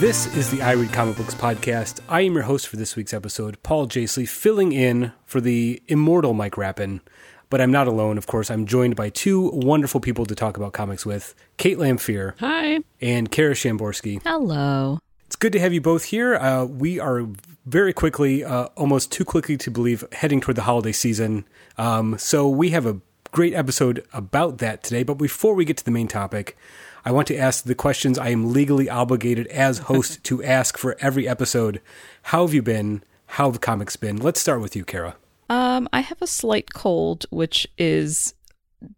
This 0.00 0.34
is 0.34 0.50
the 0.50 0.62
I 0.62 0.72
Read 0.72 0.94
Comic 0.94 1.18
Books 1.18 1.34
podcast. 1.34 2.00
I 2.08 2.22
am 2.22 2.32
your 2.32 2.44
host 2.44 2.68
for 2.68 2.78
this 2.78 2.96
week's 2.96 3.12
episode, 3.12 3.62
Paul 3.62 3.86
Jasley, 3.86 4.26
filling 4.26 4.72
in 4.72 5.12
for 5.26 5.42
the 5.42 5.82
immortal 5.88 6.32
Mike 6.32 6.56
Rappin. 6.56 7.02
But 7.50 7.60
I'm 7.60 7.70
not 7.70 7.86
alone, 7.86 8.16
of 8.16 8.26
course. 8.26 8.50
I'm 8.50 8.64
joined 8.64 8.96
by 8.96 9.10
two 9.10 9.50
wonderful 9.50 10.00
people 10.00 10.24
to 10.24 10.34
talk 10.34 10.56
about 10.56 10.72
comics 10.72 11.04
with 11.04 11.34
Kate 11.58 11.76
Lamphere 11.76 12.32
Hi. 12.38 12.78
and 13.02 13.30
Kara 13.30 13.52
Shamborsky. 13.52 14.22
Hello. 14.22 15.00
It's 15.26 15.36
good 15.36 15.52
to 15.52 15.60
have 15.60 15.74
you 15.74 15.82
both 15.82 16.04
here. 16.04 16.34
Uh, 16.34 16.64
we 16.64 16.98
are 16.98 17.26
very 17.66 17.92
quickly, 17.92 18.42
uh, 18.42 18.68
almost 18.76 19.12
too 19.12 19.26
quickly 19.26 19.58
to 19.58 19.70
believe, 19.70 20.02
heading 20.12 20.40
toward 20.40 20.56
the 20.56 20.62
holiday 20.62 20.92
season. 20.92 21.44
Um, 21.76 22.16
so 22.16 22.48
we 22.48 22.70
have 22.70 22.86
a 22.86 23.02
great 23.32 23.52
episode 23.52 24.02
about 24.14 24.58
that 24.58 24.82
today. 24.82 25.02
But 25.02 25.18
before 25.18 25.54
we 25.54 25.66
get 25.66 25.76
to 25.76 25.84
the 25.84 25.90
main 25.90 26.08
topic, 26.08 26.56
I 27.04 27.12
want 27.12 27.28
to 27.28 27.36
ask 27.36 27.64
the 27.64 27.74
questions 27.74 28.18
I 28.18 28.28
am 28.28 28.52
legally 28.52 28.90
obligated 28.90 29.46
as 29.48 29.78
host 29.78 30.22
to 30.24 30.42
ask 30.42 30.76
for 30.76 30.96
every 31.00 31.26
episode. 31.28 31.80
How 32.24 32.46
have 32.46 32.54
you 32.54 32.62
been? 32.62 33.02
How 33.26 33.44
have 33.44 33.54
the 33.54 33.58
comics 33.58 33.96
been? 33.96 34.16
Let's 34.16 34.40
start 34.40 34.60
with 34.60 34.76
you, 34.76 34.84
Kara. 34.84 35.16
Um, 35.48 35.88
I 35.92 36.00
have 36.00 36.20
a 36.22 36.26
slight 36.26 36.74
cold, 36.74 37.26
which 37.30 37.66
is 37.78 38.34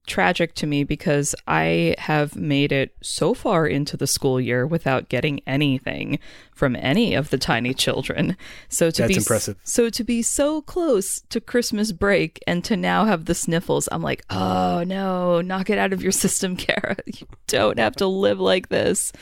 tragic 0.07 0.55
to 0.55 0.67
me 0.67 0.85
because 0.85 1.35
I 1.47 1.95
have 1.99 2.37
made 2.37 2.73
it 2.73 2.95
so 3.03 3.35
far 3.35 3.67
into 3.67 3.97
the 3.97 4.07
school 4.07 4.41
year 4.41 4.67
without 4.67 5.09
getting 5.09 5.41
anything 5.47 6.19
from 6.55 6.77
any 6.77 7.15
of 7.15 7.31
the 7.31 7.39
tiny 7.39 7.75
children. 7.75 8.37
So 8.69 8.91
to 8.91 9.03
That's 9.03 9.09
be 9.09 9.19
impressive. 9.19 9.59
so 9.65 9.91
to 9.91 10.05
be 10.05 10.23
so 10.23 10.63
close 10.63 11.21
to 11.31 11.41
Christmas 11.41 11.93
break 11.93 12.43
and 12.47 12.65
to 12.65 12.77
now 12.77 13.05
have 13.05 13.25
the 13.25 13.35
sniffles, 13.35 13.89
I'm 13.91 14.03
like, 14.03 14.25
oh 14.31 14.84
no, 14.87 15.41
knock 15.41 15.71
it 15.71 15.79
out 15.79 15.93
of 15.93 16.03
your 16.03 16.12
system, 16.12 16.56
Kara. 16.56 16.97
You 17.06 17.27
don't 17.47 17.78
have 17.78 17.97
to 17.97 18.06
live 18.06 18.41
like 18.41 18.69
this. 18.69 19.12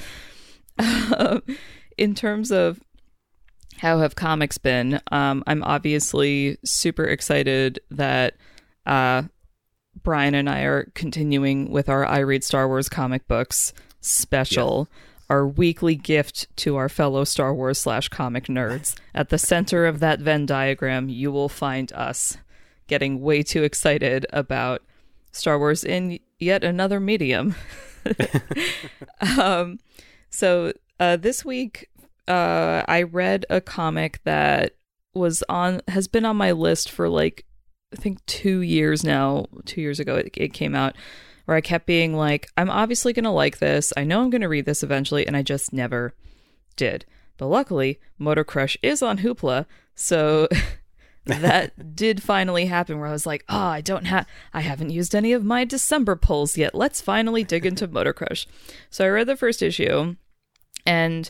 Um, 0.79 1.43
in 1.99 2.15
terms 2.15 2.53
of 2.53 2.81
how 3.79 3.99
have 3.99 4.15
comics 4.15 4.59
been? 4.59 5.01
Um, 5.11 5.43
I'm 5.47 5.63
obviously 5.65 6.59
super 6.65 7.05
excited 7.05 7.81
that 7.91 8.35
uh, 8.87 9.23
Brian 10.03 10.35
and 10.35 10.49
I 10.49 10.63
are 10.63 10.91
continuing 10.95 11.71
with 11.71 11.89
our 11.89 12.05
I 12.07 12.19
Read 12.19 12.45
Star 12.45 12.67
Wars 12.67 12.89
comic 12.89 13.27
books 13.29 13.73
special, 14.01 14.89
our 15.29 15.47
weekly 15.47 15.95
gift 15.95 16.49
to 16.57 16.77
our 16.77 16.89
fellow 16.89 17.25
Star 17.25 17.55
Wars 17.55 17.79
slash 17.79 18.09
comic 18.09 18.47
nerds. 18.47 18.99
At 19.15 19.29
the 19.29 19.39
center 19.39 19.87
of 19.87 20.01
that 20.01 20.21
Venn 20.21 20.47
diagram, 20.47 21.09
you 21.09 21.31
will 21.31 21.49
find 21.49 21.93
us 21.93 22.39
getting 22.87 23.21
way 23.21 23.43
too 23.43 23.63
excited 23.63 24.27
about 24.33 24.83
Star 25.33 25.59
Wars 25.59 25.85
in 25.85 26.19
yet 26.39 26.65
another 26.65 26.99
medium. 26.99 27.55
um, 29.39 29.79
so 30.31 30.73
uh, 30.99 31.17
this 31.17 31.45
week, 31.45 31.89
uh, 32.27 32.83
I 32.89 33.03
read 33.03 33.47
a 33.51 33.61
comic 33.61 34.21
that 34.25 34.75
was 35.15 35.43
on 35.49 35.81
has 35.89 36.07
been 36.09 36.25
on 36.25 36.37
my 36.37 36.53
list 36.53 36.91
for 36.91 37.09
like 37.09 37.45
I 37.93 37.97
think 37.97 38.25
two 38.27 38.61
years 38.61 39.05
now. 39.05 39.47
Two 39.65 39.81
years 39.81 40.01
ago, 40.01 40.17
it, 40.17 40.31
it 40.37 40.53
came 40.53 40.75
out. 40.75 40.97
Where 41.47 41.57
I 41.57 41.61
kept 41.61 41.87
being 41.87 42.15
like, 42.15 42.49
I'm 42.57 42.71
obviously 42.71 43.13
gonna 43.13 43.33
like 43.33 43.59
this. 43.59 43.93
I 43.97 44.05
know 44.05 44.23
I'm 44.23 44.31
gonna 44.31 44.49
read 44.49 44.67
this 44.67 44.83
eventually, 44.83 45.27
and 45.27 45.37
I 45.37 45.43
just 45.43 45.73
never 45.73 46.15
did. 46.77 47.05
But 47.39 47.47
luckily, 47.47 47.99
Motor 48.19 48.45
Crush 48.45 48.77
is 48.83 49.03
on 49.03 49.19
Hoopla, 49.19 49.67
so 49.97 50.47
that 51.25 51.97
did 51.97 52.23
finally 52.23 52.67
happen. 52.67 53.01
Where 53.01 53.09
I 53.09 53.13
was 53.13 53.27
like, 53.27 53.45
oh, 53.49 53.59
I 53.59 53.81
don't 53.81 54.05
have, 54.05 54.27
I 54.53 54.61
haven't 54.61 54.91
used 54.91 55.15
any 55.15 55.33
of 55.33 55.45
my 55.45 55.65
December 55.65 56.15
pulls 56.15 56.57
yet. 56.57 56.75
Let's 56.75 57.01
finally 57.01 57.43
dig 57.43 57.67
into 57.67 57.89
Motor 57.89 58.13
Crush. 58.13 58.47
So 58.91 59.05
I 59.05 59.09
read 59.09 59.27
the 59.27 59.37
first 59.37 59.61
issue, 59.61 60.15
and 60.87 61.29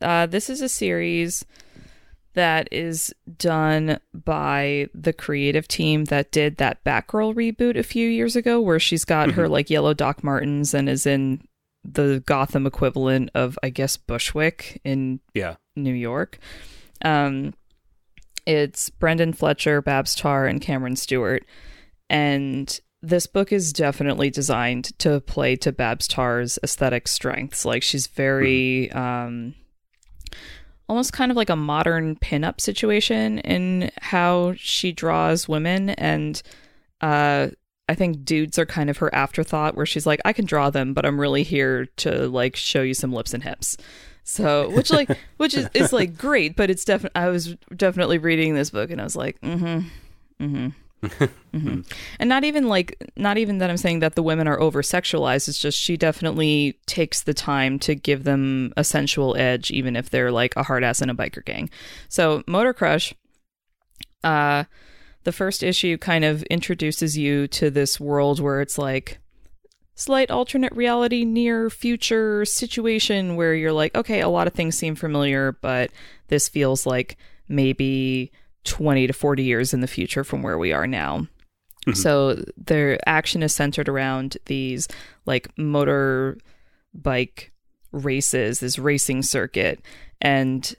uh, 0.00 0.26
this 0.26 0.48
is 0.48 0.62
a 0.62 0.68
series 0.68 1.44
that 2.38 2.68
is 2.72 3.12
done 3.36 3.98
by 4.14 4.88
the 4.94 5.12
creative 5.12 5.66
team 5.66 6.04
that 6.06 6.30
did 6.30 6.56
that 6.58 6.82
Batgirl 6.84 7.34
reboot 7.34 7.76
a 7.76 7.82
few 7.82 8.08
years 8.08 8.36
ago, 8.36 8.60
where 8.60 8.78
she's 8.78 9.04
got 9.04 9.32
her 9.32 9.48
like 9.48 9.68
yellow 9.70 9.92
Doc 9.92 10.22
Martens 10.22 10.72
and 10.72 10.88
is 10.88 11.04
in 11.04 11.42
the 11.84 12.22
Gotham 12.26 12.64
equivalent 12.66 13.30
of, 13.34 13.58
I 13.62 13.70
guess, 13.70 13.96
Bushwick 13.96 14.80
in 14.84 15.20
Yeah. 15.34 15.56
New 15.74 15.94
York. 15.94 16.38
Um, 17.04 17.54
it's 18.46 18.88
Brendan 18.90 19.32
Fletcher, 19.32 19.82
Babs 19.82 20.14
Tarr, 20.14 20.46
and 20.46 20.60
Cameron 20.60 20.96
Stewart. 20.96 21.44
And 22.08 22.80
this 23.02 23.26
book 23.26 23.52
is 23.52 23.72
definitely 23.72 24.30
designed 24.30 24.96
to 25.00 25.20
play 25.20 25.56
to 25.56 25.72
Babs 25.72 26.08
Tarr's 26.08 26.58
aesthetic 26.62 27.08
strengths. 27.08 27.64
Like 27.64 27.82
she's 27.82 28.06
very 28.06 28.90
um 28.92 29.54
almost 30.88 31.12
kind 31.12 31.30
of 31.30 31.36
like 31.36 31.50
a 31.50 31.56
modern 31.56 32.16
pinup 32.16 32.60
situation 32.60 33.38
in 33.40 33.90
how 34.00 34.54
she 34.56 34.92
draws 34.92 35.48
women 35.48 35.90
and 35.90 36.42
uh 37.00 37.48
I 37.88 37.94
think 37.94 38.24
dudes 38.24 38.58
are 38.58 38.66
kind 38.66 38.90
of 38.90 38.98
her 38.98 39.14
afterthought 39.14 39.74
where 39.74 39.86
she's 39.86 40.06
like, 40.06 40.20
I 40.24 40.34
can 40.34 40.44
draw 40.44 40.68
them, 40.68 40.92
but 40.92 41.06
I'm 41.06 41.18
really 41.18 41.42
here 41.42 41.86
to 41.96 42.28
like 42.28 42.54
show 42.54 42.82
you 42.82 42.92
some 42.92 43.12
lips 43.14 43.32
and 43.32 43.42
hips. 43.42 43.78
So, 44.24 44.68
which 44.68 44.90
like, 44.90 45.08
which 45.38 45.54
is, 45.54 45.70
is 45.72 45.90
like 45.90 46.18
great, 46.18 46.54
but 46.54 46.68
it's 46.68 46.84
definitely, 46.84 47.18
I 47.18 47.28
was 47.28 47.56
definitely 47.74 48.18
reading 48.18 48.54
this 48.54 48.68
book 48.68 48.90
and 48.90 49.00
I 49.00 49.04
was 49.04 49.16
like, 49.16 49.40
mm 49.40 49.58
hmm, 49.58 50.44
mm 50.44 50.50
hmm. 50.50 50.68
Hmm 51.52 51.80
And 52.18 52.28
not 52.28 52.44
even 52.44 52.68
like, 52.68 52.96
not 53.16 53.38
even 53.38 53.58
that 53.58 53.70
I'm 53.70 53.76
saying 53.76 54.00
that 54.00 54.14
the 54.14 54.22
women 54.22 54.48
are 54.48 54.60
over 54.60 54.82
sexualized. 54.82 55.48
It's 55.48 55.58
just 55.58 55.78
she 55.78 55.96
definitely 55.96 56.78
takes 56.86 57.22
the 57.22 57.34
time 57.34 57.78
to 57.80 57.94
give 57.94 58.24
them 58.24 58.72
a 58.76 58.84
sensual 58.84 59.36
edge, 59.36 59.70
even 59.70 59.96
if 59.96 60.10
they're 60.10 60.32
like 60.32 60.54
a 60.56 60.64
hard 60.64 60.84
ass 60.84 61.00
in 61.00 61.10
a 61.10 61.14
biker 61.14 61.44
gang. 61.44 61.70
So, 62.08 62.42
Motor 62.46 62.74
Crush, 62.74 63.14
uh, 64.24 64.64
the 65.24 65.32
first 65.32 65.62
issue 65.62 65.98
kind 65.98 66.24
of 66.24 66.42
introduces 66.44 67.16
you 67.16 67.46
to 67.48 67.70
this 67.70 68.00
world 68.00 68.40
where 68.40 68.60
it's 68.60 68.78
like 68.78 69.18
slight 69.94 70.30
alternate 70.30 70.72
reality 70.74 71.24
near 71.24 71.68
future 71.68 72.44
situation 72.44 73.34
where 73.34 73.52
you're 73.52 73.72
like 73.72 73.92
okay 73.96 74.20
a 74.20 74.28
lot 74.28 74.46
of 74.46 74.52
things 74.52 74.78
seem 74.78 74.94
familiar 74.94 75.50
but 75.60 75.90
this 76.28 76.48
feels 76.48 76.86
like 76.86 77.16
maybe 77.48 78.30
20 78.68 79.06
to 79.06 79.12
40 79.12 79.42
years 79.42 79.74
in 79.74 79.80
the 79.80 79.86
future 79.86 80.22
from 80.22 80.42
where 80.42 80.58
we 80.58 80.72
are 80.72 80.86
now. 80.86 81.26
Mm-hmm. 81.86 81.94
So 81.94 82.44
their 82.56 82.98
action 83.08 83.42
is 83.42 83.54
centered 83.54 83.88
around 83.88 84.36
these 84.46 84.88
like 85.26 85.48
motor 85.56 86.38
bike 86.94 87.52
races 87.92 88.60
this 88.60 88.78
racing 88.78 89.22
circuit 89.22 89.80
and 90.20 90.74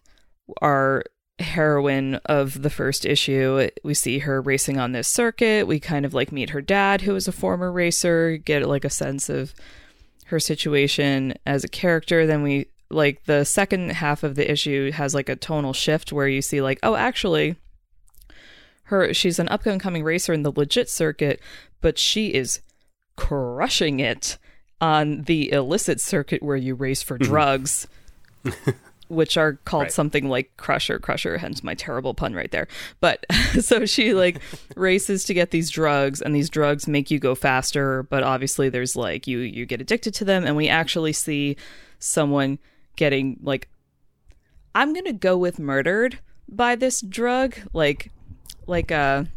our 0.62 1.04
heroine 1.40 2.16
of 2.26 2.62
the 2.62 2.70
first 2.70 3.06
issue 3.06 3.70
we 3.84 3.94
see 3.94 4.20
her 4.20 4.42
racing 4.42 4.78
on 4.78 4.92
this 4.92 5.08
circuit. 5.08 5.66
We 5.66 5.80
kind 5.80 6.06
of 6.06 6.14
like 6.14 6.32
meet 6.32 6.52
her 6.52 6.62
dad 6.62 7.02
who 7.02 7.16
is 7.16 7.28
a 7.28 7.32
former 7.32 7.72
racer 7.72 8.38
get 8.38 8.68
like 8.68 8.86
a 8.86 8.90
sense 8.90 9.30
of 9.30 9.54
her 10.26 10.40
situation 10.40 11.34
as 11.46 11.64
a 11.64 11.70
character. 11.70 12.28
Then 12.28 12.44
we 12.44 12.68
like 12.92 13.24
the 13.26 13.46
second 13.46 13.92
half 13.94 14.24
of 14.24 14.36
the 14.36 14.52
issue 14.52 14.92
has 14.92 15.16
like 15.16 15.30
a 15.30 15.36
tonal 15.36 15.74
shift 15.74 16.12
where 16.12 16.28
you 16.28 16.42
see 16.42 16.62
like 16.62 16.80
oh 16.84 16.96
actually 16.96 17.56
her 18.90 19.14
she's 19.14 19.40
an 19.40 19.48
up 19.50 19.66
and 19.66 19.82
coming 19.82 20.04
racer 20.04 20.34
in 20.34 20.44
the 20.44 20.52
legit 20.52 20.90
circuit 20.90 21.40
but 21.82 21.98
she 21.98 22.34
is 22.34 22.62
crushing 23.16 24.00
it 24.00 24.38
on 24.82 25.24
the 25.24 25.52
illicit 25.52 26.00
circuit 26.00 26.42
where 26.42 26.56
you 26.56 26.76
race 26.76 27.04
for 27.04 27.18
hmm. 27.18 27.24
drugs 27.24 27.88
which 29.10 29.38
are 29.38 29.54
called 29.66 29.84
Right. 29.84 29.92
something 29.92 30.30
like 30.30 30.56
crusher 30.56 31.00
crusher 31.00 31.38
hence 31.38 31.64
my 31.64 31.74
terrible 31.74 32.14
pun 32.14 32.34
right 32.34 32.52
there 32.52 32.68
but 33.00 33.26
so 33.60 33.86
she 33.86 34.14
like 34.14 34.40
races 34.76 35.24
to 35.26 35.34
get 35.34 35.52
these 35.52 35.70
drugs 35.70 36.22
and 36.22 36.36
these 36.36 36.50
drugs 36.50 36.88
make 36.88 37.12
you 37.12 37.20
go 37.20 37.36
faster 37.36 38.04
but 38.04 38.24
obviously 38.24 38.70
there's 38.70 38.96
like 38.96 39.28
you 39.28 39.40
you 39.40 39.66
get 39.66 39.82
addicted 39.82 40.14
to 40.14 40.26
them 40.26 40.46
and 40.46 40.56
we 40.56 40.70
actually 40.70 41.14
see 41.14 41.58
someone 41.98 42.60
getting 42.96 43.38
like 43.42 43.68
i'm 44.76 44.94
gonna 44.94 45.12
go 45.12 45.38
with 45.38 45.60
murdered 45.60 46.20
by 46.48 46.76
this 46.76 47.02
drug 47.02 47.56
like 47.74 48.12
like 48.70 48.92
a 48.92 49.28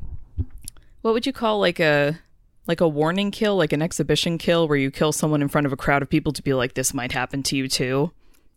what 1.03 1.15
would 1.15 1.27
you 1.27 1.33
call 1.33 1.59
like 1.59 1.81
a 1.81 2.19
like 2.67 2.81
a 2.81 2.89
warning 2.89 3.31
kill 3.31 3.57
like 3.57 3.73
an 3.73 3.83
exhibition 3.83 4.39
kill 4.39 4.69
where 4.69 4.79
you 4.79 4.91
kill 4.91 5.13
someone 5.13 5.43
in 5.43 5.49
front 5.49 5.67
of 5.67 5.73
a 5.73 5.77
crowd 5.77 6.03
of 6.03 6.09
people 6.09 6.33
to 6.33 6.43
be 6.43 6.55
like 6.55 6.75
this 6.75 6.95
might 6.95 7.13
happen 7.13 7.43
to 7.43 7.57
you 7.57 7.67
too 7.67 8.13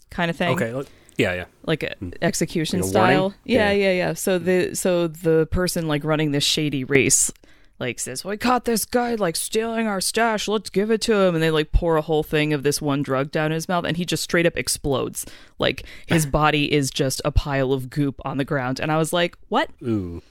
kind 0.09 0.29
of 0.29 0.37
thing 0.37 0.61
Okay. 0.61 0.89
Yeah, 1.17 1.33
yeah. 1.33 1.45
like 1.65 1.83
a 1.83 1.95
mm. 2.01 2.13
execution 2.21 2.79
Like 2.79 2.87
a 2.87 2.89
style. 2.89 3.33
Yeah, 3.45 3.71
Yeah. 3.71 3.87
yeah, 3.87 3.91
yeah. 3.91 4.13
So 4.13 4.37
the 4.37 4.75
so 4.75 5.07
the 5.07 5.47
person 5.49 5.87
like 5.87 6.03
running 6.03 6.31
this 6.31 6.43
shady 6.43 6.83
race 6.83 7.31
like 7.79 7.99
says, 7.99 8.23
"We 8.23 8.37
caught 8.37 8.65
this 8.65 8.85
guy 8.85 9.15
like 9.15 9.35
stealing 9.35 9.87
our 9.87 9.99
stash. 9.99 10.47
Let's 10.47 10.69
give 10.69 10.91
it 10.91 11.01
to 11.01 11.13
him." 11.13 11.35
And 11.35 11.43
they 11.43 11.51
like 11.51 11.71
pour 11.71 11.97
a 11.97 12.01
whole 12.01 12.23
thing 12.23 12.53
of 12.53 12.63
this 12.63 12.81
one 12.81 13.03
drug 13.03 13.31
down 13.31 13.51
his 13.51 13.67
mouth 13.67 13.85
and 13.85 13.97
he 13.97 14.05
just 14.05 14.23
straight 14.23 14.45
up 14.45 14.57
explodes. 14.57 15.25
Like 15.59 15.83
his 16.05 16.25
body 16.41 16.71
is 16.71 16.89
just 16.89 17.21
a 17.25 17.31
pile 17.31 17.73
of 17.73 17.89
goop 17.89 18.21
on 18.23 18.37
the 18.37 18.45
ground. 18.45 18.79
And 18.79 18.91
I 18.91 18.97
was 18.97 19.11
like, 19.11 19.37
"What?" 19.49 19.69
Ooh. 19.83 20.21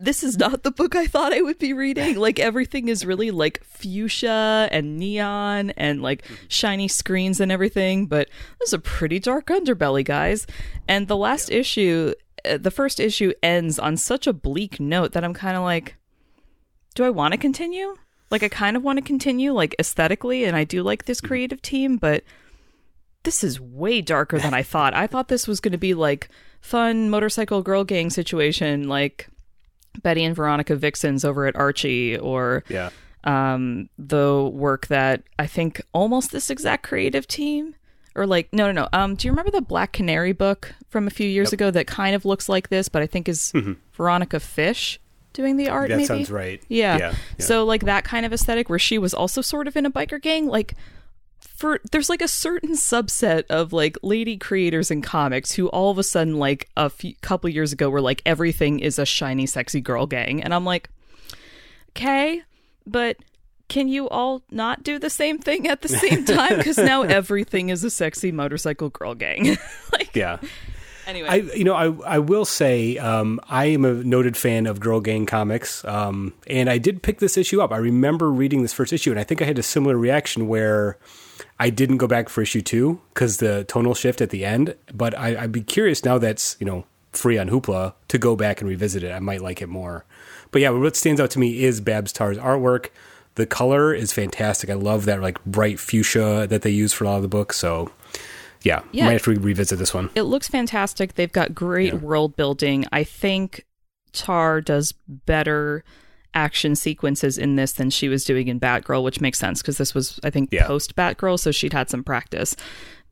This 0.00 0.22
is 0.22 0.38
not 0.38 0.62
the 0.62 0.70
book 0.70 0.94
I 0.94 1.06
thought 1.06 1.32
I 1.32 1.42
would 1.42 1.58
be 1.58 1.72
reading. 1.72 2.16
Like 2.28 2.38
everything 2.38 2.88
is 2.88 3.06
really 3.06 3.30
like 3.30 3.62
fuchsia 3.64 4.68
and 4.70 4.98
neon 4.98 5.70
and 5.70 6.02
like 6.02 6.24
shiny 6.48 6.88
screens 6.88 7.40
and 7.40 7.50
everything, 7.50 8.06
but 8.06 8.28
this 8.58 8.68
is 8.68 8.72
a 8.72 8.78
pretty 8.78 9.18
dark 9.18 9.46
underbelly, 9.46 10.04
guys. 10.04 10.46
And 10.86 11.06
the 11.06 11.16
last 11.16 11.50
yeah. 11.50 11.58
issue, 11.58 12.14
uh, 12.44 12.58
the 12.58 12.70
first 12.70 13.00
issue 13.00 13.32
ends 13.42 13.78
on 13.78 13.96
such 13.96 14.26
a 14.26 14.32
bleak 14.32 14.78
note 14.78 15.12
that 15.12 15.24
I'm 15.24 15.34
kind 15.34 15.56
of 15.56 15.62
like, 15.62 15.96
do 16.94 17.04
I 17.04 17.10
want 17.10 17.32
to 17.32 17.38
continue? 17.38 17.96
Like 18.30 18.42
I 18.42 18.48
kind 18.48 18.76
of 18.76 18.82
want 18.82 18.98
to 18.98 19.04
continue 19.04 19.52
like 19.52 19.74
aesthetically 19.78 20.44
and 20.44 20.56
I 20.56 20.64
do 20.64 20.82
like 20.82 21.04
this 21.04 21.18
mm-hmm. 21.18 21.28
creative 21.28 21.62
team, 21.62 21.96
but 21.96 22.24
this 23.22 23.42
is 23.42 23.60
way 23.60 24.00
darker 24.00 24.38
than 24.38 24.54
I 24.54 24.62
thought. 24.62 24.94
I 24.94 25.06
thought 25.06 25.28
this 25.28 25.48
was 25.48 25.60
going 25.60 25.72
to 25.72 25.78
be 25.78 25.94
like 25.94 26.28
fun 26.60 27.10
motorcycle 27.10 27.62
girl 27.62 27.84
gang 27.84 28.10
situation 28.10 28.88
like 28.88 29.28
Betty 30.02 30.24
and 30.24 30.34
Veronica 30.34 30.76
Vixens 30.76 31.24
over 31.24 31.46
at 31.46 31.56
Archie 31.56 32.16
or 32.16 32.64
yeah. 32.68 32.90
um, 33.24 33.88
the 33.98 34.50
work 34.52 34.86
that 34.88 35.22
I 35.38 35.46
think 35.46 35.80
almost 35.92 36.32
this 36.32 36.50
exact 36.50 36.84
creative 36.84 37.26
team 37.26 37.74
or 38.14 38.26
like 38.26 38.52
no 38.52 38.66
no 38.66 38.72
no 38.72 38.88
um 38.92 39.14
do 39.14 39.28
you 39.28 39.32
remember 39.32 39.50
the 39.50 39.62
Black 39.62 39.92
Canary 39.92 40.32
book 40.32 40.74
from 40.88 41.06
a 41.06 41.10
few 41.10 41.28
years 41.28 41.48
yep. 41.48 41.52
ago 41.54 41.70
that 41.70 41.86
kind 41.86 42.14
of 42.14 42.24
looks 42.24 42.48
like 42.48 42.68
this 42.68 42.88
but 42.88 43.00
I 43.00 43.06
think 43.06 43.28
is 43.28 43.52
mm-hmm. 43.54 43.74
Veronica 43.92 44.40
Fish 44.40 45.00
doing 45.32 45.56
the 45.56 45.68
art 45.68 45.88
that 45.88 45.96
maybe? 45.96 46.06
sounds 46.06 46.30
right 46.30 46.62
yeah. 46.68 46.98
Yeah, 46.98 47.14
yeah. 47.38 47.44
so 47.44 47.64
like 47.64 47.84
that 47.84 48.04
kind 48.04 48.26
of 48.26 48.32
aesthetic 48.32 48.68
where 48.68 48.78
she 48.78 48.98
was 48.98 49.14
also 49.14 49.40
sort 49.40 49.68
of 49.68 49.76
in 49.76 49.86
a 49.86 49.90
biker 49.90 50.20
gang 50.20 50.46
like 50.46 50.74
for 51.58 51.80
there's 51.90 52.08
like 52.08 52.22
a 52.22 52.28
certain 52.28 52.74
subset 52.74 53.42
of 53.50 53.72
like 53.72 53.98
lady 54.00 54.36
creators 54.36 54.92
in 54.92 55.02
comics 55.02 55.50
who 55.52 55.66
all 55.70 55.90
of 55.90 55.98
a 55.98 56.04
sudden 56.04 56.38
like 56.38 56.70
a 56.76 56.88
few 56.88 57.14
couple 57.20 57.50
years 57.50 57.72
ago 57.72 57.90
were 57.90 58.00
like 58.00 58.22
everything 58.24 58.78
is 58.78 58.96
a 58.96 59.04
shiny 59.04 59.44
sexy 59.44 59.80
girl 59.80 60.06
gang. 60.06 60.40
And 60.40 60.54
I'm 60.54 60.64
like 60.64 60.88
okay 61.90 62.42
but 62.86 63.16
can 63.68 63.88
you 63.88 64.08
all 64.08 64.42
not 64.52 64.84
do 64.84 65.00
the 65.00 65.10
same 65.10 65.38
thing 65.38 65.66
at 65.66 65.82
the 65.82 65.88
same 65.88 66.24
time? 66.36 66.58
Because 66.58 66.78
now 66.78 67.02
everything 67.02 67.70
is 67.70 67.82
a 67.82 67.90
sexy 67.90 68.30
motorcycle 68.30 68.88
girl 68.90 69.14
gang. 69.14 69.58
Like 69.92 70.14
yeah. 70.14 70.38
anyway. 71.08 71.28
I 71.28 71.34
you 71.56 71.64
know 71.64 71.74
I 71.74 71.86
I 72.14 72.18
will 72.20 72.44
say 72.44 72.98
um, 72.98 73.40
I 73.48 73.64
am 73.66 73.84
a 73.84 73.94
noted 73.94 74.36
fan 74.36 74.66
of 74.66 74.78
girl 74.78 75.00
gang 75.00 75.26
comics 75.26 75.84
um, 75.84 76.34
and 76.46 76.70
I 76.70 76.78
did 76.78 77.02
pick 77.02 77.18
this 77.18 77.36
issue 77.36 77.60
up. 77.60 77.72
I 77.72 77.78
remember 77.78 78.30
reading 78.30 78.62
this 78.62 78.72
first 78.72 78.92
issue 78.92 79.10
and 79.10 79.18
I 79.18 79.24
think 79.24 79.42
I 79.42 79.44
had 79.44 79.58
a 79.58 79.62
similar 79.62 79.98
reaction 79.98 80.46
where 80.46 80.98
I 81.58 81.70
didn't 81.70 81.96
go 81.96 82.06
back 82.06 82.28
for 82.28 82.42
issue 82.42 82.60
two 82.60 83.00
because 83.12 83.38
the 83.38 83.64
tonal 83.64 83.94
shift 83.94 84.20
at 84.20 84.30
the 84.30 84.44
end. 84.44 84.74
But 84.92 85.14
I, 85.14 85.42
would 85.42 85.52
be 85.52 85.62
curious 85.62 86.04
now 86.04 86.18
that's 86.18 86.56
you 86.60 86.66
know 86.66 86.84
free 87.12 87.38
on 87.38 87.48
Hoopla 87.48 87.94
to 88.08 88.18
go 88.18 88.36
back 88.36 88.60
and 88.60 88.68
revisit 88.68 89.02
it. 89.02 89.12
I 89.12 89.18
might 89.18 89.40
like 89.40 89.62
it 89.62 89.68
more. 89.68 90.04
But 90.50 90.62
yeah, 90.62 90.70
what 90.70 90.96
stands 90.96 91.20
out 91.20 91.30
to 91.32 91.38
me 91.38 91.64
is 91.64 91.80
Babs 91.80 92.12
Tarr's 92.12 92.38
artwork. 92.38 92.88
The 93.34 93.46
color 93.46 93.94
is 93.94 94.12
fantastic. 94.12 94.70
I 94.70 94.74
love 94.74 95.04
that 95.04 95.20
like 95.20 95.42
bright 95.44 95.78
fuchsia 95.78 96.46
that 96.48 96.62
they 96.62 96.70
use 96.70 96.92
for 96.92 97.04
a 97.04 97.08
lot 97.08 97.16
of 97.16 97.22
the 97.22 97.28
books. 97.28 97.56
So 97.56 97.90
yeah, 98.62 98.82
yeah. 98.92 99.06
might 99.06 99.12
have 99.12 99.22
to 99.22 99.34
revisit 99.34 99.78
this 99.78 99.94
one. 99.94 100.10
It 100.14 100.22
looks 100.22 100.48
fantastic. 100.48 101.14
They've 101.14 101.32
got 101.32 101.54
great 101.54 101.92
yeah. 101.92 101.98
world 101.98 102.36
building. 102.36 102.84
I 102.90 103.04
think 103.04 103.64
Tarr 104.12 104.60
does 104.60 104.92
better 105.06 105.84
action 106.34 106.76
sequences 106.76 107.38
in 107.38 107.56
this 107.56 107.72
than 107.72 107.90
she 107.90 108.08
was 108.08 108.24
doing 108.24 108.48
in 108.48 108.60
Batgirl, 108.60 109.02
which 109.02 109.20
makes 109.20 109.38
sense 109.38 109.62
because 109.62 109.78
this 109.78 109.94
was, 109.94 110.20
I 110.22 110.30
think, 110.30 110.52
yeah. 110.52 110.66
post 110.66 110.96
Batgirl, 110.96 111.38
so 111.38 111.50
she'd 111.50 111.72
had 111.72 111.90
some 111.90 112.04
practice. 112.04 112.56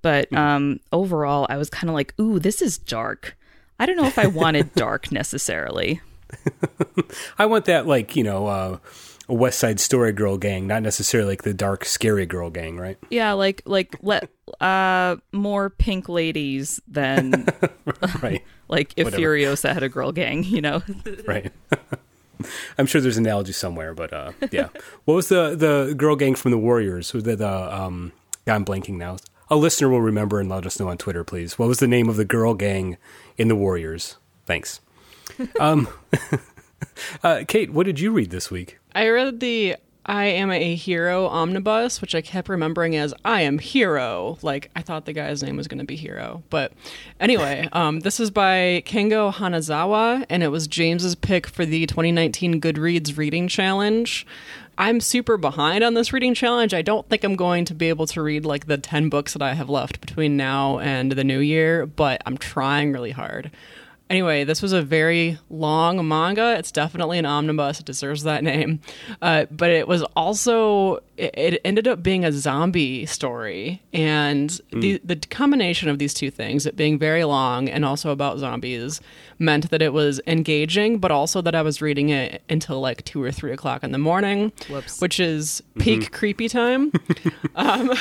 But 0.03 0.31
mm. 0.31 0.39
um, 0.39 0.81
overall, 0.93 1.47
I 1.49 1.57
was 1.57 1.71
kind 1.71 1.89
of 1.89 1.95
like, 1.95 2.15
ooh, 2.21 2.39
this 2.39 2.63
is 2.63 2.79
dark. 2.79 3.37
I 3.79 3.87
don't 3.87 3.97
know 3.97 4.07
if 4.07 4.19
I 4.19 4.27
wanted 4.27 4.73
dark 4.75 5.11
necessarily. 5.11 6.01
I 7.39 7.47
want 7.47 7.67
that, 7.67 7.87
like, 7.87 8.17
you 8.17 8.23
know, 8.23 8.47
uh, 8.47 8.79
a 9.29 9.35
West 9.35 9.59
Side 9.59 9.81
Story 9.81 10.13
girl 10.13 10.39
gang, 10.39 10.67
not 10.67 10.83
necessarily 10.83 11.31
like 11.31 11.43
the 11.43 11.55
dark, 11.55 11.85
scary 11.85 12.27
girl 12.27 12.51
gang, 12.51 12.77
right? 12.77 12.97
Yeah, 13.11 13.33
like 13.33 13.63
like 13.65 13.97
let 14.03 14.31
uh 14.61 15.17
more 15.33 15.71
pink 15.71 16.09
ladies 16.09 16.81
than 16.87 17.47
right. 18.23 18.43
like 18.69 18.95
if 18.97 19.07
Whatever. 19.07 19.23
Furiosa 19.23 19.73
had 19.73 19.83
a 19.83 19.89
girl 19.89 20.13
gang, 20.13 20.45
you 20.45 20.61
know? 20.61 20.83
right. 21.27 21.53
I'm 22.79 22.87
sure 22.87 23.01
there's 23.01 23.17
an 23.17 23.27
analogy 23.27 23.53
somewhere, 23.53 23.95
but 23.95 24.13
uh, 24.13 24.33
yeah. 24.51 24.69
what 25.05 25.15
was 25.15 25.29
the 25.29 25.55
the 25.57 25.95
girl 25.95 26.17
gang 26.17 26.35
from 26.35 26.51
the 26.51 26.59
Warriors? 26.59 27.13
The, 27.13 27.37
the 27.37 27.75
um? 27.75 28.13
I'm 28.47 28.65
blanking 28.65 28.97
now. 28.97 29.17
A 29.49 29.57
listener 29.57 29.89
will 29.89 30.01
remember 30.01 30.41
and 30.41 30.49
let 30.49 30.67
us 30.67 30.79
know 30.79 30.89
on 30.89 30.99
Twitter, 30.99 31.25
please. 31.25 31.59
What 31.59 31.69
was 31.69 31.79
the 31.79 31.87
name 31.87 32.09
of 32.09 32.17
the 32.17 32.25
girl 32.25 32.55
gang 32.55 32.97
in 33.37 33.49
the 33.49 33.57
Warriors? 33.57 34.17
Thanks. 34.45 34.81
um, 35.61 35.89
uh, 37.23 37.45
Kate, 37.47 37.71
what 37.73 37.87
did 37.87 38.01
you 38.01 38.13
read 38.13 38.31
this 38.31 38.51
week? 38.51 38.79
I 38.95 39.09
read 39.09 39.41
the 39.41 39.77
I 40.07 40.27
am 40.27 40.53
a 40.53 40.75
hero 40.77 41.27
omnibus, 41.27 42.01
which 42.01 42.15
I 42.15 42.21
kept 42.21 42.49
remembering 42.49 42.95
as 42.95 43.13
I 43.25 43.43
am 43.43 43.59
hero. 43.59 44.39
Like 44.41 44.71
I 44.77 44.83
thought 44.83 45.05
the 45.05 45.13
guy's 45.13 45.43
name 45.43 45.57
was 45.57 45.67
going 45.67 45.81
to 45.81 45.85
be 45.85 45.97
hero, 45.97 46.45
but 46.49 46.73
anyway, 47.19 47.69
um, 47.73 48.01
this 48.01 48.21
is 48.21 48.31
by 48.31 48.85
Kengo 48.87 49.33
Hanazawa, 49.33 50.25
and 50.31 50.45
it 50.45 50.49
was 50.49 50.69
James's 50.69 51.17
pick 51.17 51.49
for 51.49 51.67
the 51.67 51.87
2019 51.87 52.61
Goodreads 52.61 53.19
Reading 53.19 53.49
Challenge. 53.49 54.25
I'm 54.79 55.01
super 55.01 55.39
behind 55.39 55.83
on 55.83 55.95
this 55.95 56.13
reading 56.13 56.35
challenge. 56.35 56.75
I 56.75 56.83
don't 56.83 57.09
think 57.09 57.25
I'm 57.25 57.35
going 57.35 57.65
to 57.65 57.75
be 57.75 57.89
able 57.89 58.07
to 58.09 58.23
read 58.23 58.45
like 58.45 58.67
the 58.67 58.77
10 58.77 59.09
books 59.09 59.33
that 59.33 59.41
I 59.41 59.55
have 59.55 59.71
left 59.71 60.01
between 60.03 60.37
now 60.37 60.79
and 60.79 61.13
the 61.13 61.25
new 61.25 61.39
year, 61.39 61.87
but 61.87 62.23
I'm 62.27 62.37
trying 62.37 62.93
really 62.93 63.11
hard. 63.11 63.51
Anyway, 64.09 64.45
this 64.45 64.63
was 64.63 64.73
a 64.73 64.83
very 64.83 65.37
long 65.51 66.07
manga. 66.07 66.55
It's 66.57 66.71
definitely 66.71 67.19
an 67.19 67.27
omnibus. 67.27 67.81
It 67.81 67.87
deserves 67.87 68.23
that 68.23 68.45
name. 68.45 68.81
Uh, 69.21 69.47
but 69.51 69.71
it 69.71 69.89
was 69.89 70.03
also, 70.15 70.99
it, 71.17 71.37
it, 71.37 71.61
ended 71.65 71.89
up 71.89 72.05
being 72.05 72.25
a 72.25 72.31
zombie 72.31 73.05
story. 73.07 73.83
And 73.93 74.51
mm. 74.71 74.81
the, 74.81 75.01
the 75.05 75.17
combination 75.17 75.89
of 75.89 75.99
these 75.99 76.15
two 76.15 76.31
things, 76.31 76.67
it 76.67 76.77
being 76.77 77.01
very 77.01 77.25
long 77.25 77.69
and 77.69 77.85
also 77.85 78.11
about 78.11 78.39
zombies, 78.39 79.01
meant 79.41 79.71
that 79.71 79.83
it 79.83 79.93
was 79.93 80.21
engaging, 80.29 80.99
but 80.99 81.11
also 81.11 81.43
that 81.43 81.57
I 81.57 81.63
was 81.63 81.83
reading 81.83 82.11
it 82.11 82.43
until 82.49 82.81
like 82.81 83.05
two 83.05 83.21
or 83.21 83.33
three 83.33 83.53
o'clock 83.53 83.83
in 83.83 83.91
the 83.91 83.99
morning, 83.99 84.53
Whoops. 84.69 85.01
which 85.01 85.19
is 85.19 85.65
peak 85.81 86.03
mm-hmm. 86.03 86.15
creepy 86.15 86.49
time. 86.49 86.93
um, 87.57 87.93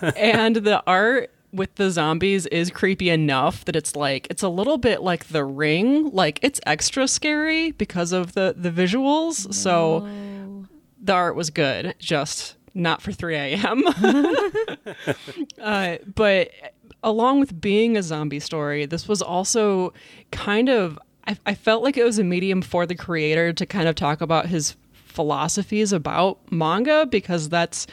and 0.16 0.56
the 0.56 0.82
art 0.86 1.30
with 1.54 1.74
the 1.76 1.90
zombies 1.90 2.46
is 2.46 2.70
creepy 2.70 3.10
enough 3.10 3.64
that 3.64 3.76
it's 3.76 3.94
like 3.94 4.26
it's 4.30 4.42
a 4.42 4.48
little 4.48 4.78
bit 4.78 5.02
like 5.02 5.28
the 5.28 5.44
ring. 5.44 6.10
Like 6.10 6.38
it's 6.42 6.60
extra 6.66 7.06
scary 7.08 7.70
because 7.72 8.12
of 8.12 8.32
the 8.34 8.54
the 8.56 8.70
visuals. 8.70 9.52
So 9.54 10.06
the 11.04 11.12
art 11.12 11.36
was 11.36 11.50
good 11.50 11.94
just 11.98 12.56
not 12.74 13.00
for 13.00 13.12
3 13.12 13.36
a.m 13.36 13.84
uh, 15.62 15.96
but 16.14 16.50
along 17.04 17.38
with 17.38 17.60
being 17.60 17.96
a 17.96 18.02
zombie 18.02 18.40
story 18.40 18.86
this 18.86 19.06
was 19.06 19.22
also 19.22 19.92
kind 20.32 20.68
of 20.68 20.98
I, 21.26 21.38
I 21.46 21.54
felt 21.54 21.82
like 21.82 21.96
it 21.96 22.04
was 22.04 22.18
a 22.18 22.24
medium 22.24 22.62
for 22.62 22.86
the 22.86 22.94
creator 22.94 23.52
to 23.52 23.66
kind 23.66 23.88
of 23.88 23.94
talk 23.94 24.20
about 24.20 24.46
his 24.46 24.76
philosophies 24.92 25.92
about 25.92 26.40
manga 26.50 27.06
because 27.06 27.48
that's 27.48 27.86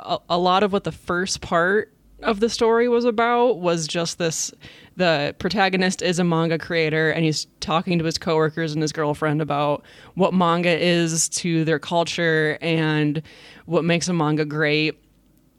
a, 0.00 0.18
a 0.30 0.38
lot 0.38 0.62
of 0.62 0.72
what 0.72 0.84
the 0.84 0.92
first 0.92 1.40
part 1.40 1.92
of 2.24 2.40
the 2.40 2.48
story 2.48 2.88
was 2.88 3.04
about 3.04 3.60
was 3.60 3.86
just 3.86 4.18
this 4.18 4.52
the 4.96 5.34
protagonist 5.38 6.02
is 6.02 6.18
a 6.18 6.24
manga 6.24 6.58
creator 6.58 7.10
and 7.10 7.24
he's 7.24 7.46
talking 7.60 7.98
to 7.98 8.04
his 8.04 8.18
coworkers 8.18 8.72
and 8.72 8.82
his 8.82 8.92
girlfriend 8.92 9.42
about 9.42 9.84
what 10.14 10.32
manga 10.32 10.76
is 10.76 11.28
to 11.28 11.64
their 11.64 11.78
culture 11.78 12.58
and 12.60 13.22
what 13.66 13.84
makes 13.84 14.08
a 14.08 14.12
manga 14.12 14.44
great. 14.44 14.98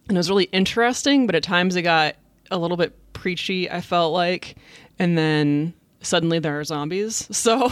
And 0.07 0.17
it 0.17 0.19
was 0.19 0.29
really 0.29 0.45
interesting, 0.45 1.25
but 1.25 1.35
at 1.35 1.43
times 1.43 1.75
it 1.75 1.81
got 1.81 2.15
a 2.51 2.57
little 2.57 2.77
bit 2.77 2.95
preachy, 3.13 3.69
I 3.69 3.81
felt 3.81 4.13
like. 4.13 4.55
And 4.99 5.17
then 5.17 5.73
suddenly 6.01 6.39
there 6.39 6.59
are 6.59 6.63
zombies. 6.63 7.27
So 7.31 7.71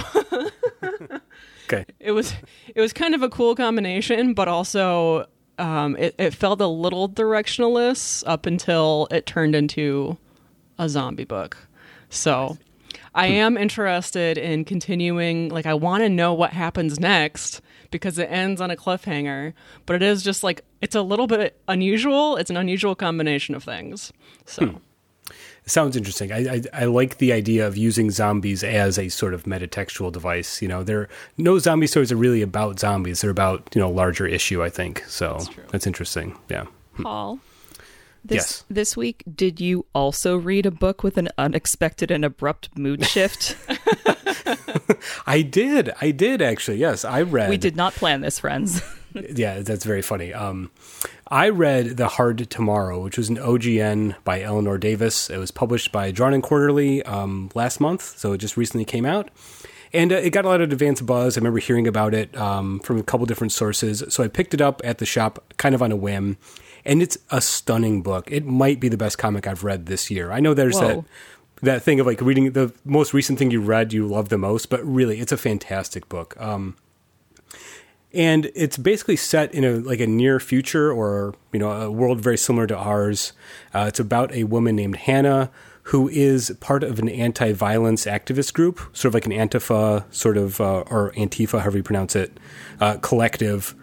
Okay. 1.65 1.85
It 1.99 2.11
was 2.11 2.33
it 2.75 2.81
was 2.81 2.91
kind 2.91 3.15
of 3.15 3.23
a 3.23 3.29
cool 3.29 3.55
combination, 3.55 4.33
but 4.33 4.47
also 4.47 5.25
um, 5.57 5.95
it, 5.97 6.15
it 6.17 6.33
felt 6.33 6.61
a 6.61 6.67
little 6.67 7.09
directionless 7.09 8.23
up 8.25 8.45
until 8.45 9.07
it 9.11 9.25
turned 9.25 9.55
into 9.55 10.17
a 10.77 10.89
zombie 10.89 11.25
book. 11.25 11.57
So 12.09 12.57
I 13.15 13.27
am 13.27 13.57
interested 13.57 14.37
in 14.37 14.65
continuing. 14.65 15.49
Like, 15.49 15.65
I 15.65 15.73
want 15.73 16.03
to 16.03 16.09
know 16.09 16.33
what 16.33 16.51
happens 16.51 16.99
next 16.99 17.61
because 17.91 18.17
it 18.17 18.31
ends 18.31 18.59
on 18.59 18.71
a 18.71 18.75
cliffhanger, 18.75 19.53
but 19.85 19.95
it 19.95 20.01
is 20.01 20.23
just 20.23 20.43
like, 20.43 20.63
it's 20.81 20.95
a 20.95 21.01
little 21.01 21.27
bit 21.27 21.59
unusual. 21.67 22.37
It's 22.37 22.49
an 22.49 22.57
unusual 22.57 22.95
combination 22.95 23.55
of 23.55 23.63
things. 23.63 24.11
So. 24.45 24.65
Hmm 24.65 24.77
sounds 25.65 25.95
interesting. 25.95 26.31
I, 26.31 26.55
I, 26.55 26.61
I 26.73 26.85
like 26.85 27.17
the 27.17 27.33
idea 27.33 27.65
of 27.67 27.77
using 27.77 28.11
zombies 28.11 28.63
as 28.63 28.97
a 28.99 29.09
sort 29.09 29.33
of 29.33 29.43
metatextual 29.43 30.11
device. 30.11 30.61
You 30.61 30.67
know, 30.67 30.83
there 30.83 31.09
no 31.37 31.59
zombie 31.59 31.87
stories 31.87 32.11
are 32.11 32.17
really 32.17 32.41
about 32.41 32.79
zombies. 32.79 33.21
They're 33.21 33.31
about 33.31 33.69
you 33.73 33.81
know 33.81 33.89
larger 33.89 34.27
issue. 34.27 34.63
I 34.63 34.69
think 34.69 35.03
so. 35.07 35.37
That's, 35.39 35.49
that's 35.71 35.87
interesting. 35.87 36.37
Yeah. 36.49 36.65
Hmm. 36.95 37.03
Paul. 37.03 37.39
This, 38.25 38.35
yes. 38.35 38.63
This 38.69 38.97
week, 38.97 39.23
did 39.35 39.59
you 39.59 39.85
also 39.93 40.37
read 40.37 40.65
a 40.65 40.71
book 40.71 41.03
with 41.03 41.17
an 41.17 41.29
unexpected 41.37 42.09
and 42.09 42.23
abrupt 42.23 42.77
mood 42.77 43.05
shift? 43.07 43.57
I 45.27 45.41
did. 45.41 45.91
I 45.99 46.11
did 46.11 46.41
actually. 46.41 46.77
Yes, 46.77 47.03
I 47.03 47.21
read. 47.23 47.49
We 47.49 47.57
did 47.57 47.75
not 47.75 47.93
plan 47.93 48.21
this, 48.21 48.39
friends. 48.39 48.81
yeah, 49.13 49.59
that's 49.59 49.85
very 49.85 50.01
funny. 50.01 50.33
Um, 50.33 50.71
I 51.27 51.49
read 51.49 51.97
The 51.97 52.07
Hard 52.07 52.49
Tomorrow, 52.49 53.03
which 53.03 53.17
was 53.17 53.29
an 53.29 53.37
OGN 53.37 54.15
by 54.23 54.41
Eleanor 54.41 54.77
Davis. 54.77 55.29
It 55.29 55.37
was 55.37 55.51
published 55.51 55.91
by 55.91 56.11
Drawn 56.11 56.33
and 56.33 56.43
Quarterly 56.43 57.03
um, 57.03 57.49
last 57.55 57.79
month, 57.79 58.17
so 58.17 58.33
it 58.33 58.37
just 58.37 58.55
recently 58.57 58.85
came 58.85 59.05
out. 59.05 59.29
And 59.93 60.11
uh, 60.11 60.15
it 60.15 60.31
got 60.31 60.45
a 60.45 60.47
lot 60.47 60.61
of 60.61 60.71
advance 60.71 61.01
buzz. 61.01 61.37
I 61.37 61.39
remember 61.39 61.59
hearing 61.59 61.87
about 61.87 62.13
it 62.13 62.35
um, 62.35 62.79
from 62.79 62.97
a 62.97 63.03
couple 63.03 63.25
different 63.25 63.51
sources. 63.51 64.03
So 64.09 64.23
I 64.23 64.27
picked 64.27 64.53
it 64.53 64.61
up 64.61 64.81
at 64.83 64.97
the 64.97 65.05
shop 65.05 65.43
kind 65.57 65.75
of 65.75 65.83
on 65.83 65.91
a 65.91 65.95
whim. 65.95 66.37
And 66.85 67.01
it's 67.01 67.17
a 67.29 67.41
stunning 67.41 68.01
book. 68.01 68.31
It 68.31 68.45
might 68.45 68.79
be 68.79 68.89
the 68.89 68.97
best 68.97 69.17
comic 69.17 69.47
I've 69.47 69.63
read 69.63 69.85
this 69.85 70.11
year. 70.11 70.31
I 70.31 70.39
know 70.39 70.53
there's 70.53 70.75
Whoa. 70.75 70.87
that 70.87 71.05
that 71.61 71.81
thing 71.81 71.99
of 72.01 72.05
like 72.05 72.19
reading 72.19 72.51
the 72.51 72.73
most 72.83 73.13
recent 73.13 73.39
thing 73.39 73.49
you 73.49 73.61
read 73.61 73.93
you 73.93 74.05
love 74.05 74.29
the 74.29 74.37
most, 74.37 74.69
but 74.69 74.85
really 74.85 75.19
it's 75.19 75.31
a 75.31 75.37
fantastic 75.37 76.09
book. 76.09 76.35
Um, 76.39 76.75
and 78.13 78.51
it's 78.53 78.77
basically 78.77 79.15
set 79.15 79.53
in 79.53 79.63
a 79.63 79.71
like 79.73 79.99
a 79.99 80.07
near 80.07 80.39
future 80.39 80.91
or 80.91 81.33
you 81.51 81.59
know 81.59 81.71
a 81.71 81.91
world 81.91 82.21
very 82.21 82.37
similar 82.37 82.67
to 82.67 82.77
ours. 82.77 83.33
Uh, 83.73 83.85
it's 83.87 83.99
about 83.99 84.31
a 84.33 84.43
woman 84.43 84.75
named 84.75 84.97
Hannah 84.97 85.49
who 85.87 86.07
is 86.07 86.55
part 86.61 86.81
of 86.81 86.99
an 86.99 87.09
anti-violence 87.09 88.05
activist 88.05 88.53
group, 88.53 88.79
sort 88.93 89.09
of 89.09 89.13
like 89.13 89.25
an 89.25 89.33
Antifa, 89.33 90.05
sort 90.13 90.37
of 90.37 90.61
uh, 90.61 90.83
or 90.89 91.11
Antifa, 91.17 91.59
however 91.59 91.77
you 91.77 91.83
pronounce 91.83 92.15
it, 92.15 92.39
uh, 92.79 92.97
collective, 93.01 93.75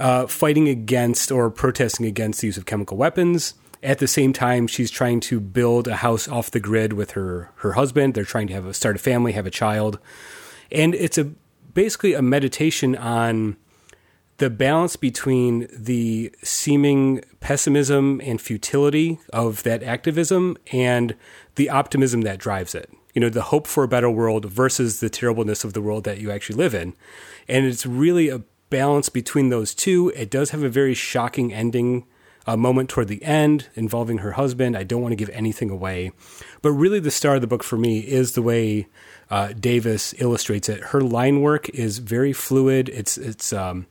uh, 0.00 0.26
fighting 0.26 0.68
against 0.68 1.30
or 1.30 1.50
protesting 1.50 2.06
against 2.06 2.40
the 2.40 2.48
use 2.48 2.56
of 2.56 2.66
chemical 2.66 2.96
weapons. 2.96 3.54
At 3.82 3.98
the 3.98 4.08
same 4.08 4.32
time, 4.32 4.66
she's 4.66 4.90
trying 4.90 5.20
to 5.20 5.40
build 5.40 5.86
a 5.86 5.96
house 5.96 6.26
off 6.26 6.50
the 6.50 6.60
grid 6.60 6.94
with 6.94 7.12
her 7.12 7.50
her 7.56 7.72
husband. 7.72 8.14
They're 8.14 8.24
trying 8.24 8.48
to 8.48 8.54
have 8.54 8.66
a, 8.66 8.74
start 8.74 8.96
a 8.96 8.98
family, 8.98 9.32
have 9.32 9.46
a 9.46 9.50
child, 9.50 9.98
and 10.72 10.94
it's 10.94 11.18
a 11.18 11.24
basically 11.72 12.14
a 12.14 12.22
meditation 12.22 12.96
on 12.96 13.56
the 14.38 14.50
balance 14.50 14.96
between 14.96 15.68
the 15.70 16.34
seeming 16.42 17.22
pessimism 17.40 18.22
and 18.24 18.40
futility 18.40 19.18
of 19.34 19.62
that 19.64 19.82
activism 19.82 20.56
and 20.72 21.14
the 21.56 21.68
optimism 21.68 22.22
that 22.22 22.38
drives 22.38 22.74
it. 22.74 22.90
You 23.14 23.20
know, 23.20 23.28
the 23.28 23.42
hope 23.42 23.66
for 23.66 23.84
a 23.84 23.88
better 23.88 24.10
world 24.10 24.46
versus 24.46 25.00
the 25.00 25.10
terribleness 25.10 25.62
of 25.62 25.74
the 25.74 25.82
world 25.82 26.04
that 26.04 26.18
you 26.18 26.30
actually 26.30 26.56
live 26.56 26.74
in. 26.74 26.94
And 27.48 27.66
it's 27.66 27.84
really 27.84 28.30
a 28.30 28.40
balance 28.70 29.08
between 29.08 29.50
those 29.50 29.74
two. 29.74 30.12
It 30.16 30.30
does 30.30 30.50
have 30.50 30.62
a 30.62 30.68
very 30.68 30.94
shocking 30.94 31.52
ending 31.52 32.06
a 32.46 32.56
moment 32.56 32.88
toward 32.88 33.08
the 33.08 33.22
end 33.22 33.68
involving 33.74 34.18
her 34.18 34.32
husband. 34.32 34.76
I 34.76 34.82
don't 34.82 35.02
want 35.02 35.12
to 35.12 35.16
give 35.16 35.30
anything 35.30 35.70
away, 35.70 36.12
but 36.62 36.72
really 36.72 36.98
the 36.98 37.10
star 37.10 37.34
of 37.34 37.40
the 37.40 37.46
book 37.46 37.62
for 37.62 37.76
me 37.76 38.00
is 38.00 38.32
the 38.32 38.42
way 38.42 38.88
uh, 39.30 39.52
Davis 39.52 40.14
illustrates 40.18 40.68
it. 40.68 40.80
Her 40.80 41.00
line 41.00 41.42
work 41.42 41.68
is 41.70 41.98
very 41.98 42.32
fluid. 42.32 42.88
It's 42.88 43.18
it's 43.18 43.52
um, 43.52 43.86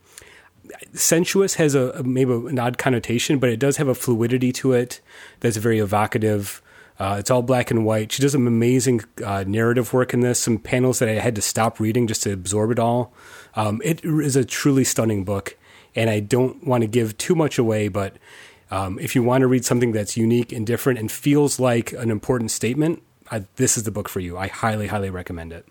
sensuous 0.93 1.55
has 1.55 1.75
a 1.75 2.03
maybe 2.03 2.33
an 2.33 2.59
odd 2.59 2.77
connotation, 2.77 3.39
but 3.39 3.49
it 3.49 3.59
does 3.59 3.77
have 3.77 3.87
a 3.87 3.95
fluidity 3.95 4.51
to 4.53 4.73
it 4.73 4.99
that's 5.39 5.57
very 5.57 5.79
evocative. 5.79 6.61
Uh, 6.99 7.15
it's 7.17 7.31
all 7.31 7.41
black 7.41 7.71
and 7.71 7.85
white. 7.85 8.11
She 8.11 8.21
does 8.21 8.33
some 8.33 8.45
amazing 8.45 9.01
uh, 9.25 9.45
narrative 9.47 9.93
work 9.93 10.13
in 10.13 10.19
this. 10.19 10.37
Some 10.37 10.57
panels 10.57 10.99
that 10.99 11.07
I 11.07 11.13
had 11.13 11.35
to 11.35 11.41
stop 11.41 11.79
reading 11.79 12.07
just 12.07 12.23
to 12.23 12.33
absorb 12.33 12.71
it 12.71 12.79
all. 12.79 13.13
Um, 13.55 13.81
it 13.83 14.03
is 14.03 14.35
a 14.35 14.45
truly 14.45 14.83
stunning 14.83 15.23
book, 15.23 15.57
and 15.95 16.09
I 16.09 16.19
don't 16.19 16.65
want 16.65 16.81
to 16.81 16.87
give 16.87 17.17
too 17.17 17.35
much 17.35 17.57
away, 17.57 17.87
but 17.87 18.15
um, 18.71 18.99
if 18.99 19.15
you 19.15 19.23
want 19.23 19.41
to 19.41 19.47
read 19.47 19.65
something 19.65 19.91
that's 19.91 20.15
unique 20.15 20.51
and 20.51 20.65
different 20.65 20.99
and 20.99 21.11
feels 21.11 21.59
like 21.59 21.91
an 21.93 22.11
important 22.11 22.51
statement, 22.51 23.01
I, 23.31 23.45
this 23.55 23.77
is 23.77 23.83
the 23.83 23.91
book 23.91 24.09
for 24.09 24.19
you. 24.19 24.37
I 24.37 24.47
highly, 24.47 24.87
highly 24.87 25.09
recommend 25.09 25.53
it. 25.53 25.65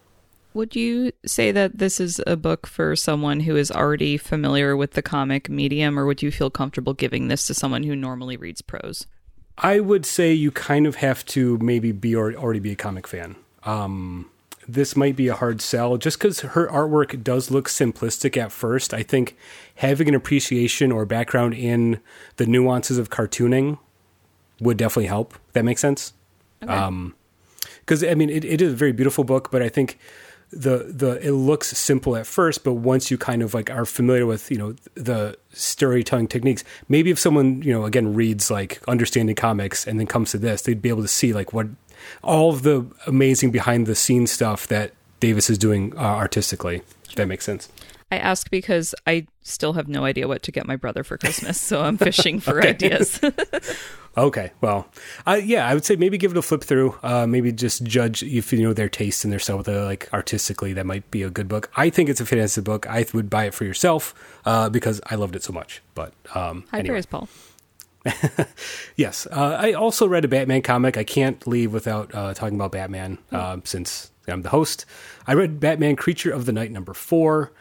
Would 0.54 0.74
you 0.74 1.12
say 1.24 1.52
that 1.52 1.78
this 1.78 2.00
is 2.00 2.20
a 2.26 2.36
book 2.36 2.66
for 2.66 2.96
someone 2.96 3.40
who 3.40 3.54
is 3.54 3.70
already 3.70 4.16
familiar 4.16 4.76
with 4.76 4.92
the 4.92 5.02
comic 5.02 5.48
medium, 5.48 5.98
or 5.98 6.06
would 6.06 6.22
you 6.22 6.30
feel 6.30 6.50
comfortable 6.50 6.94
giving 6.94 7.28
this 7.28 7.46
to 7.46 7.54
someone 7.54 7.84
who 7.84 7.94
normally 7.94 8.36
reads 8.36 8.62
prose? 8.62 9.06
I 9.58 9.80
would 9.80 10.06
say 10.06 10.32
you 10.32 10.50
kind 10.50 10.86
of 10.86 10.96
have 10.96 11.24
to 11.26 11.58
maybe 11.58 11.92
be 11.92 12.14
or 12.14 12.32
already 12.34 12.60
be 12.60 12.72
a 12.72 12.76
comic 12.76 13.06
fan. 13.06 13.36
Um, 13.64 14.30
this 14.68 14.94
might 14.94 15.16
be 15.16 15.28
a 15.28 15.34
hard 15.34 15.62
sell 15.62 15.96
just 15.96 16.18
because 16.18 16.40
her 16.40 16.68
artwork 16.68 17.24
does 17.24 17.50
look 17.50 17.68
simplistic 17.68 18.36
at 18.36 18.52
first. 18.52 18.92
I 18.92 19.02
think 19.02 19.36
having 19.76 20.08
an 20.08 20.14
appreciation 20.14 20.92
or 20.92 21.06
background 21.06 21.54
in 21.54 22.00
the 22.36 22.46
nuances 22.46 22.98
of 22.98 23.08
cartooning 23.08 23.78
would 24.60 24.76
definitely 24.76 25.06
help. 25.06 25.34
That 25.54 25.64
makes 25.64 25.80
sense. 25.80 26.12
Okay. 26.62 26.72
Um, 26.72 27.14
because 27.80 28.04
I 28.04 28.14
mean, 28.14 28.28
it, 28.28 28.44
it 28.44 28.60
is 28.60 28.74
a 28.74 28.76
very 28.76 28.92
beautiful 28.92 29.24
book, 29.24 29.50
but 29.50 29.62
I 29.62 29.70
think 29.70 29.98
the 30.50 30.90
the 30.90 31.26
it 31.26 31.32
looks 31.32 31.68
simple 31.68 32.16
at 32.16 32.26
first, 32.26 32.64
but 32.64 32.74
once 32.74 33.10
you 33.10 33.16
kind 33.16 33.42
of 33.42 33.54
like 33.54 33.70
are 33.70 33.86
familiar 33.86 34.26
with 34.26 34.50
you 34.50 34.58
know 34.58 34.74
the 34.94 35.38
storytelling 35.52 36.28
techniques, 36.28 36.64
maybe 36.88 37.10
if 37.10 37.18
someone 37.18 37.62
you 37.62 37.72
know 37.72 37.86
again 37.86 38.14
reads 38.14 38.50
like 38.50 38.82
understanding 38.86 39.34
comics 39.34 39.86
and 39.86 39.98
then 39.98 40.06
comes 40.06 40.32
to 40.32 40.38
this, 40.38 40.62
they'd 40.62 40.82
be 40.82 40.90
able 40.90 41.02
to 41.02 41.08
see 41.08 41.32
like 41.32 41.54
what 41.54 41.66
all 42.22 42.50
of 42.50 42.62
the 42.62 42.86
amazing 43.06 43.50
behind 43.50 43.86
the 43.86 43.94
scenes 43.94 44.30
stuff 44.30 44.66
that 44.68 44.92
Davis 45.20 45.50
is 45.50 45.58
doing 45.58 45.96
uh, 45.96 46.00
artistically. 46.00 46.82
Sure. 47.08 47.16
that 47.16 47.26
makes 47.26 47.44
sense. 47.44 47.68
I 48.10 48.16
ask 48.16 48.50
because 48.50 48.94
I 49.06 49.26
still 49.42 49.74
have 49.74 49.86
no 49.86 50.04
idea 50.04 50.28
what 50.28 50.42
to 50.44 50.52
get 50.52 50.66
my 50.66 50.76
brother 50.76 51.04
for 51.04 51.18
Christmas, 51.18 51.60
so 51.60 51.82
I'm 51.82 51.98
fishing 51.98 52.40
for 52.40 52.62
ideas. 52.62 53.20
okay, 54.16 54.52
well, 54.62 54.88
uh, 55.26 55.40
yeah, 55.42 55.68
I 55.68 55.74
would 55.74 55.84
say 55.84 55.96
maybe 55.96 56.16
give 56.16 56.30
it 56.30 56.36
a 56.38 56.42
flip 56.42 56.64
through. 56.64 56.96
Uh, 57.02 57.26
maybe 57.26 57.52
just 57.52 57.82
judge 57.84 58.22
if 58.22 58.52
you 58.52 58.62
know 58.62 58.72
their 58.72 58.88
taste 58.88 59.24
and 59.24 59.32
their 59.32 59.38
style. 59.38 59.58
With 59.58 59.68
like 59.68 60.08
artistically, 60.12 60.72
that 60.72 60.86
might 60.86 61.10
be 61.10 61.22
a 61.22 61.30
good 61.30 61.48
book. 61.48 61.70
I 61.76 61.90
think 61.90 62.08
it's 62.08 62.20
a 62.20 62.26
fantastic 62.26 62.64
book. 62.64 62.86
I 62.86 63.04
would 63.12 63.28
buy 63.28 63.44
it 63.44 63.52
for 63.52 63.64
yourself 63.64 64.14
uh, 64.46 64.70
because 64.70 65.02
I 65.06 65.16
loved 65.16 65.36
it 65.36 65.42
so 65.42 65.52
much. 65.52 65.82
But 65.94 66.14
um, 66.34 66.64
hi, 66.70 66.78
anyway. 66.78 67.02
Paul. 67.02 67.28
Yes, 68.96 69.26
uh, 69.30 69.56
I 69.58 69.72
also 69.72 70.06
read 70.06 70.24
a 70.24 70.28
Batman 70.28 70.62
comic. 70.62 70.96
I 70.96 71.04
can't 71.04 71.46
leave 71.46 71.72
without 71.72 72.14
uh, 72.14 72.34
talking 72.34 72.56
about 72.56 72.72
Batman 72.72 73.18
uh, 73.32 73.58
since 73.64 74.10
I'm 74.26 74.42
the 74.42 74.50
host. 74.50 74.84
I 75.26 75.34
read 75.34 75.60
Batman 75.60 75.96
Creature 75.96 76.32
of 76.32 76.46
the 76.46 76.52
Night 76.52 76.70
number 76.70 76.94
four. 76.94 77.52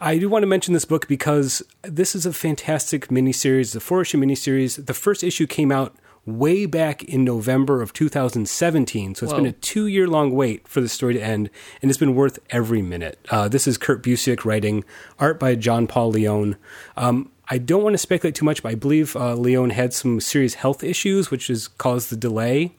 I 0.00 0.18
do 0.18 0.28
want 0.28 0.42
to 0.42 0.46
mention 0.46 0.74
this 0.74 0.84
book 0.84 1.08
because 1.08 1.62
this 1.82 2.14
is 2.14 2.26
a 2.26 2.32
fantastic 2.32 3.08
miniseries, 3.08 3.72
the 3.72 3.80
four 3.80 4.02
issue 4.02 4.18
miniseries. 4.18 4.84
The 4.84 4.94
first 4.94 5.24
issue 5.24 5.46
came 5.46 5.72
out 5.72 5.96
way 6.26 6.66
back 6.66 7.04
in 7.04 7.24
November 7.24 7.80
of 7.80 7.92
2017. 7.92 9.14
So 9.14 9.24
it's 9.24 9.32
Whoa. 9.32 9.38
been 9.38 9.46
a 9.46 9.52
two 9.52 9.86
year 9.86 10.08
long 10.08 10.32
wait 10.32 10.66
for 10.68 10.80
the 10.80 10.88
story 10.88 11.14
to 11.14 11.22
end, 11.22 11.48
and 11.80 11.90
it's 11.90 11.98
been 11.98 12.14
worth 12.14 12.38
every 12.50 12.82
minute. 12.82 13.18
Uh, 13.30 13.48
this 13.48 13.66
is 13.66 13.78
Kurt 13.78 14.02
Busiek 14.02 14.44
writing, 14.44 14.84
art 15.18 15.38
by 15.38 15.54
John 15.54 15.86
Paul 15.86 16.10
Leon. 16.10 16.56
Um, 16.96 17.30
I 17.48 17.58
don't 17.58 17.82
want 17.82 17.94
to 17.94 17.98
speculate 17.98 18.34
too 18.34 18.44
much, 18.44 18.62
but 18.62 18.72
I 18.72 18.74
believe 18.74 19.14
uh, 19.14 19.34
Leon 19.34 19.70
had 19.70 19.92
some 19.92 20.20
serious 20.20 20.54
health 20.54 20.82
issues, 20.82 21.30
which 21.30 21.46
has 21.46 21.68
caused 21.68 22.10
the 22.10 22.16
delay. 22.16 22.72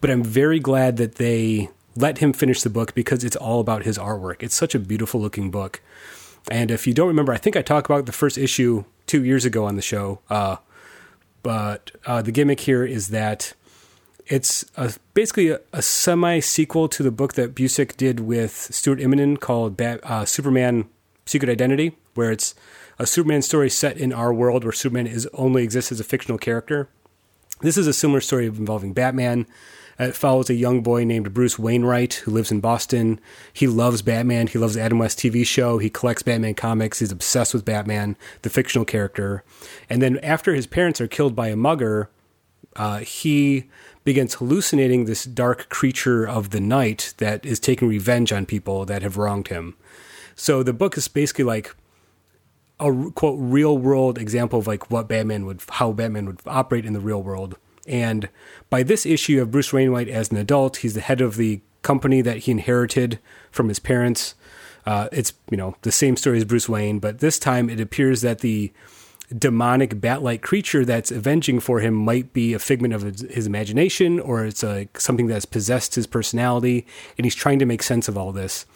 But 0.00 0.10
I'm 0.10 0.24
very 0.24 0.58
glad 0.58 0.96
that 0.96 1.14
they 1.16 1.68
let 1.96 2.18
him 2.18 2.32
finish 2.32 2.62
the 2.62 2.70
book 2.70 2.94
because 2.94 3.22
it's 3.22 3.36
all 3.36 3.60
about 3.60 3.84
his 3.84 3.96
artwork. 3.96 4.42
It's 4.42 4.54
such 4.54 4.74
a 4.74 4.78
beautiful 4.78 5.20
looking 5.20 5.50
book. 5.50 5.80
And 6.50 6.70
if 6.70 6.86
you 6.86 6.92
don't 6.92 7.08
remember, 7.08 7.32
I 7.32 7.38
think 7.38 7.56
I 7.56 7.62
talked 7.62 7.86
about 7.86 8.06
the 8.06 8.12
first 8.12 8.36
issue 8.36 8.84
two 9.06 9.24
years 9.24 9.44
ago 9.44 9.64
on 9.64 9.76
the 9.76 9.82
show. 9.82 10.20
Uh, 10.28 10.56
but 11.42 11.92
uh, 12.06 12.20
the 12.22 12.32
gimmick 12.32 12.60
here 12.60 12.84
is 12.84 13.08
that 13.08 13.54
it's 14.26 14.64
a, 14.76 14.94
basically 15.12 15.50
a, 15.50 15.60
a, 15.72 15.82
semi 15.82 16.40
sequel 16.40 16.88
to 16.88 17.02
the 17.02 17.10
book 17.10 17.34
that 17.34 17.54
Busiek 17.54 17.96
did 17.96 18.20
with 18.20 18.52
Stuart 18.52 18.98
Immonen 18.98 19.38
called 19.38 19.80
uh, 19.80 20.24
Superman 20.24 20.88
Secret 21.26 21.50
Identity, 21.50 21.96
where 22.14 22.32
it's 22.32 22.54
a 22.98 23.06
Superman 23.06 23.42
story 23.42 23.70
set 23.70 23.96
in 23.96 24.12
our 24.12 24.32
world 24.32 24.64
where 24.64 24.72
Superman 24.72 25.06
is 25.06 25.28
only 25.34 25.62
exists 25.62 25.92
as 25.92 26.00
a 26.00 26.04
fictional 26.04 26.38
character. 26.38 26.88
This 27.60 27.76
is 27.76 27.86
a 27.86 27.92
similar 27.92 28.20
story 28.20 28.46
involving 28.46 28.92
Batman. 28.92 29.46
It 29.98 30.16
follows 30.16 30.50
a 30.50 30.54
young 30.54 30.82
boy 30.82 31.04
named 31.04 31.32
Bruce 31.32 31.58
Wainwright 31.58 32.14
who 32.14 32.32
lives 32.32 32.50
in 32.50 32.60
Boston. 32.60 33.20
He 33.52 33.66
loves 33.68 34.02
Batman. 34.02 34.48
He 34.48 34.58
loves 34.58 34.74
the 34.74 34.80
Adam 34.80 34.98
West 34.98 35.18
TV 35.18 35.46
show. 35.46 35.78
He 35.78 35.88
collects 35.88 36.22
Batman 36.22 36.54
comics. 36.54 36.98
He's 36.98 37.12
obsessed 37.12 37.54
with 37.54 37.64
Batman, 37.64 38.16
the 38.42 38.50
fictional 38.50 38.84
character. 38.84 39.44
And 39.88 40.02
then 40.02 40.18
after 40.18 40.54
his 40.54 40.66
parents 40.66 41.00
are 41.00 41.06
killed 41.06 41.36
by 41.36 41.48
a 41.48 41.56
mugger, 41.56 42.10
uh, 42.74 42.98
he 42.98 43.70
begins 44.02 44.34
hallucinating 44.34 45.04
this 45.04 45.24
dark 45.24 45.68
creature 45.68 46.26
of 46.26 46.50
the 46.50 46.60
night 46.60 47.14
that 47.18 47.46
is 47.46 47.60
taking 47.60 47.88
revenge 47.88 48.32
on 48.32 48.46
people 48.46 48.84
that 48.84 49.02
have 49.02 49.16
wronged 49.16 49.48
him. 49.48 49.76
So 50.34 50.62
the 50.62 50.72
book 50.72 50.98
is 50.98 51.06
basically 51.06 51.44
like 51.44 51.74
a 52.84 53.10
quote 53.12 53.38
real 53.38 53.76
world 53.78 54.18
example 54.18 54.58
of 54.58 54.66
like 54.66 54.90
what 54.90 55.08
Batman 55.08 55.46
would 55.46 55.62
how 55.68 55.92
Batman 55.92 56.26
would 56.26 56.40
operate 56.46 56.84
in 56.84 56.92
the 56.92 57.00
real 57.00 57.22
world. 57.22 57.56
And 57.86 58.28
by 58.70 58.82
this 58.82 59.04
issue 59.04 59.40
of 59.42 59.50
Bruce 59.50 59.72
Wainwright 59.72 60.08
as 60.08 60.30
an 60.30 60.36
adult, 60.36 60.78
he's 60.78 60.94
the 60.94 61.00
head 61.00 61.20
of 61.20 61.36
the 61.36 61.60
company 61.82 62.22
that 62.22 62.38
he 62.38 62.50
inherited 62.50 63.18
from 63.50 63.68
his 63.68 63.78
parents. 63.78 64.34
Uh, 64.86 65.08
it's 65.12 65.32
you 65.50 65.56
know 65.56 65.76
the 65.82 65.92
same 65.92 66.16
story 66.16 66.38
as 66.38 66.44
Bruce 66.44 66.68
Wayne, 66.68 66.98
but 66.98 67.18
this 67.20 67.38
time 67.38 67.70
it 67.70 67.80
appears 67.80 68.20
that 68.22 68.40
the 68.40 68.72
demonic 69.36 70.00
bat-like 70.00 70.42
creature 70.42 70.84
that's 70.84 71.10
avenging 71.10 71.58
for 71.58 71.80
him 71.80 71.94
might 71.94 72.32
be 72.32 72.52
a 72.52 72.58
figment 72.58 72.92
of 72.92 73.02
his, 73.02 73.20
his 73.22 73.46
imagination, 73.46 74.20
or 74.20 74.44
it's 74.44 74.62
a, 74.62 74.86
something 74.96 75.26
that's 75.26 75.46
possessed 75.46 75.94
his 75.94 76.06
personality, 76.06 76.86
and 77.16 77.24
he's 77.24 77.34
trying 77.34 77.58
to 77.58 77.66
make 77.66 77.82
sense 77.82 78.06
of 78.06 78.18
all 78.18 78.32
this. 78.32 78.66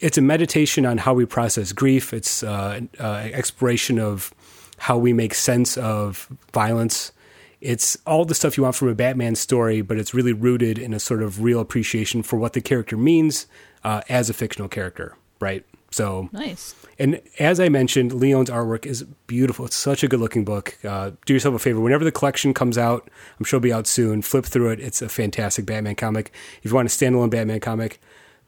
It's 0.00 0.18
a 0.18 0.22
meditation 0.22 0.86
on 0.86 0.98
how 0.98 1.14
we 1.14 1.26
process 1.26 1.72
grief. 1.72 2.12
It's 2.12 2.42
uh, 2.42 2.80
uh, 2.98 3.28
exploration 3.32 3.98
of 3.98 4.34
how 4.78 4.96
we 4.96 5.12
make 5.12 5.34
sense 5.34 5.76
of 5.76 6.28
violence. 6.52 7.12
It's 7.60 7.98
all 8.06 8.24
the 8.24 8.34
stuff 8.34 8.56
you 8.56 8.62
want 8.62 8.76
from 8.76 8.88
a 8.88 8.94
Batman 8.94 9.34
story, 9.34 9.82
but 9.82 9.98
it's 9.98 10.14
really 10.14 10.32
rooted 10.32 10.78
in 10.78 10.94
a 10.94 11.00
sort 11.00 11.22
of 11.22 11.42
real 11.42 11.60
appreciation 11.60 12.22
for 12.22 12.38
what 12.38 12.54
the 12.54 12.62
character 12.62 12.96
means 12.96 13.46
uh, 13.84 14.00
as 14.08 14.30
a 14.30 14.32
fictional 14.32 14.68
character, 14.68 15.14
right? 15.40 15.64
So 15.90 16.30
nice. 16.32 16.74
And 16.98 17.20
as 17.38 17.58
I 17.60 17.68
mentioned, 17.68 18.12
Leon's 18.12 18.48
artwork 18.48 18.86
is 18.86 19.02
beautiful. 19.26 19.66
It's 19.66 19.76
such 19.76 20.02
a 20.04 20.08
good 20.08 20.20
looking 20.20 20.44
book. 20.44 20.78
Uh, 20.84 21.10
do 21.26 21.34
yourself 21.34 21.54
a 21.54 21.58
favor. 21.58 21.80
Whenever 21.80 22.04
the 22.04 22.12
collection 22.12 22.54
comes 22.54 22.78
out, 22.78 23.10
I'm 23.38 23.44
sure 23.44 23.58
it'll 23.58 23.64
be 23.64 23.72
out 23.72 23.86
soon. 23.86 24.22
Flip 24.22 24.44
through 24.44 24.70
it. 24.70 24.80
It's 24.80 25.02
a 25.02 25.08
fantastic 25.08 25.66
Batman 25.66 25.96
comic. 25.96 26.32
If 26.62 26.70
you 26.70 26.74
want 26.74 26.88
a 26.88 26.90
standalone 26.90 27.30
Batman 27.30 27.60
comic, 27.60 28.00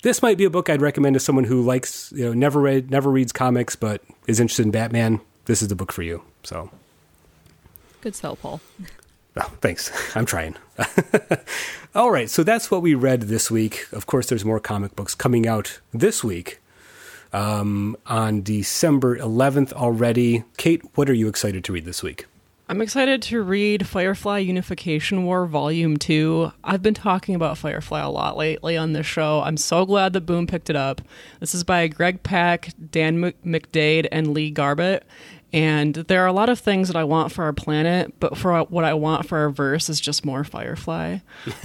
this 0.02 0.20
might 0.22 0.36
be 0.36 0.44
a 0.44 0.50
book 0.50 0.68
I'd 0.68 0.82
recommend 0.82 1.14
to 1.14 1.20
someone 1.20 1.44
who 1.44 1.62
likes, 1.62 2.12
you 2.14 2.24
know, 2.24 2.32
never 2.32 2.60
read, 2.60 2.90
never 2.90 3.10
reads 3.10 3.32
comics, 3.32 3.76
but 3.76 4.02
is 4.26 4.40
interested 4.40 4.66
in 4.66 4.72
Batman. 4.72 5.20
This 5.46 5.62
is 5.62 5.68
the 5.68 5.76
book 5.76 5.92
for 5.92 6.02
you. 6.02 6.22
So, 6.42 6.70
good 8.00 8.14
sell, 8.14 8.36
Paul. 8.36 8.60
Oh, 9.34 9.50
thanks. 9.62 9.90
I'm 10.14 10.26
trying. 10.26 10.56
All 11.94 12.10
right, 12.10 12.28
so 12.28 12.42
that's 12.42 12.70
what 12.70 12.82
we 12.82 12.94
read 12.94 13.22
this 13.22 13.50
week. 13.50 13.86
Of 13.90 14.04
course, 14.04 14.26
there's 14.26 14.44
more 14.44 14.60
comic 14.60 14.94
books 14.94 15.14
coming 15.14 15.46
out 15.46 15.80
this 15.92 16.22
week 16.22 16.60
um, 17.32 17.96
on 18.06 18.42
December 18.42 19.16
11th 19.16 19.72
already. 19.72 20.44
Kate, 20.58 20.82
what 20.96 21.08
are 21.08 21.14
you 21.14 21.28
excited 21.28 21.64
to 21.64 21.72
read 21.72 21.86
this 21.86 22.02
week? 22.02 22.26
I'm 22.68 22.80
excited 22.80 23.22
to 23.22 23.42
read 23.42 23.88
Firefly 23.88 24.38
Unification 24.38 25.24
War 25.24 25.46
Volume 25.46 25.96
2. 25.96 26.52
I've 26.62 26.80
been 26.80 26.94
talking 26.94 27.34
about 27.34 27.58
Firefly 27.58 28.00
a 28.00 28.08
lot 28.08 28.36
lately 28.36 28.76
on 28.76 28.92
this 28.92 29.04
show. 29.04 29.42
I'm 29.42 29.56
so 29.56 29.84
glad 29.84 30.12
that 30.12 30.22
Boom 30.22 30.46
picked 30.46 30.70
it 30.70 30.76
up. 30.76 31.02
This 31.40 31.56
is 31.56 31.64
by 31.64 31.88
Greg 31.88 32.22
Pak, 32.22 32.70
Dan 32.90 33.32
McDaid, 33.44 34.06
and 34.12 34.32
Lee 34.32 34.52
Garbett. 34.52 35.04
And 35.52 35.94
there 35.94 36.22
are 36.22 36.26
a 36.26 36.32
lot 36.32 36.48
of 36.48 36.58
things 36.58 36.88
that 36.88 36.96
I 36.96 37.04
want 37.04 37.30
for 37.30 37.44
our 37.44 37.52
planet, 37.52 38.18
but 38.18 38.38
for 38.38 38.58
what 38.62 38.84
I 38.84 38.94
want 38.94 39.28
for 39.28 39.36
our 39.36 39.50
verse 39.50 39.90
is 39.90 40.00
just 40.00 40.24
more 40.24 40.44
Firefly. 40.44 41.18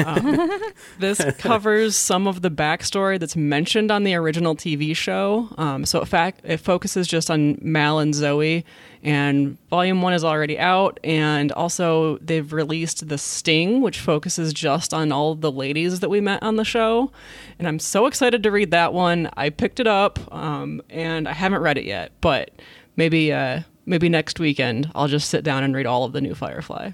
Um, 0.03 0.49
this 0.99 1.23
covers 1.37 1.95
some 1.95 2.27
of 2.27 2.41
the 2.41 2.51
backstory 2.51 3.17
that's 3.17 3.37
mentioned 3.37 3.89
on 3.89 4.03
the 4.03 4.13
original 4.15 4.57
TV 4.57 4.93
show. 4.93 5.47
Um, 5.57 5.85
so, 5.85 6.01
in 6.01 6.05
fact, 6.05 6.41
it 6.43 6.57
focuses 6.57 7.07
just 7.07 7.31
on 7.31 7.59
Mal 7.61 7.99
and 7.99 8.13
Zoe. 8.13 8.65
And 9.03 9.57
volume 9.69 10.01
one 10.01 10.11
is 10.11 10.25
already 10.25 10.59
out. 10.59 10.99
And 11.05 11.53
also, 11.53 12.17
they've 12.17 12.51
released 12.51 13.07
The 13.07 13.17
Sting, 13.17 13.79
which 13.79 13.99
focuses 13.99 14.51
just 14.51 14.93
on 14.93 15.13
all 15.13 15.33
the 15.33 15.51
ladies 15.51 16.01
that 16.01 16.09
we 16.09 16.19
met 16.19 16.43
on 16.43 16.57
the 16.57 16.65
show. 16.65 17.09
And 17.57 17.69
I'm 17.69 17.79
so 17.79 18.05
excited 18.05 18.43
to 18.43 18.51
read 18.51 18.71
that 18.71 18.91
one. 18.91 19.29
I 19.37 19.49
picked 19.49 19.79
it 19.79 19.87
up 19.87 20.19
um, 20.33 20.81
and 20.89 21.25
I 21.25 21.31
haven't 21.31 21.61
read 21.61 21.77
it 21.77 21.85
yet, 21.85 22.11
but 22.19 22.51
maybe. 22.97 23.31
Uh, 23.31 23.61
maybe 23.87 24.09
next 24.09 24.39
weekend 24.39 24.91
I'll 24.93 25.07
just 25.07 25.29
sit 25.29 25.43
down 25.43 25.63
and 25.63 25.75
read 25.75 25.87
all 25.87 26.03
of 26.03 26.13
the 26.13 26.21
new 26.21 26.35
Firefly. 26.35 26.91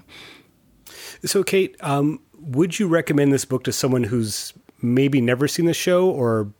So, 1.24 1.42
Kate, 1.42 1.76
um, 1.80 2.20
would 2.38 2.78
you 2.78 2.88
recommend 2.88 3.32
this 3.32 3.44
book 3.44 3.64
to 3.64 3.72
someone 3.72 4.04
who's 4.04 4.54
maybe 4.80 5.20
never 5.20 5.48
seen 5.48 5.66
the 5.66 5.74
show 5.74 6.08
or 6.08 6.52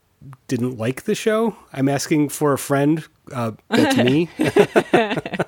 didn't 0.49 0.77
like 0.77 1.05
the 1.05 1.15
show? 1.15 1.57
I'm 1.73 1.89
asking 1.89 2.31
for 2.31 2.53
a 2.53 2.59
friend. 2.59 3.07
Uh, 3.33 3.53
that's 3.69 3.97
me. 3.97 4.29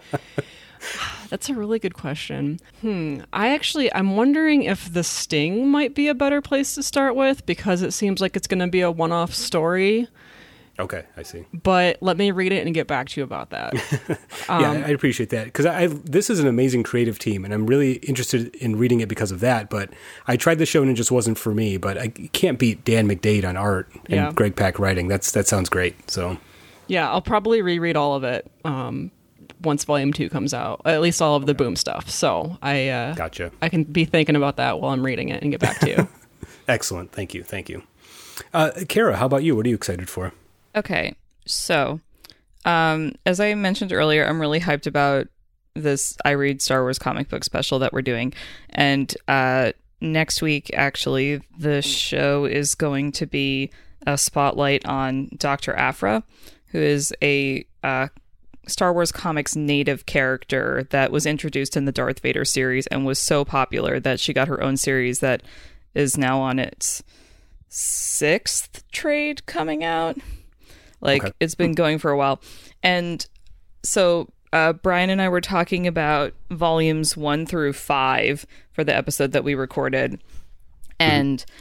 That's 1.28 1.48
a 1.48 1.54
really 1.54 1.78
good 1.78 1.94
question. 1.94 2.60
Hmm. 2.80 3.20
I 3.32 3.48
actually, 3.48 3.92
I'm 3.92 4.16
wondering 4.16 4.62
if 4.62 4.92
The 4.92 5.02
Sting 5.02 5.68
might 5.68 5.94
be 5.94 6.08
a 6.08 6.14
better 6.14 6.40
place 6.40 6.74
to 6.76 6.82
start 6.82 7.16
with 7.16 7.44
because 7.46 7.82
it 7.82 7.92
seems 7.92 8.20
like 8.20 8.36
it's 8.36 8.46
going 8.46 8.60
to 8.60 8.68
be 8.68 8.80
a 8.80 8.90
one 8.90 9.12
off 9.12 9.34
story. 9.34 10.08
Okay, 10.78 11.04
I 11.16 11.22
see. 11.22 11.46
But 11.54 11.96
let 12.02 12.18
me 12.18 12.30
read 12.32 12.52
it 12.52 12.66
and 12.66 12.74
get 12.74 12.86
back 12.86 13.08
to 13.08 13.20
you 13.20 13.24
about 13.24 13.50
that. 13.50 13.74
um, 14.48 14.60
yeah, 14.60 14.84
I 14.86 14.90
appreciate 14.90 15.30
that 15.30 15.46
because 15.46 15.64
I 15.64 15.86
this 15.86 16.28
is 16.28 16.38
an 16.38 16.46
amazing 16.46 16.82
creative 16.82 17.18
team, 17.18 17.44
and 17.44 17.54
I'm 17.54 17.66
really 17.66 17.94
interested 17.94 18.54
in 18.56 18.76
reading 18.76 19.00
it 19.00 19.08
because 19.08 19.30
of 19.30 19.40
that. 19.40 19.70
But 19.70 19.90
I 20.26 20.36
tried 20.36 20.58
the 20.58 20.66
show 20.66 20.82
and 20.82 20.90
it 20.90 20.94
just 20.94 21.10
wasn't 21.10 21.38
for 21.38 21.54
me. 21.54 21.78
But 21.78 21.96
I 21.96 22.08
can't 22.08 22.58
beat 22.58 22.84
Dan 22.84 23.08
McDaid 23.08 23.48
on 23.48 23.56
art 23.56 23.88
and 23.94 24.04
yeah. 24.08 24.32
Greg 24.32 24.54
Pak 24.54 24.78
writing. 24.78 25.08
That's 25.08 25.32
that 25.32 25.46
sounds 25.46 25.70
great. 25.70 26.10
So 26.10 26.36
yeah, 26.88 27.10
I'll 27.10 27.22
probably 27.22 27.62
reread 27.62 27.96
all 27.96 28.14
of 28.14 28.24
it 28.24 28.50
um, 28.64 29.10
once 29.62 29.84
Volume 29.84 30.12
Two 30.12 30.28
comes 30.28 30.52
out. 30.52 30.82
At 30.84 31.00
least 31.00 31.22
all 31.22 31.36
of 31.36 31.44
okay. 31.44 31.52
the 31.52 31.54
Boom 31.54 31.76
stuff. 31.76 32.10
So 32.10 32.58
I 32.60 32.88
uh, 32.88 33.14
gotcha. 33.14 33.50
I 33.62 33.70
can 33.70 33.84
be 33.84 34.04
thinking 34.04 34.36
about 34.36 34.56
that 34.56 34.78
while 34.80 34.92
I'm 34.92 35.04
reading 35.04 35.30
it 35.30 35.42
and 35.42 35.50
get 35.50 35.60
back 35.60 35.78
to 35.80 35.88
you. 35.88 36.08
Excellent. 36.68 37.12
Thank 37.12 37.32
you. 37.32 37.42
Thank 37.42 37.70
you. 37.70 37.82
Uh, 38.52 38.72
Kara, 38.88 39.16
how 39.16 39.24
about 39.24 39.42
you? 39.42 39.56
What 39.56 39.64
are 39.64 39.68
you 39.70 39.74
excited 39.74 40.10
for? 40.10 40.32
Okay, 40.76 41.14
so 41.46 42.00
um, 42.66 43.14
as 43.24 43.40
I 43.40 43.54
mentioned 43.54 43.92
earlier, 43.92 44.26
I'm 44.26 44.40
really 44.40 44.60
hyped 44.60 44.86
about 44.86 45.28
this 45.74 46.16
I 46.24 46.30
read 46.30 46.60
Star 46.62 46.82
Wars 46.82 46.98
comic 46.98 47.28
book 47.28 47.44
special 47.44 47.78
that 47.80 47.92
we're 47.92 48.02
doing, 48.02 48.34
and 48.70 49.14
uh, 49.26 49.72
next 50.00 50.42
week 50.42 50.70
actually 50.74 51.40
the 51.58 51.80
show 51.82 52.44
is 52.44 52.74
going 52.74 53.12
to 53.12 53.26
be 53.26 53.70
a 54.06 54.18
spotlight 54.18 54.84
on 54.86 55.30
Doctor 55.36 55.74
Aphra, 55.74 56.22
who 56.68 56.78
is 56.78 57.14
a 57.22 57.66
uh, 57.82 58.08
Star 58.66 58.92
Wars 58.92 59.12
comics 59.12 59.56
native 59.56 60.06
character 60.06 60.86
that 60.90 61.10
was 61.10 61.24
introduced 61.24 61.76
in 61.76 61.84
the 61.84 61.92
Darth 61.92 62.20
Vader 62.20 62.44
series 62.44 62.86
and 62.88 63.06
was 63.06 63.18
so 63.18 63.44
popular 63.44 64.00
that 64.00 64.20
she 64.20 64.32
got 64.32 64.48
her 64.48 64.62
own 64.62 64.76
series 64.76 65.20
that 65.20 65.42
is 65.94 66.18
now 66.18 66.40
on 66.40 66.58
its 66.58 67.02
sixth 67.68 68.84
trade 68.90 69.46
coming 69.46 69.82
out. 69.82 70.18
Like 71.00 71.24
okay. 71.24 71.32
it's 71.40 71.54
been 71.54 71.72
going 71.72 71.98
for 71.98 72.10
a 72.10 72.16
while. 72.16 72.40
And 72.82 73.26
so 73.82 74.28
uh, 74.52 74.72
Brian 74.72 75.10
and 75.10 75.20
I 75.20 75.28
were 75.28 75.40
talking 75.40 75.86
about 75.86 76.32
volumes 76.50 77.16
one 77.16 77.46
through 77.46 77.72
five 77.74 78.46
for 78.72 78.84
the 78.84 78.94
episode 78.94 79.32
that 79.32 79.44
we 79.44 79.54
recorded. 79.54 80.20
And 80.98 81.40
mm-hmm. 81.40 81.52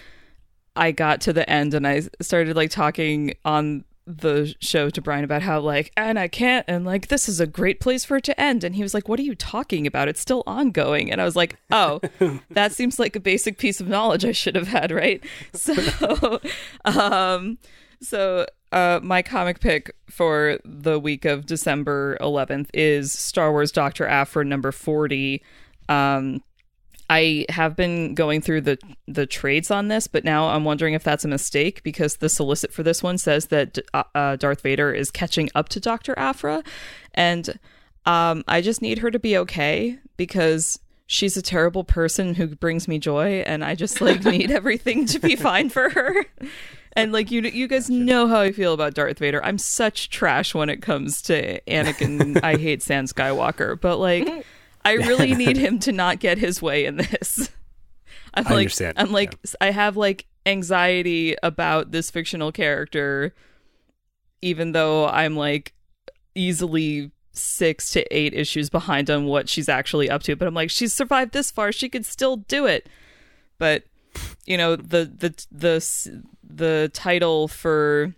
I 0.75 0.91
got 0.91 1.21
to 1.21 1.33
the 1.33 1.49
end 1.49 1.73
and 1.73 1.87
I 1.87 2.03
started 2.21 2.55
like 2.55 2.69
talking 2.69 3.33
on 3.43 3.85
the 4.07 4.53
show 4.59 4.89
to 4.89 5.01
Brian 5.01 5.23
about 5.23 5.41
how 5.41 5.59
like 5.59 5.91
and 5.97 6.19
I 6.19 6.27
can't 6.27 6.63
and 6.67 6.85
like 6.85 7.07
this 7.07 7.27
is 7.27 7.39
a 7.39 7.47
great 7.47 7.79
place 7.79 8.05
for 8.05 8.17
it 8.17 8.23
to 8.25 8.39
end 8.39 8.63
and 8.63 8.75
he 8.75 8.83
was 8.83 8.93
like 8.93 9.09
what 9.09 9.19
are 9.19 9.23
you 9.23 9.33
talking 9.33 9.87
about 9.87 10.07
it's 10.07 10.19
still 10.19 10.43
ongoing 10.45 11.11
and 11.11 11.19
I 11.19 11.25
was 11.25 11.35
like 11.35 11.57
oh 11.71 12.01
that 12.51 12.71
seems 12.71 12.99
like 12.99 13.15
a 13.15 13.19
basic 13.19 13.57
piece 13.57 13.81
of 13.81 13.87
knowledge 13.87 14.23
I 14.23 14.31
should 14.31 14.55
have 14.55 14.67
had 14.67 14.91
right 14.91 15.23
so 15.53 16.39
um 16.85 17.57
so 17.99 18.45
uh, 18.71 18.99
my 19.03 19.21
comic 19.21 19.59
pick 19.59 19.95
for 20.09 20.59
the 20.65 20.99
week 20.99 21.25
of 21.25 21.45
December 21.45 22.17
11th 22.21 22.69
is 22.73 23.11
Star 23.11 23.51
Wars 23.51 23.71
Doctor 23.71 24.05
Aphra 24.07 24.43
number 24.43 24.71
40. 24.71 25.41
Um, 25.87 26.41
I 27.09 27.45
have 27.49 27.75
been 27.75 28.15
going 28.15 28.41
through 28.41 28.61
the 28.61 28.79
the 29.07 29.27
trades 29.27 29.69
on 29.69 29.89
this, 29.89 30.07
but 30.07 30.23
now 30.23 30.49
I'm 30.49 30.65
wondering 30.65 30.95
if 30.95 31.03
that's 31.03 31.23
a 31.23 31.27
mistake 31.27 31.83
because 31.83 32.17
the 32.17 32.29
solicit 32.29 32.73
for 32.73 32.81
this 32.81 33.03
one 33.03 33.19
says 33.19 33.47
that 33.47 33.77
uh, 33.93 34.03
uh, 34.15 34.35
Darth 34.37 34.61
Vader 34.61 34.91
is 34.91 35.11
catching 35.11 35.49
up 35.53 35.69
to 35.69 35.79
Doctor 35.79 36.17
Aphra, 36.17 36.63
and 37.13 37.59
um, 38.07 38.43
I 38.47 38.61
just 38.61 38.81
need 38.81 38.99
her 38.99 39.11
to 39.11 39.19
be 39.19 39.37
okay 39.37 39.99
because 40.17 40.79
she's 41.05 41.37
a 41.37 41.43
terrible 41.43 41.83
person 41.83 42.33
who 42.33 42.47
brings 42.47 42.87
me 42.87 42.97
joy, 42.97 43.43
and 43.45 43.63
I 43.63 43.75
just 43.75 44.01
like 44.01 44.25
need 44.25 44.49
everything 44.49 45.05
to 45.07 45.19
be 45.19 45.35
fine 45.35 45.69
for 45.69 45.91
her 45.91 46.25
and 46.95 47.11
like 47.11 47.31
you 47.31 47.41
you 47.41 47.67
guys 47.67 47.89
know 47.89 48.27
how 48.27 48.39
I 48.39 48.51
feel 48.51 48.73
about 48.73 48.93
Darth 48.93 49.19
Vader. 49.19 49.43
I'm 49.43 49.57
such 49.57 50.09
trash 50.09 50.53
when 50.53 50.69
it 50.69 50.81
comes 50.81 51.21
to 51.23 51.59
Anakin. 51.61 52.41
I 52.43 52.55
hate 52.55 52.81
San 52.81 53.05
Skywalker, 53.05 53.79
but 53.79 53.97
like 53.97 54.45
I 54.83 54.93
really 54.93 55.33
need 55.33 55.57
him 55.57 55.79
to 55.79 55.91
not 55.91 56.19
get 56.19 56.37
his 56.37 56.61
way 56.61 56.85
in 56.85 56.97
this. 56.97 57.49
I'm 58.33 58.45
I 58.47 58.49
like 58.49 58.57
understand. 58.59 58.93
I'm 58.97 59.11
like 59.11 59.37
yeah. 59.43 59.55
I 59.61 59.71
have 59.71 59.97
like 59.97 60.25
anxiety 60.45 61.35
about 61.41 61.91
this 61.91 62.11
fictional 62.11 62.51
character 62.51 63.33
even 64.41 64.73
though 64.73 65.07
I'm 65.07 65.35
like 65.35 65.73
easily 66.35 67.11
six 67.31 67.89
to 67.91 68.15
eight 68.15 68.33
issues 68.33 68.69
behind 68.69 69.09
on 69.09 69.25
what 69.25 69.49
she's 69.49 69.67
actually 69.69 70.09
up 70.09 70.23
to. 70.23 70.35
But 70.35 70.47
I'm 70.47 70.53
like, 70.53 70.69
she's 70.69 70.93
survived 70.93 71.31
this 71.33 71.51
far. 71.51 71.71
She 71.71 71.89
could 71.89 72.05
still 72.05 72.37
do 72.37 72.65
it. 72.65 72.87
But 73.57 73.83
you 74.45 74.57
know, 74.57 74.75
the 74.75 75.05
the 75.05 75.45
the 75.51 76.23
the 76.55 76.89
title 76.93 77.47
for 77.47 78.13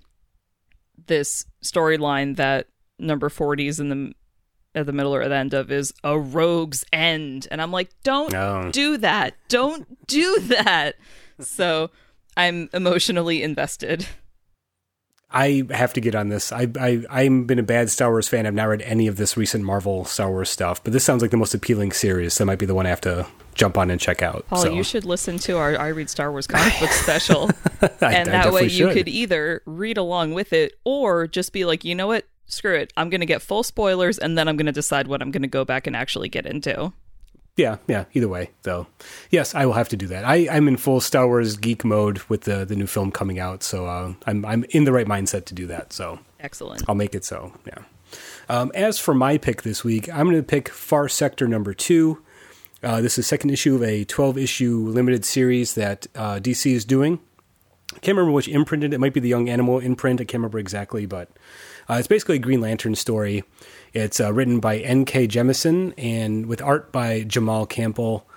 this 1.08 1.46
storyline 1.64 2.36
that 2.36 2.68
number 3.00 3.30
40 3.30 3.68
is 3.68 3.80
in 3.80 3.90
the 3.90 4.14
at 4.76 4.86
the 4.86 4.94
middle 4.94 5.16
or 5.16 5.28
the 5.28 5.36
end 5.36 5.54
of 5.54 5.72
is 5.72 5.92
a 6.04 6.20
rogue's 6.20 6.86
end 6.94 7.48
and 7.50 7.62
i'm 7.62 7.72
like 7.72 7.90
don't 8.04 8.34
oh. 8.36 8.70
do 8.72 8.98
that 8.98 9.34
don't 9.50 10.08
do 10.08 10.40
that 10.42 10.96
so 11.40 11.90
i'm 12.36 12.70
emotionally 12.74 13.42
invested 13.42 14.08
I 15.30 15.66
have 15.72 15.92
to 15.92 16.00
get 16.00 16.16
on 16.16 16.30
this. 16.30 16.54
I 16.54 16.68
I 16.80 17.04
I've 17.10 17.48
been 17.48 17.60
a 17.60 17.64
bad 17.64 17.90
Star 17.90 18.12
Wars 18.12 18.30
fan. 18.30 18.46
I've 18.46 18.54
not 18.54 18.70
read 18.70 18.82
any 18.84 19.08
of 19.08 19.18
this 19.18 19.36
recent 19.36 19.62
Marvel 19.62 20.06
Star 20.06 20.30
Wars 20.30 20.50
stuff, 20.50 20.82
but 20.82 20.94
this 20.94 21.04
sounds 21.04 21.22
like 21.22 21.32
the 21.32 21.38
most 21.38 21.54
appealing 21.54 21.92
series. 21.92 22.38
That 22.38 22.46
might 22.46 22.60
be 22.60 22.66
the 22.66 22.74
one 22.74 22.86
I 22.86 22.90
have 22.90 23.02
to 23.02 23.28
jump 23.58 23.78
on 23.78 23.92
and 23.92 24.00
check 24.00 24.22
out. 24.22 24.46
Paul, 24.48 24.62
so. 24.62 24.72
you 24.72 24.84
should 24.84 25.04
listen 25.04 25.38
to 25.40 25.58
our 25.58 25.78
I 25.78 25.88
Read 25.90 26.10
Star 26.10 26.32
Wars 26.32 26.48
comic 26.48 26.80
book 26.80 26.90
special. 26.92 27.50
I- 27.82 28.14
and 28.14 28.30
I 28.30 28.44
that 28.44 28.54
way 28.54 28.64
you 28.64 28.70
should. 28.70 28.94
could 28.94 29.08
either 29.08 29.62
read 29.66 29.98
along 29.98 30.34
with 30.34 30.54
it 30.54 30.74
or 30.86 31.28
just 31.28 31.52
be 31.52 31.66
like, 31.66 31.84
you 31.84 31.96
know 31.96 32.08
what? 32.08 32.26
Screw 32.46 32.76
it. 32.76 32.94
I'm 32.96 33.10
going 33.10 33.20
to 33.20 33.26
get 33.26 33.42
full 33.42 33.64
spoilers 33.64 34.18
and 34.18 34.38
then 34.38 34.48
I'm 34.48 34.56
going 34.56 34.68
to 34.68 34.72
decide 34.72 35.08
what 35.08 35.22
I'm 35.22 35.32
going 35.32 35.42
to 35.42 35.50
go 35.50 35.66
back 35.66 35.86
and 35.86 35.96
actually 35.96 36.30
get 36.30 36.46
into. 36.46 36.94
Yeah, 37.58 37.78
yeah. 37.88 38.06
Either 38.14 38.28
way, 38.28 38.52
though, 38.62 38.86
yes, 39.32 39.56
I 39.56 39.66
will 39.66 39.74
have 39.74 39.90
to 39.90 39.98
do 39.98 40.06
that. 40.08 40.24
I, 40.24 40.48
I'm 40.50 40.68
in 40.68 40.78
full 40.78 41.02
Star 41.02 41.28
Wars 41.28 41.58
geek 41.58 41.84
mode 41.84 42.20
with 42.30 42.42
the 42.42 42.64
the 42.66 42.76
new 42.76 42.86
film 42.86 43.12
coming 43.12 43.40
out, 43.40 43.64
so 43.64 43.88
uh, 43.88 44.14
I'm 44.28 44.46
I'm 44.46 44.64
in 44.70 44.84
the 44.84 44.92
right 44.94 45.08
mindset 45.08 45.46
to 45.46 45.56
do 45.56 45.66
that. 45.66 45.92
So 45.92 46.20
Excellent. 46.40 46.84
I'll 46.88 46.94
make 46.94 47.16
it 47.16 47.26
so. 47.26 47.54
Yeah. 47.66 47.80
Um, 48.48 48.72
as 48.76 49.00
for 49.00 49.16
my 49.16 49.40
pick 49.40 49.64
this 49.64 49.84
week, 49.84 50.08
I'm 50.14 50.28
going 50.28 50.38
to 50.38 50.44
pick 50.44 50.70
Far 50.70 51.10
Sector 51.10 51.48
number 51.48 51.74
two. 51.74 52.22
Uh, 52.84 53.02
this 53.02 53.14
is 53.14 53.18
the 53.18 53.24
second 53.24 53.50
issue 53.50 53.76
of 53.76 53.84
a 53.84 54.04
12 54.04 54.38
issue 54.38 54.78
limited 54.88 55.26
series 55.26 55.74
that 55.74 56.06
uh, 56.16 56.36
DC 56.36 56.72
is 56.72 56.86
doing. 56.86 57.20
I 57.96 58.00
can't 58.00 58.18
remember 58.18 58.34
which 58.34 58.48
imprint 58.48 58.84
it. 58.84 58.94
It 58.94 59.00
might 59.00 59.14
be 59.14 59.20
the 59.20 59.30
Young 59.30 59.50
Animal 59.50 59.80
imprint. 59.80 60.22
I 60.22 60.26
can't 60.26 60.42
remember 60.42 60.60
exactly, 60.60 61.06
but 61.06 61.30
uh, 61.90 61.96
it's 61.96 62.08
basically 62.08 62.36
a 62.36 62.40
Green 62.40 62.62
Lantern 62.62 62.96
story. 62.96 63.44
It's 63.94 64.20
uh, 64.20 64.32
written 64.32 64.60
by 64.60 64.78
N.K. 64.78 65.28
Jemisin 65.28 65.94
and 65.98 66.46
with 66.46 66.62
art 66.62 66.92
by 66.92 67.24
Jamal 67.24 67.66
Campbell. 67.66 68.28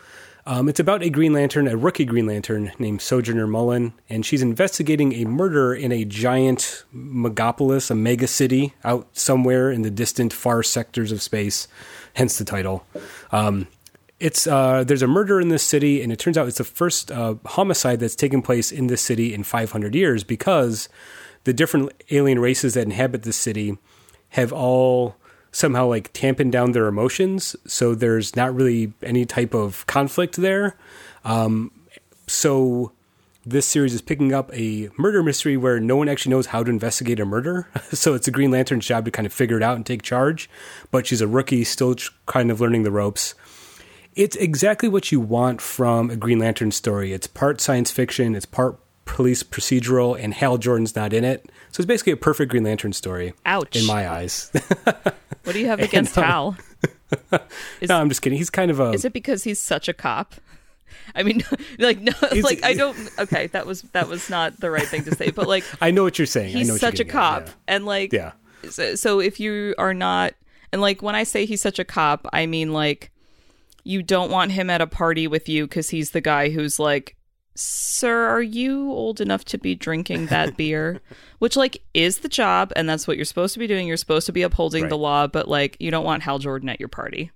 Um, 0.46 0.68
it's 0.68 0.80
about 0.80 1.02
a 1.02 1.10
Green 1.10 1.34
Lantern, 1.34 1.68
a 1.68 1.76
rookie 1.76 2.06
Green 2.06 2.26
Lantern 2.26 2.72
named 2.78 3.02
Sojourner 3.02 3.46
Mullein, 3.46 3.92
and 4.08 4.24
she's 4.24 4.40
investigating 4.40 5.12
a 5.12 5.26
murder 5.26 5.74
in 5.74 5.92
a 5.92 6.06
giant 6.06 6.84
megapolis, 6.94 7.90
a 7.90 7.94
mega 7.94 8.26
city 8.26 8.74
out 8.82 9.06
somewhere 9.12 9.70
in 9.70 9.82
the 9.82 9.90
distant 9.90 10.32
far 10.32 10.62
sectors 10.62 11.12
of 11.12 11.20
space, 11.20 11.68
hence 12.14 12.38
the 12.38 12.44
title. 12.44 12.86
Um, 13.30 13.66
it's 14.20 14.46
uh, 14.46 14.84
there's 14.84 15.02
a 15.02 15.08
murder 15.08 15.40
in 15.40 15.48
this 15.48 15.62
city, 15.62 16.02
and 16.02 16.12
it 16.12 16.18
turns 16.18 16.36
out 16.36 16.46
it's 16.46 16.58
the 16.58 16.64
first 16.64 17.10
uh, 17.10 17.34
homicide 17.46 18.00
that's 18.00 18.14
taken 18.14 18.42
place 18.42 18.70
in 18.70 18.86
this 18.86 19.00
city 19.00 19.34
in 19.34 19.42
500 19.42 19.94
years 19.94 20.22
because 20.22 20.88
the 21.44 21.54
different 21.54 21.90
alien 22.10 22.38
races 22.38 22.74
that 22.74 22.84
inhabit 22.84 23.22
this 23.22 23.36
city 23.36 23.78
have 24.30 24.52
all 24.52 25.16
somehow 25.52 25.86
like 25.86 26.12
tampened 26.12 26.52
down 26.52 26.72
their 26.72 26.86
emotions, 26.86 27.56
so 27.66 27.94
there's 27.94 28.36
not 28.36 28.54
really 28.54 28.92
any 29.02 29.24
type 29.24 29.54
of 29.54 29.86
conflict 29.86 30.36
there. 30.36 30.76
Um, 31.24 31.72
so 32.26 32.92
this 33.44 33.66
series 33.66 33.94
is 33.94 34.02
picking 34.02 34.34
up 34.34 34.54
a 34.54 34.90
murder 34.98 35.22
mystery 35.22 35.56
where 35.56 35.80
no 35.80 35.96
one 35.96 36.08
actually 36.08 36.30
knows 36.30 36.46
how 36.46 36.62
to 36.62 36.70
investigate 36.70 37.18
a 37.18 37.24
murder. 37.24 37.68
so 37.92 38.14
it's 38.14 38.28
a 38.28 38.30
Green 38.30 38.50
Lantern's 38.50 38.86
job 38.86 39.06
to 39.06 39.10
kind 39.10 39.26
of 39.26 39.32
figure 39.32 39.56
it 39.56 39.62
out 39.62 39.76
and 39.76 39.86
take 39.86 40.02
charge. 40.02 40.50
But 40.90 41.06
she's 41.06 41.22
a 41.22 41.26
rookie, 41.26 41.64
still 41.64 41.96
kind 42.26 42.50
of 42.50 42.60
learning 42.60 42.82
the 42.82 42.90
ropes. 42.90 43.34
It's 44.14 44.36
exactly 44.36 44.88
what 44.88 45.12
you 45.12 45.20
want 45.20 45.60
from 45.60 46.10
a 46.10 46.16
Green 46.16 46.38
Lantern 46.38 46.72
story. 46.72 47.12
It's 47.12 47.26
part 47.26 47.60
science 47.60 47.90
fiction, 47.90 48.34
it's 48.34 48.46
part 48.46 48.78
police 49.04 49.42
procedural, 49.42 50.18
and 50.20 50.34
Hal 50.34 50.58
Jordan's 50.58 50.94
not 50.94 51.12
in 51.12 51.24
it. 51.24 51.50
So 51.70 51.80
it's 51.80 51.86
basically 51.86 52.12
a 52.12 52.16
perfect 52.16 52.50
Green 52.50 52.64
Lantern 52.64 52.92
story. 52.92 53.34
Ouch. 53.46 53.76
In 53.76 53.86
my 53.86 54.08
eyes. 54.08 54.50
What 55.44 55.54
do 55.54 55.60
you 55.60 55.66
have 55.68 55.80
against 55.80 56.16
um, 56.18 56.24
Hal? 56.24 56.56
Is, 57.80 57.88
no, 57.88 57.96
I'm 57.96 58.08
just 58.08 58.22
kidding. 58.22 58.38
He's 58.38 58.50
kind 58.50 58.70
of 58.70 58.78
a. 58.78 58.90
is 58.90 59.04
it 59.04 59.12
because 59.12 59.42
he's 59.44 59.58
such 59.58 59.88
a 59.88 59.92
cop? 59.94 60.34
I 61.14 61.22
mean, 61.22 61.42
like 61.78 61.98
no, 61.98 62.12
like 62.42 62.62
I 62.64 62.74
don't. 62.74 62.96
Okay, 63.18 63.46
that 63.48 63.66
was 63.66 63.82
that 63.92 64.06
was 64.06 64.28
not 64.28 64.60
the 64.60 64.70
right 64.70 64.86
thing 64.86 65.04
to 65.04 65.14
say, 65.14 65.30
but 65.30 65.48
like 65.48 65.64
I 65.80 65.90
know 65.90 66.02
what 66.02 66.18
you're 66.18 66.26
saying. 66.26 66.50
I 66.56 66.62
know 66.62 66.72
he's 66.74 66.80
such 66.80 67.00
a 67.00 67.04
getting 67.04 67.18
at, 67.18 67.46
cop, 67.46 67.48
and 67.66 67.86
like 67.86 68.12
Yeah. 68.12 68.32
so, 68.68 68.94
so 68.94 69.18
if 69.20 69.40
you 69.40 69.74
are 69.78 69.94
not 69.94 70.34
and 70.72 70.80
like 70.80 71.02
when 71.02 71.14
i 71.14 71.24
say 71.24 71.46
he's 71.46 71.60
such 71.60 71.78
a 71.78 71.84
cop 71.84 72.26
i 72.32 72.46
mean 72.46 72.72
like 72.72 73.10
you 73.84 74.02
don't 74.02 74.30
want 74.30 74.52
him 74.52 74.70
at 74.70 74.80
a 74.80 74.86
party 74.86 75.26
with 75.26 75.48
you 75.48 75.66
because 75.66 75.90
he's 75.90 76.10
the 76.10 76.20
guy 76.20 76.50
who's 76.50 76.78
like 76.78 77.16
sir 77.56 78.26
are 78.28 78.40
you 78.42 78.90
old 78.90 79.20
enough 79.20 79.44
to 79.44 79.58
be 79.58 79.74
drinking 79.74 80.26
that 80.26 80.56
beer? 80.58 81.00
Which 81.40 81.56
like 81.56 81.82
is 81.94 82.18
the 82.18 82.28
job 82.28 82.72
and 82.76 82.88
that's 82.88 83.06
what 83.08 83.16
you're 83.16 83.24
supposed 83.26 83.52
to 83.54 83.58
be 83.58 83.66
doing. 83.66 83.86
You're 83.88 83.96
supposed 83.96 84.26
to 84.26 84.32
be 84.32 84.42
upholding 84.42 84.88
the 84.88 84.96
law 84.98 85.26
but 85.26 85.48
like 85.48 85.76
you 85.80 85.90
don't 85.90 86.04
want 86.04 86.22
hal 86.22 86.38
jordan 86.38 86.68
at 86.68 86.80
your 86.80 86.88
party. 86.88 87.30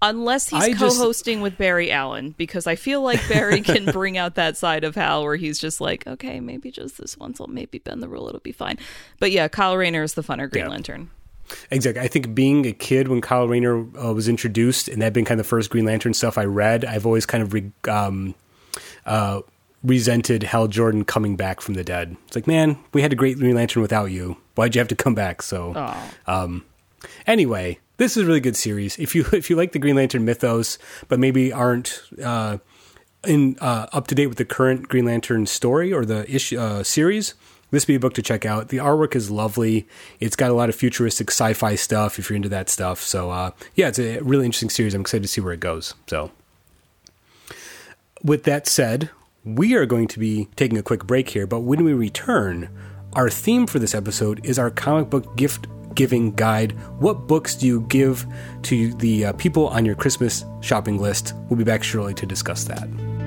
Unless 0.00 0.48
he's 0.50 0.62
I 0.62 0.72
co-hosting 0.74 1.40
with 1.40 1.58
barry 1.58 1.90
allen 1.90 2.32
because 2.38 2.68
i 2.68 2.76
feel 2.76 3.02
like 3.02 3.26
barry 3.28 3.60
can 3.62 3.84
bring 3.86 4.16
out 4.16 4.36
that 4.36 4.56
side 4.56 4.84
of 4.84 4.94
hal 4.94 5.24
where 5.24 5.34
he's 5.34 5.58
just 5.58 5.80
like 5.80 6.06
okay 6.06 6.38
maybe 6.38 6.70
just 6.70 6.98
this 6.98 7.16
once 7.18 7.40
i'll 7.40 7.48
maybe 7.48 7.78
bend 7.80 8.00
the 8.00 8.08
rule 8.08 8.28
it'll 8.28 8.38
be 8.40 8.52
fine. 8.52 8.78
But 9.18 9.32
yeah 9.32 9.48
kyle 9.48 9.76
rayner 9.76 10.02
is 10.04 10.14
the 10.14 10.22
funner 10.22 10.48
green 10.50 10.66
Yeah. 10.66 10.70
lantern 10.70 11.10
Exactly. 11.70 12.02
I 12.02 12.08
think 12.08 12.34
being 12.34 12.66
a 12.66 12.72
kid 12.72 13.08
when 13.08 13.20
Kyle 13.20 13.48
Rayner 13.48 13.78
uh, 13.98 14.12
was 14.12 14.28
introduced, 14.28 14.88
and 14.88 15.00
that 15.02 15.12
been 15.12 15.24
kind 15.24 15.40
of 15.40 15.46
the 15.46 15.48
first 15.48 15.70
Green 15.70 15.84
Lantern 15.84 16.14
stuff 16.14 16.38
I 16.38 16.44
read, 16.44 16.84
I've 16.84 17.06
always 17.06 17.26
kind 17.26 17.42
of 17.42 17.52
re- 17.52 17.72
um, 17.88 18.34
uh, 19.06 19.40
resented 19.82 20.42
Hal 20.42 20.68
Jordan 20.68 21.04
coming 21.04 21.36
back 21.36 21.60
from 21.60 21.74
the 21.74 21.84
dead. 21.84 22.16
It's 22.26 22.36
like, 22.36 22.46
man, 22.46 22.78
we 22.92 23.02
had 23.02 23.12
a 23.12 23.16
great 23.16 23.38
Green 23.38 23.54
Lantern 23.54 23.82
without 23.82 24.06
you. 24.06 24.36
Why'd 24.54 24.74
you 24.74 24.80
have 24.80 24.88
to 24.88 24.96
come 24.96 25.14
back? 25.14 25.42
So, 25.42 25.72
oh 25.76 26.62
anyway, 27.26 27.78
this 27.96 28.16
is 28.16 28.24
a 28.24 28.26
really 28.26 28.40
good 28.40 28.56
series. 28.56 28.98
If 28.98 29.14
you 29.14 29.24
if 29.32 29.50
you 29.50 29.56
like 29.56 29.72
the 29.72 29.78
Green 29.78 29.96
Lantern 29.96 30.24
mythos, 30.24 30.78
but 31.08 31.18
maybe 31.18 31.52
aren't 31.52 32.02
uh, 32.22 32.58
in 33.26 33.56
uh, 33.60 33.86
up 33.92 34.06
to 34.08 34.14
date 34.14 34.26
with 34.26 34.38
the 34.38 34.44
current 34.44 34.88
Green 34.88 35.04
Lantern 35.04 35.46
story 35.46 35.92
or 35.92 36.04
the 36.04 36.28
issue 36.32 36.58
uh, 36.58 36.82
series, 36.82 37.34
this 37.70 37.84
be 37.84 37.94
a 37.94 38.00
book 38.00 38.14
to 38.14 38.22
check 38.22 38.46
out. 38.46 38.68
The 38.68 38.78
artwork 38.78 39.14
is 39.14 39.30
lovely. 39.30 39.86
It's 40.20 40.36
got 40.36 40.50
a 40.50 40.54
lot 40.54 40.68
of 40.68 40.74
futuristic 40.74 41.30
sci-fi 41.30 41.74
stuff 41.74 42.18
if 42.18 42.28
you're 42.30 42.36
into 42.36 42.48
that 42.48 42.68
stuff. 42.68 43.00
So 43.00 43.30
uh, 43.30 43.50
yeah, 43.74 43.88
it's 43.88 43.98
a 43.98 44.20
really 44.20 44.46
interesting 44.46 44.70
series. 44.70 44.94
I'm 44.94 45.02
excited 45.02 45.22
to 45.22 45.28
see 45.28 45.40
where 45.40 45.52
it 45.52 45.60
goes. 45.60 45.94
So 46.06 46.30
with 48.22 48.44
that 48.44 48.66
said, 48.66 49.10
we 49.44 49.74
are 49.74 49.86
going 49.86 50.08
to 50.08 50.18
be 50.18 50.48
taking 50.56 50.78
a 50.78 50.82
quick 50.82 51.06
break 51.06 51.30
here, 51.30 51.46
but 51.46 51.60
when 51.60 51.84
we 51.84 51.92
return, 51.92 52.68
our 53.14 53.30
theme 53.30 53.66
for 53.66 53.78
this 53.78 53.94
episode 53.94 54.44
is 54.44 54.58
our 54.58 54.70
comic 54.70 55.08
book 55.08 55.36
gift 55.36 55.66
giving 55.94 56.32
guide. 56.34 56.72
What 57.00 57.26
books 57.26 57.54
do 57.54 57.66
you 57.66 57.80
give 57.88 58.26
to 58.62 58.94
the 58.94 59.26
uh, 59.26 59.32
people 59.34 59.68
on 59.68 59.84
your 59.84 59.94
Christmas 59.94 60.44
shopping 60.60 60.98
list? 60.98 61.34
We'll 61.48 61.56
be 61.58 61.64
back 61.64 61.82
shortly 61.82 62.14
to 62.14 62.26
discuss 62.26 62.64
that. 62.64 63.17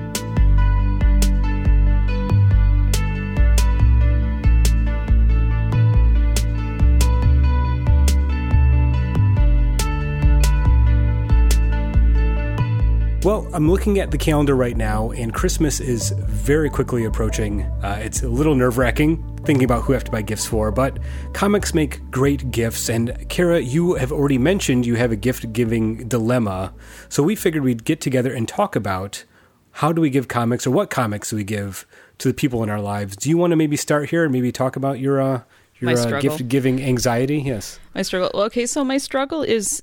Well, 13.24 13.48
I'm 13.52 13.70
looking 13.70 14.00
at 14.00 14.10
the 14.10 14.18
calendar 14.18 14.56
right 14.56 14.76
now, 14.76 15.12
and 15.12 15.32
Christmas 15.32 15.78
is 15.78 16.10
very 16.10 16.68
quickly 16.68 17.04
approaching. 17.04 17.62
Uh, 17.80 18.00
it's 18.02 18.24
a 18.24 18.28
little 18.28 18.56
nerve 18.56 18.78
wracking 18.78 19.22
thinking 19.44 19.62
about 19.62 19.82
who 19.84 19.92
I 19.92 19.94
have 19.94 20.02
to 20.04 20.10
buy 20.10 20.22
gifts 20.22 20.44
for, 20.44 20.72
but 20.72 20.98
comics 21.32 21.72
make 21.72 22.00
great 22.10 22.50
gifts. 22.50 22.88
And 22.88 23.28
Kara, 23.28 23.60
you 23.60 23.94
have 23.94 24.10
already 24.10 24.38
mentioned 24.38 24.86
you 24.86 24.96
have 24.96 25.12
a 25.12 25.16
gift 25.16 25.52
giving 25.52 26.08
dilemma. 26.08 26.74
So 27.08 27.22
we 27.22 27.36
figured 27.36 27.62
we'd 27.62 27.84
get 27.84 28.00
together 28.00 28.34
and 28.34 28.48
talk 28.48 28.74
about 28.74 29.24
how 29.70 29.92
do 29.92 30.00
we 30.00 30.10
give 30.10 30.26
comics 30.26 30.66
or 30.66 30.72
what 30.72 30.90
comics 30.90 31.30
do 31.30 31.36
we 31.36 31.44
give 31.44 31.86
to 32.18 32.26
the 32.26 32.34
people 32.34 32.64
in 32.64 32.70
our 32.70 32.80
lives. 32.80 33.14
Do 33.14 33.30
you 33.30 33.36
want 33.36 33.52
to 33.52 33.56
maybe 33.56 33.76
start 33.76 34.10
here 34.10 34.24
and 34.24 34.32
maybe 34.32 34.50
talk 34.50 34.74
about 34.74 34.98
your, 34.98 35.20
uh, 35.20 35.42
your 35.78 35.96
uh, 35.96 36.20
gift 36.20 36.48
giving 36.48 36.82
anxiety? 36.82 37.38
Yes. 37.38 37.78
My 37.94 38.02
struggle. 38.02 38.32
well, 38.34 38.46
Okay, 38.46 38.66
so 38.66 38.82
my 38.82 38.98
struggle 38.98 39.44
is, 39.44 39.80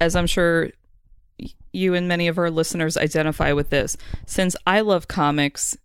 as 0.00 0.16
I'm 0.16 0.26
sure 0.26 0.70
you 1.74 1.94
and 1.94 2.08
many 2.08 2.28
of 2.28 2.38
our 2.38 2.50
listeners 2.50 2.96
identify 2.96 3.52
with 3.52 3.70
this, 3.70 3.96
since 4.26 4.56
I 4.66 4.80
love 4.80 5.08
comics, 5.08 5.76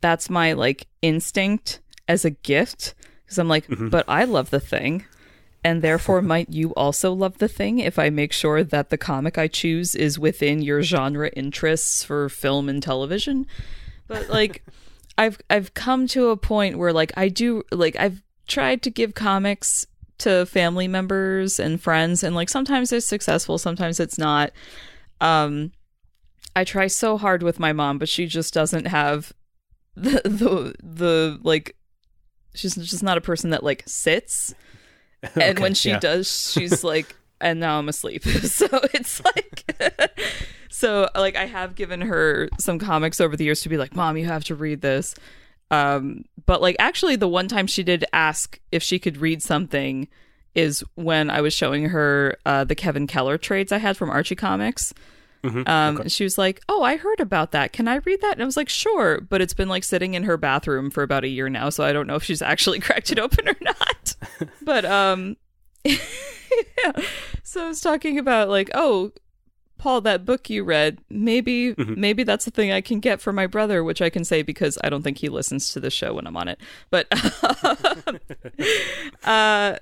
that's 0.00 0.30
my 0.30 0.52
like 0.52 0.86
instinct 1.02 1.80
as 2.08 2.24
a 2.24 2.30
gift. 2.30 2.94
Because 3.24 3.38
I'm 3.38 3.48
like, 3.48 3.66
mm-hmm. 3.66 3.88
but 3.88 4.04
I 4.08 4.24
love 4.24 4.50
the 4.50 4.60
thing. 4.60 5.04
And 5.62 5.80
therefore, 5.80 6.20
might 6.22 6.50
you 6.50 6.70
also 6.74 7.12
love 7.12 7.38
the 7.38 7.48
thing 7.48 7.78
if 7.78 7.98
I 7.98 8.10
make 8.10 8.32
sure 8.32 8.62
that 8.62 8.90
the 8.90 8.98
comic 8.98 9.38
I 9.38 9.48
choose 9.48 9.94
is 9.94 10.18
within 10.18 10.62
your 10.62 10.82
genre 10.82 11.30
interests 11.30 12.04
for 12.04 12.28
film 12.28 12.68
and 12.68 12.82
television? 12.82 13.46
But 14.06 14.28
like, 14.28 14.62
I've 15.18 15.38
I've 15.48 15.74
come 15.74 16.06
to 16.08 16.28
a 16.28 16.36
point 16.36 16.78
where 16.78 16.92
like 16.92 17.12
I 17.16 17.28
do 17.28 17.62
like 17.70 17.96
I've 17.96 18.22
tried 18.46 18.82
to 18.82 18.90
give 18.90 19.14
comics 19.14 19.86
to 20.18 20.46
family 20.46 20.88
members 20.88 21.58
and 21.58 21.80
friends 21.80 22.22
and 22.22 22.34
like 22.34 22.48
sometimes 22.48 22.92
it's 22.92 23.06
successful 23.06 23.58
sometimes 23.58 23.98
it's 23.98 24.18
not 24.18 24.52
um 25.20 25.72
i 26.56 26.64
try 26.64 26.86
so 26.86 27.16
hard 27.16 27.42
with 27.42 27.58
my 27.58 27.72
mom 27.72 27.98
but 27.98 28.08
she 28.08 28.26
just 28.26 28.52
doesn't 28.54 28.86
have 28.86 29.32
the 29.96 30.20
the, 30.24 30.74
the 30.82 31.40
like 31.42 31.76
she's 32.54 32.74
just 32.74 33.02
not 33.02 33.16
a 33.18 33.20
person 33.20 33.50
that 33.50 33.62
like 33.64 33.82
sits. 33.86 34.54
And 35.36 35.56
Okay, 35.56 35.62
when 35.62 35.72
she 35.74 35.88
yeah. 35.90 35.98
does 36.00 36.52
she's 36.52 36.84
like 36.92 37.16
and 37.40 37.58
now 37.58 37.78
i'm 37.78 37.88
asleep. 37.88 38.24
So 38.26 38.66
it's 38.92 39.24
like 39.24 39.64
so 40.68 41.08
like 41.14 41.34
i 41.36 41.46
have 41.46 41.74
given 41.74 42.02
her 42.02 42.48
some 42.60 42.78
comics 42.78 43.20
over 43.20 43.34
the 43.36 43.44
years 43.44 43.62
to 43.62 43.68
be 43.70 43.78
like 43.78 43.94
mom 43.96 44.16
you 44.18 44.26
have 44.26 44.44
to 44.44 44.54
read 44.54 44.82
this. 44.82 45.14
Um 45.70 46.24
but 46.44 46.60
like 46.60 46.76
actually 46.78 47.16
the 47.16 47.28
one 47.28 47.48
time 47.48 47.66
she 47.66 47.82
did 47.82 48.04
ask 48.12 48.60
if 48.70 48.82
she 48.82 48.98
could 48.98 49.16
read 49.16 49.42
something 49.42 50.08
is 50.54 50.84
when 50.94 51.30
i 51.30 51.40
was 51.40 51.52
showing 51.54 51.88
her 51.88 52.36
uh 52.46 52.64
the 52.64 52.74
kevin 52.74 53.06
keller 53.06 53.36
trades 53.38 53.72
i 53.72 53.78
had 53.78 53.96
from 53.96 54.10
archie 54.10 54.34
comics 54.36 54.92
Um, 55.66 56.00
and 56.00 56.10
she 56.10 56.24
was 56.24 56.38
like, 56.38 56.62
"Oh, 56.70 56.82
I 56.82 56.96
heard 56.96 57.20
about 57.20 57.52
that. 57.52 57.74
Can 57.74 57.86
I 57.86 57.96
read 57.96 58.22
that?" 58.22 58.32
And 58.32 58.40
I 58.42 58.46
was 58.46 58.56
like, 58.56 58.70
"Sure," 58.70 59.20
but 59.20 59.42
it's 59.42 59.52
been 59.52 59.68
like 59.68 59.84
sitting 59.84 60.14
in 60.14 60.22
her 60.22 60.38
bathroom 60.38 60.90
for 60.90 61.02
about 61.02 61.22
a 61.22 61.28
year 61.28 61.50
now, 61.50 61.68
so 61.68 61.84
I 61.84 61.92
don't 61.92 62.06
know 62.06 62.14
if 62.14 62.22
she's 62.24 62.40
actually 62.40 62.80
cracked 62.86 63.12
it 63.12 63.18
open 63.18 63.46
or 63.50 63.56
not. 63.60 64.16
but 64.62 64.86
um, 64.86 65.36
yeah. 65.84 65.98
So 67.42 67.62
I 67.64 67.68
was 67.68 67.82
talking 67.82 68.18
about 68.18 68.48
like, 68.48 68.70
oh, 68.74 69.12
Paul, 69.76 70.00
that 70.00 70.24
book 70.24 70.48
you 70.48 70.64
read, 70.64 70.98
maybe 71.10 71.74
maybe 71.76 72.22
that's 72.22 72.46
the 72.46 72.50
thing 72.50 72.72
I 72.72 72.80
can 72.80 72.98
get 73.00 73.20
for 73.20 73.30
my 73.34 73.46
brother, 73.46 73.84
which 73.84 74.00
I 74.00 74.08
can 74.08 74.24
say 74.24 74.40
because 74.40 74.78
I 74.82 74.88
don't 74.88 75.02
think 75.02 75.18
he 75.18 75.28
listens 75.28 75.68
to 75.74 75.78
the 75.80 75.90
show 75.90 76.14
when 76.14 76.26
I'm 76.26 76.38
on 76.38 76.48
it. 76.48 76.58
But 76.90 77.06
uh 79.24 79.76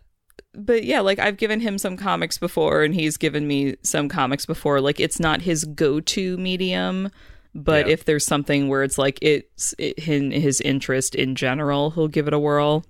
but 0.55 0.85
yeah, 0.85 1.01
like 1.01 1.19
I've 1.19 1.37
given 1.37 1.61
him 1.61 1.79
some 1.79 1.97
comics 1.97 2.39
before 2.39 2.83
and 2.83 2.95
he's 2.95 3.17
given 3.17 3.47
me 3.47 3.77
some 3.83 4.09
comics 4.09 4.45
before. 4.47 4.81
Like 4.81 5.01
it's 5.01 5.19
not 5.21 5.43
his 5.43 5.65
go-to 5.65 6.37
medium, 6.37 7.11
but 7.55 7.87
Yeah. 7.87 7.93
if 7.95 8.05
there's 8.05 8.27
something 8.27 8.69
where 8.69 8.83
it's 8.83 8.99
like 8.99 9.19
it's 9.23 9.75
it, 9.79 9.99
in 10.09 10.31
his 10.31 10.61
interest 10.61 11.15
in 11.15 11.35
general, 11.35 11.91
he'll 11.93 12.09
give 12.09 12.27
it 12.29 12.35
a 12.35 12.39
whirl. 12.39 12.85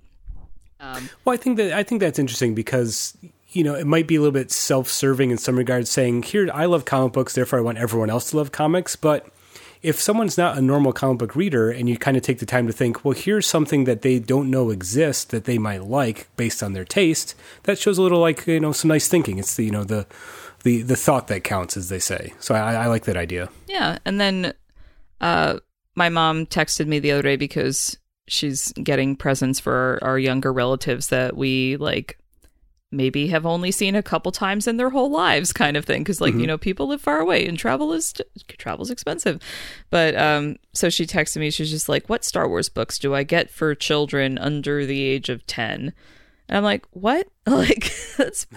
Um, 0.79 1.09
well, 1.23 1.33
I 1.33 1.37
think 1.37 1.57
that 1.57 1.71
I 1.73 1.83
think 1.83 2.01
that's 2.01 2.19
interesting 2.19 2.53
because 2.53 3.15
you 3.49 3.63
know 3.63 3.75
it 3.75 3.87
might 3.87 4.07
be 4.07 4.15
a 4.15 4.19
little 4.19 4.33
bit 4.33 4.51
self-serving 4.51 5.31
in 5.31 5.37
some 5.37 5.55
regards, 5.57 5.89
saying 5.89 6.23
here 6.23 6.49
I 6.53 6.65
love 6.65 6.83
comic 6.85 7.13
books, 7.13 7.33
therefore 7.35 7.59
I 7.59 7.61
want 7.61 7.77
everyone 7.77 8.09
else 8.09 8.31
to 8.31 8.37
love 8.37 8.51
comics. 8.51 8.95
But 8.97 9.25
if 9.83 9.99
someone's 9.99 10.37
not 10.37 10.57
a 10.57 10.61
normal 10.61 10.93
comic 10.93 11.19
book 11.19 11.35
reader, 11.35 11.69
and 11.69 11.89
you 11.89 11.97
kind 11.97 12.15
of 12.15 12.23
take 12.23 12.39
the 12.39 12.45
time 12.45 12.65
to 12.67 12.73
think, 12.73 13.03
well, 13.03 13.13
here's 13.13 13.45
something 13.45 13.83
that 13.83 14.01
they 14.01 14.17
don't 14.17 14.49
know 14.49 14.69
exists 14.69 15.25
that 15.25 15.43
they 15.43 15.57
might 15.57 15.83
like 15.83 16.29
based 16.37 16.63
on 16.63 16.71
their 16.71 16.85
taste, 16.85 17.35
that 17.63 17.77
shows 17.77 17.97
a 17.97 18.01
little 18.01 18.19
like 18.19 18.47
you 18.47 18.59
know 18.59 18.71
some 18.71 18.87
nice 18.87 19.07
thinking. 19.07 19.37
It's 19.37 19.55
the 19.55 19.65
you 19.65 19.71
know 19.71 19.83
the 19.83 20.07
the 20.63 20.81
the 20.81 20.95
thought 20.95 21.27
that 21.27 21.43
counts, 21.43 21.75
as 21.75 21.89
they 21.89 21.99
say. 21.99 22.33
So 22.39 22.55
I, 22.55 22.73
I 22.73 22.85
like 22.87 23.03
that 23.03 23.17
idea. 23.17 23.49
Yeah, 23.67 23.99
and 24.05 24.19
then 24.19 24.53
uh 25.21 25.59
my 25.95 26.09
mom 26.09 26.45
texted 26.47 26.87
me 26.87 26.99
the 26.99 27.11
other 27.11 27.21
day 27.21 27.35
because 27.35 27.97
she's 28.27 28.71
getting 28.73 29.15
presents 29.15 29.59
for 29.59 29.99
our, 30.01 30.11
our 30.11 30.19
younger 30.19 30.51
relatives 30.51 31.09
that 31.09 31.35
we 31.35 31.77
like 31.77 32.17
maybe 32.93 33.27
have 33.27 33.45
only 33.45 33.71
seen 33.71 33.95
a 33.95 34.03
couple 34.03 34.31
times 34.31 34.67
in 34.67 34.77
their 34.77 34.91
whole 34.91 35.09
lives 35.11 35.51
kind 35.51 35.75
of 35.75 35.83
thing. 35.85 36.01
Because 36.01 36.21
like 36.21 36.33
you 36.35 36.47
know 36.47 36.57
people 36.57 36.87
live 36.87 37.01
far 37.01 37.19
away 37.19 37.45
and 37.47 37.57
travel 37.57 37.91
is 37.93 38.13
travel's 38.57 38.89
expensive. 38.91 39.41
But 39.89 40.15
um 40.15 40.57
so 40.73 40.89
she 40.89 41.05
texted 41.05 41.37
me 41.37 41.51
she's 41.51 41.69
just 41.71 41.89
like 41.89 42.07
what 42.07 42.23
star 42.23 42.47
wars 42.47 42.69
books 42.69 42.97
do 42.97 43.13
i 43.13 43.23
get 43.23 43.49
for 43.49 43.75
children 43.75 44.37
under 44.39 44.85
the 44.85 45.01
age 45.03 45.29
of 45.29 45.45
10 45.45 45.93
and 46.49 46.57
i'm 46.57 46.63
like 46.63 46.85
what? 46.91 47.27
Like 47.45 47.93
that's 48.17 48.47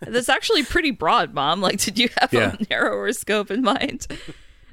that's 0.00 0.28
actually 0.28 0.64
pretty 0.64 0.90
broad 0.90 1.32
mom. 1.32 1.60
Like 1.60 1.78
did 1.80 1.98
you 1.98 2.08
have 2.20 2.32
Yeah. 2.32 2.56
a 2.58 2.66
narrower 2.70 3.12
scope 3.12 3.50
in 3.52 3.62
mind? 3.62 4.06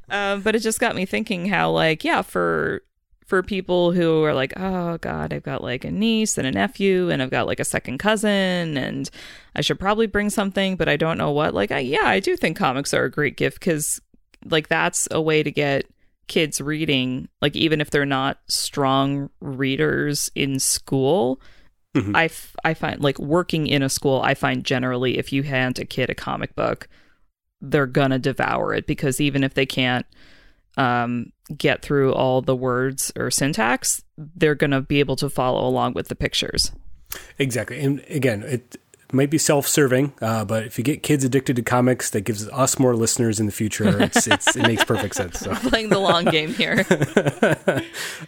Um, 0.09 0.41
but 0.41 0.55
it 0.55 0.59
just 0.59 0.79
got 0.79 0.95
me 0.95 1.05
thinking 1.05 1.45
how 1.45 1.69
like 1.71 2.03
yeah 2.03 2.23
for 2.23 2.81
for 3.29 3.43
people 3.43 3.91
who 3.91 4.23
are 4.23 4.33
like 4.33 4.51
oh 4.57 4.97
god 4.97 5.31
i've 5.31 5.43
got 5.43 5.63
like 5.63 5.85
a 5.85 5.91
niece 5.91 6.35
and 6.35 6.47
a 6.47 6.51
nephew 6.51 7.11
and 7.11 7.21
i've 7.21 7.29
got 7.29 7.45
like 7.45 7.59
a 7.59 7.65
second 7.65 7.99
cousin 7.99 8.75
and 8.75 9.11
i 9.55 9.61
should 9.61 9.79
probably 9.79 10.07
bring 10.07 10.31
something 10.31 10.75
but 10.75 10.89
i 10.89 10.97
don't 10.97 11.19
know 11.19 11.31
what. 11.31 11.53
Like 11.53 11.71
I, 11.71 11.77
yeah 11.79 12.07
i 12.07 12.19
do 12.19 12.35
think 12.35 12.57
comics 12.57 12.91
are 12.91 13.03
a 13.03 13.11
great 13.11 13.37
gift 13.37 13.59
because 13.59 14.01
like 14.45 14.67
that's 14.67 15.07
a 15.11 15.21
way 15.21 15.43
to 15.43 15.51
get 15.51 15.85
kids 16.27 16.59
reading 16.59 17.29
like 17.39 17.55
even 17.55 17.81
if 17.81 17.91
they're 17.91 18.05
not 18.05 18.39
strong 18.47 19.29
readers 19.39 20.31
in 20.35 20.59
school. 20.59 21.39
I, 22.15 22.25
f- 22.25 22.55
I 22.63 22.73
find 22.75 23.01
like 23.01 23.19
working 23.19 23.67
in 23.67 23.83
a 23.83 23.89
school 23.89 24.21
i 24.23 24.33
find 24.33 24.63
generally 24.63 25.17
if 25.17 25.33
you 25.33 25.43
hand 25.43 25.79
a 25.79 25.85
kid 25.85 26.09
a 26.09 26.15
comic 26.15 26.55
book 26.55 26.87
they're 27.61 27.87
gonna 27.87 28.19
devour 28.19 28.73
it 28.73 28.87
because 28.87 29.19
even 29.19 29.43
if 29.43 29.53
they 29.53 29.65
can't 29.65 30.05
um, 30.77 31.31
get 31.55 31.81
through 31.81 32.13
all 32.13 32.41
the 32.41 32.55
words 32.55 33.11
or 33.15 33.31
syntax, 33.31 34.03
they're 34.17 34.55
gonna 34.55 34.81
be 34.81 34.99
able 34.99 35.15
to 35.17 35.29
follow 35.29 35.67
along 35.67 35.93
with 35.93 36.07
the 36.07 36.15
pictures. 36.15 36.71
Exactly. 37.37 37.79
And 37.79 38.03
again, 38.09 38.43
it 38.43 38.77
might 39.11 39.29
be 39.29 39.37
self-serving, 39.37 40.13
uh, 40.21 40.45
but 40.45 40.65
if 40.65 40.77
you 40.77 40.83
get 40.83 41.01
kids 41.01 41.23
addicted 41.23 41.55
to 41.55 41.63
comics, 41.63 42.11
that 42.11 42.21
gives 42.21 42.47
us 42.49 42.77
more 42.77 42.95
listeners 42.95 43.39
in 43.39 43.47
the 43.47 43.51
future. 43.51 44.01
It's, 44.03 44.27
it's, 44.27 44.55
it 44.55 44.61
makes 44.61 44.83
perfect 44.83 45.15
sense. 45.15 45.39
So. 45.39 45.55
Playing 45.55 45.89
the 45.89 45.99
long 45.99 46.25
game 46.25 46.53
here. 46.53 46.85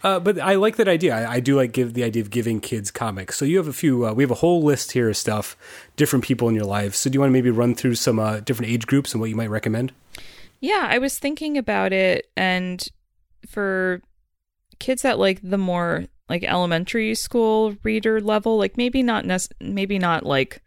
Uh, 0.04 0.20
but 0.20 0.40
I 0.40 0.56
like 0.56 0.78
that 0.78 0.88
idea. 0.88 1.16
I, 1.16 1.34
I 1.34 1.40
do 1.40 1.56
like 1.56 1.74
give 1.74 1.94
the 1.94 2.04
idea 2.04 2.24
of 2.24 2.32
giving 2.32 2.60
kids 2.60 2.90
comics. 2.90 3.38
So 3.38 3.46
you 3.46 3.58
have 3.58 3.68
a 3.68 3.74
few. 3.74 4.08
Uh, 4.08 4.14
we 4.14 4.24
have 4.24 4.32
a 4.32 4.36
whole 4.36 4.64
list 4.64 4.94
here 4.94 5.10
of 5.10 5.18
stuff, 5.18 5.56
different 5.96 6.26
people 6.26 6.50
in 6.50 6.56
your 6.56 6.66
life. 6.66 6.96
So 6.96 7.10
do 7.10 7.16
you 7.16 7.20
want 7.20 7.30
to 7.30 7.34
maybe 7.34 7.52
run 7.52 7.76
through 7.76 7.96
some 7.96 8.18
uh, 8.18 8.40
different 8.40 8.72
age 8.72 8.88
groups 8.88 9.14
and 9.14 9.22
what 9.22 9.30
you 9.30 9.36
might 9.36 9.50
recommend? 9.50 9.92
Yeah, 10.60 10.88
I 10.90 10.98
was 10.98 11.20
thinking 11.20 11.58
about 11.58 11.94
it, 11.94 12.30
and 12.36 12.88
for 13.52 14.02
kids 14.80 15.06
at 15.06 15.20
like 15.20 15.40
the 15.44 15.58
more 15.58 16.06
like 16.30 16.44
elementary 16.44 17.14
school 17.14 17.76
reader 17.84 18.22
level, 18.22 18.58
like 18.58 18.78
maybe 18.78 19.04
not 19.04 19.26
nec- 19.26 19.54
maybe 19.60 20.00
not 20.00 20.26
like 20.26 20.62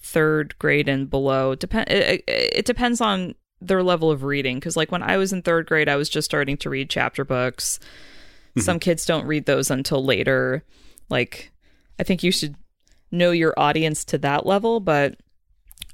third 0.00 0.58
grade 0.58 0.88
and 0.88 1.10
below. 1.10 1.54
Depend 1.54 1.90
it, 1.90 2.22
it, 2.26 2.50
it 2.58 2.64
depends 2.64 3.00
on 3.00 3.34
their 3.60 3.82
level 3.82 4.10
of 4.10 4.22
reading. 4.22 4.56
Because 4.56 4.76
like 4.76 4.92
when 4.92 5.02
I 5.02 5.16
was 5.16 5.32
in 5.32 5.42
third 5.42 5.66
grade, 5.66 5.88
I 5.88 5.96
was 5.96 6.08
just 6.08 6.24
starting 6.24 6.56
to 6.58 6.70
read 6.70 6.88
chapter 6.88 7.24
books. 7.24 7.80
Some 8.58 8.80
kids 8.80 9.06
don't 9.06 9.26
read 9.26 9.46
those 9.46 9.70
until 9.70 10.04
later. 10.04 10.64
Like 11.08 11.52
I 11.98 12.02
think 12.02 12.22
you 12.22 12.32
should 12.32 12.56
know 13.10 13.30
your 13.30 13.54
audience 13.56 14.04
to 14.06 14.18
that 14.18 14.46
level, 14.46 14.80
but 14.80 15.16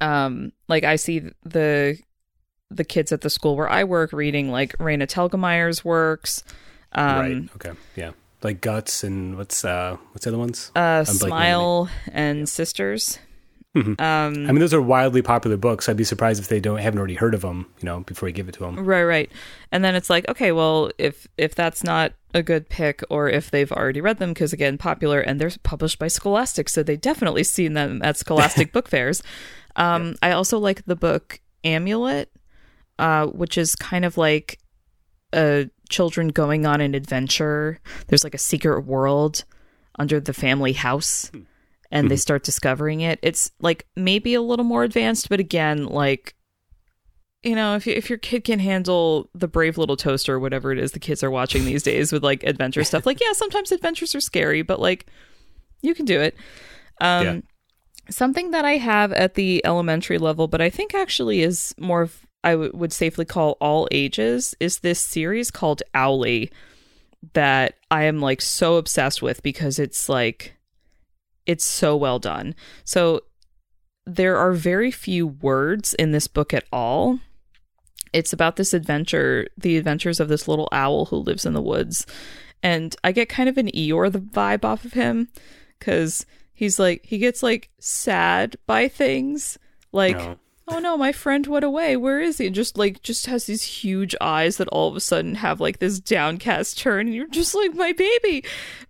um 0.01 0.53
like 0.69 0.85
I 0.85 0.97
see 0.97 1.31
the 1.45 1.99
the 2.77 2.85
kids 2.85 3.13
at 3.13 3.21
the 3.23 3.31
school 3.31 3.57
where 3.57 3.69
I 3.69 3.85
work 3.85 4.13
reading 4.13 4.51
like 4.51 4.77
Raina 4.79 5.07
Telgemeier's 5.07 5.85
works. 5.85 6.43
Um, 6.93 7.19
right. 7.19 7.49
Okay. 7.57 7.73
Yeah. 7.97 8.13
Like 8.43 8.61
guts 8.61 9.03
and 9.05 9.37
what's 9.37 9.65
uh 9.65 9.97
what's 10.13 10.25
the 10.25 10.31
other 10.31 10.39
ones? 10.39 10.71
uh, 10.77 10.81
blanking 10.81 10.99
on 10.99 11.05
the 11.07 11.15
Smile 11.15 11.89
and 12.13 12.49
Sisters. 12.49 13.19
Mhm. 13.75 14.01
Um, 14.01 14.49
I 14.49 14.53
mean, 14.53 14.61
those 14.61 14.73
are 14.75 14.81
wildly 14.81 15.21
popular 15.21 15.57
books. 15.57 15.89
I'd 15.89 15.97
be 15.97 16.05
surprised 16.05 16.41
if 16.41 16.47
they 16.47 16.61
don't 16.61 16.79
haven't 16.79 16.99
already 16.99 17.15
heard 17.17 17.35
of 17.35 17.41
them. 17.41 17.67
You 17.81 17.87
know, 17.87 18.01
before 18.01 18.29
you 18.29 18.33
give 18.35 18.49
it 18.49 18.53
to 18.53 18.61
them. 18.61 18.85
right, 18.85 19.03
right. 19.03 19.33
And 19.73 19.83
then 19.85 19.97
it's 19.97 20.09
like, 20.09 20.29
okay, 20.29 20.53
well, 20.53 20.93
if 20.99 21.27
if 21.39 21.57
that's 21.57 21.83
not 21.83 22.13
a 22.35 22.43
good 22.43 22.69
pick, 22.69 23.03
or 23.11 23.29
if 23.29 23.51
they've 23.51 23.73
already 23.73 24.01
read 24.01 24.19
them, 24.19 24.31
because 24.33 24.53
again, 24.53 24.79
popular 24.79 25.19
and 25.21 25.41
they're 25.41 25.51
published 25.65 25.99
by 25.99 26.07
Scholastic, 26.07 26.69
so 26.69 26.83
they 26.85 26.97
definitely 26.97 27.43
seen 27.43 27.73
them 27.73 28.01
at 28.05 28.17
Scholastic 28.17 28.73
book 28.77 28.89
fairs. 28.89 29.23
Um, 29.75 30.15
I 30.23 30.31
also 30.33 30.59
like 30.61 30.85
the 30.85 30.95
book 30.97 31.41
Amulet, 31.65 32.31
uh, 32.99 33.27
which 33.27 33.59
is 33.59 33.75
kind 33.75 34.05
of 34.05 34.17
like 34.17 34.59
uh, 35.33 35.65
children 35.89 36.29
going 36.29 36.67
on 36.67 36.81
an 36.81 36.95
adventure. 36.95 37.81
There's 38.09 38.25
like 38.25 38.35
a 38.35 38.39
secret 38.39 38.85
world 38.87 39.45
under 39.99 40.21
the 40.21 40.33
family 40.33 40.73
house, 40.73 41.31
and 41.91 42.11
they 42.11 42.17
start 42.17 42.45
discovering 42.45 43.01
it. 43.01 43.19
It's 43.23 43.51
like 43.61 43.87
maybe 43.97 44.35
a 44.35 44.43
little 44.43 44.65
more 44.65 44.85
advanced, 44.85 45.29
but 45.29 45.41
again, 45.41 45.87
like 45.87 46.35
you 47.45 47.55
know, 47.55 47.77
if 47.77 47.87
you, 47.87 47.93
if 47.93 48.09
your 48.09 48.19
kid 48.19 48.43
can 48.43 48.59
handle 48.59 49.29
the 49.35 49.47
brave 49.47 49.77
little 49.77 49.99
toaster 49.99 50.35
or 50.35 50.41
whatever 50.41 50.73
it 50.73 50.79
is 50.79 50.93
the 50.93 50.99
kids 50.99 51.23
are 51.23 51.31
watching 51.31 51.65
these 51.67 51.83
days 51.93 52.11
with 52.11 52.25
like 52.25 52.43
adventure 52.43 52.83
stuff, 52.85 53.05
like 53.07 53.21
yeah, 53.21 53.33
sometimes 53.33 53.71
adventures 53.71 54.15
are 54.15 54.21
scary, 54.21 54.63
but 54.63 54.81
like 54.81 55.07
you 55.83 55.95
can 55.95 56.07
do 56.07 56.21
it. 56.21 56.35
Um, 57.01 57.25
Yeah. 57.25 57.41
Something 58.11 58.51
that 58.51 58.67
I 58.67 58.77
have 58.77 59.13
at 59.13 59.33
the 59.33 59.65
elementary 59.65 60.19
level, 60.19 60.47
but 60.47 60.61
I 60.61 60.69
think 60.69 60.95
actually 60.95 61.41
is 61.41 61.75
more 61.79 62.03
of 62.03 62.24
I 62.45 62.53
w- 62.53 62.71
would 62.75 62.93
safely 62.93 63.25
call 63.25 63.57
all 63.61 63.89
ages, 63.91 64.55
is 64.61 64.79
this 64.79 65.01
series 65.01 65.51
called 65.51 65.83
Owly 65.95 66.53
that 67.33 67.75
I 67.91 68.05
am 68.05 68.21
like 68.21 68.41
so 68.43 68.77
obsessed 68.77 69.23
with 69.23 69.43
because 69.43 69.79
it's 69.79 70.09
like 70.09 70.55
it's 71.47 71.65
so 71.65 71.97
well 71.97 72.19
done. 72.19 72.55
So 72.85 73.23
there 74.07 74.37
are 74.37 74.53
very 74.53 74.91
few 74.91 75.27
words 75.27 75.95
in 75.95 76.13
this 76.13 76.27
book 76.29 76.53
at 76.55 76.65
all. 76.73 77.19
It's 78.13 78.33
about 78.33 78.57
this 78.57 78.75
adventure, 78.75 79.49
the 79.57 79.77
adventures 79.77 80.21
of 80.21 80.29
this 80.29 80.47
little 80.47 80.69
owl 80.71 81.07
who 81.07 81.17
lives 81.17 81.45
in 81.47 81.55
the 81.55 81.63
woods. 81.63 82.07
And 82.63 82.95
I 83.03 83.13
get 83.13 83.29
kind 83.29 83.49
of 83.49 83.59
an 83.59 83.69
Eeyore 83.69 84.11
vibe 84.11 84.65
off 84.65 84.85
of 84.85 84.93
him 84.93 85.29
because 85.79 86.25
he's 86.53 86.79
like, 86.79 87.05
he 87.07 87.19
gets 87.19 87.43
like 87.43 87.71
sad 87.79 88.57
by 88.67 88.89
things. 88.89 89.59
Like, 89.93 90.17
No. 90.17 90.39
Oh 90.69 90.79
no, 90.79 90.97
my 90.97 91.13
friend 91.13 91.47
went 91.47 91.65
away. 91.65 91.97
Where 91.97 92.21
is 92.21 92.39
he? 92.39 92.47
And 92.47 92.55
just 92.55 92.79
like, 92.79 93.03
just 93.03 93.27
has 93.27 93.47
these 93.47 93.63
huge 93.63 94.15
eyes 94.21 94.57
that 94.57 94.69
all 94.69 94.89
of 94.89 94.97
a 94.97 95.01
sudden 95.01 95.37
have 95.37 95.61
like 95.61 95.79
this 95.79 96.01
downcast 96.01 96.79
turn. 96.79 97.07
And 97.07 97.15
you're 97.15 97.29
just 97.29 97.55
like, 97.55 97.75
my 97.75 97.93
baby. 97.93 98.45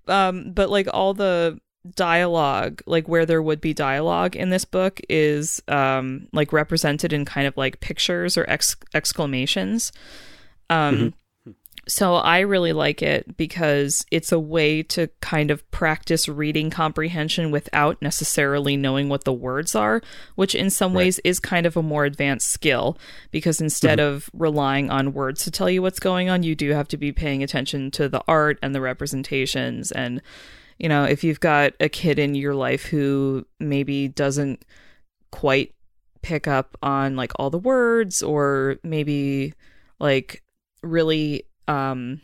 Um, 0.07 0.53
but 0.53 0.71
like 0.71 0.89
all 0.93 1.15
the 1.15 1.59
dialogue 1.97 2.81
like 2.87 3.07
where 3.09 3.27
there 3.27 3.43
would 3.43 3.61
be 3.61 3.75
dialogue 3.75 4.35
in 4.35 4.49
this 4.49 4.65
book 4.65 5.03
is 5.11 5.63
um 5.69 6.27
like 6.33 6.51
represented 6.51 7.13
in 7.13 7.27
kind 7.27 7.47
of 7.47 7.55
like 7.59 7.79
pictures 7.81 8.39
or 8.39 8.47
ex- 8.49 8.77
exclamations 8.95 9.93
um 10.71 11.13
So 11.87 12.15
I 12.15 12.41
really 12.41 12.73
like 12.73 13.03
it 13.03 13.37
because 13.37 14.07
it's 14.11 14.33
a 14.33 14.39
way 14.39 14.83
to 14.85 15.09
kind 15.21 15.51
of 15.51 15.69
practice 15.71 16.29
reading 16.29 16.71
comprehension 16.71 17.51
without 17.51 18.01
necessarily 18.01 18.77
knowing 18.77 19.09
what 19.09 19.25
the 19.25 19.33
words 19.33 19.75
are, 19.75 20.01
which 20.35 20.55
in 20.55 20.71
some 20.71 20.95
ways 20.95 21.19
is 21.25 21.39
kind 21.41 21.67
of 21.67 21.77
a 21.77 21.83
more 21.83 22.05
advanced 22.05 22.51
skill 22.51 22.97
because 23.31 23.61
instead 23.61 23.99
mm-hmm. 23.99 24.15
of 24.15 24.31
relying 24.33 24.91
on 24.91 25.13
words 25.13 25.45
to 25.45 25.51
tell 25.51 25.69
you 25.69 25.83
what's 25.83 26.01
going 26.01 26.31
on, 26.31 26.43
you 26.43 26.55
do 26.55 26.71
have 26.71 26.89
to 26.89 26.97
be 26.97 27.13
paying 27.13 27.43
attention 27.43 27.91
to 27.91 28.09
the 28.09 28.23
art 28.27 28.59
and 28.63 28.75
the 28.75 28.81
representations. 28.81 29.93
And 29.93 30.23
you 30.79 30.89
know, 30.89 31.05
if 31.05 31.23
you've 31.23 31.41
got 31.41 31.73
a 31.81 31.89
kid 31.89 32.19
in 32.19 32.35
your 32.35 32.55
life 32.55 32.85
who 32.85 33.47
maybe 33.61 34.09
doesn't 34.09 34.65
quite 35.31 35.75
pick 36.23 36.49
up 36.49 36.77
on 36.83 37.17
like 37.17 37.33
all 37.37 37.51
the 37.51 37.59
words 37.59 38.23
or 38.23 38.77
maybe 38.83 39.53
like 40.01 40.43
really 40.83 41.45
um 41.69 42.21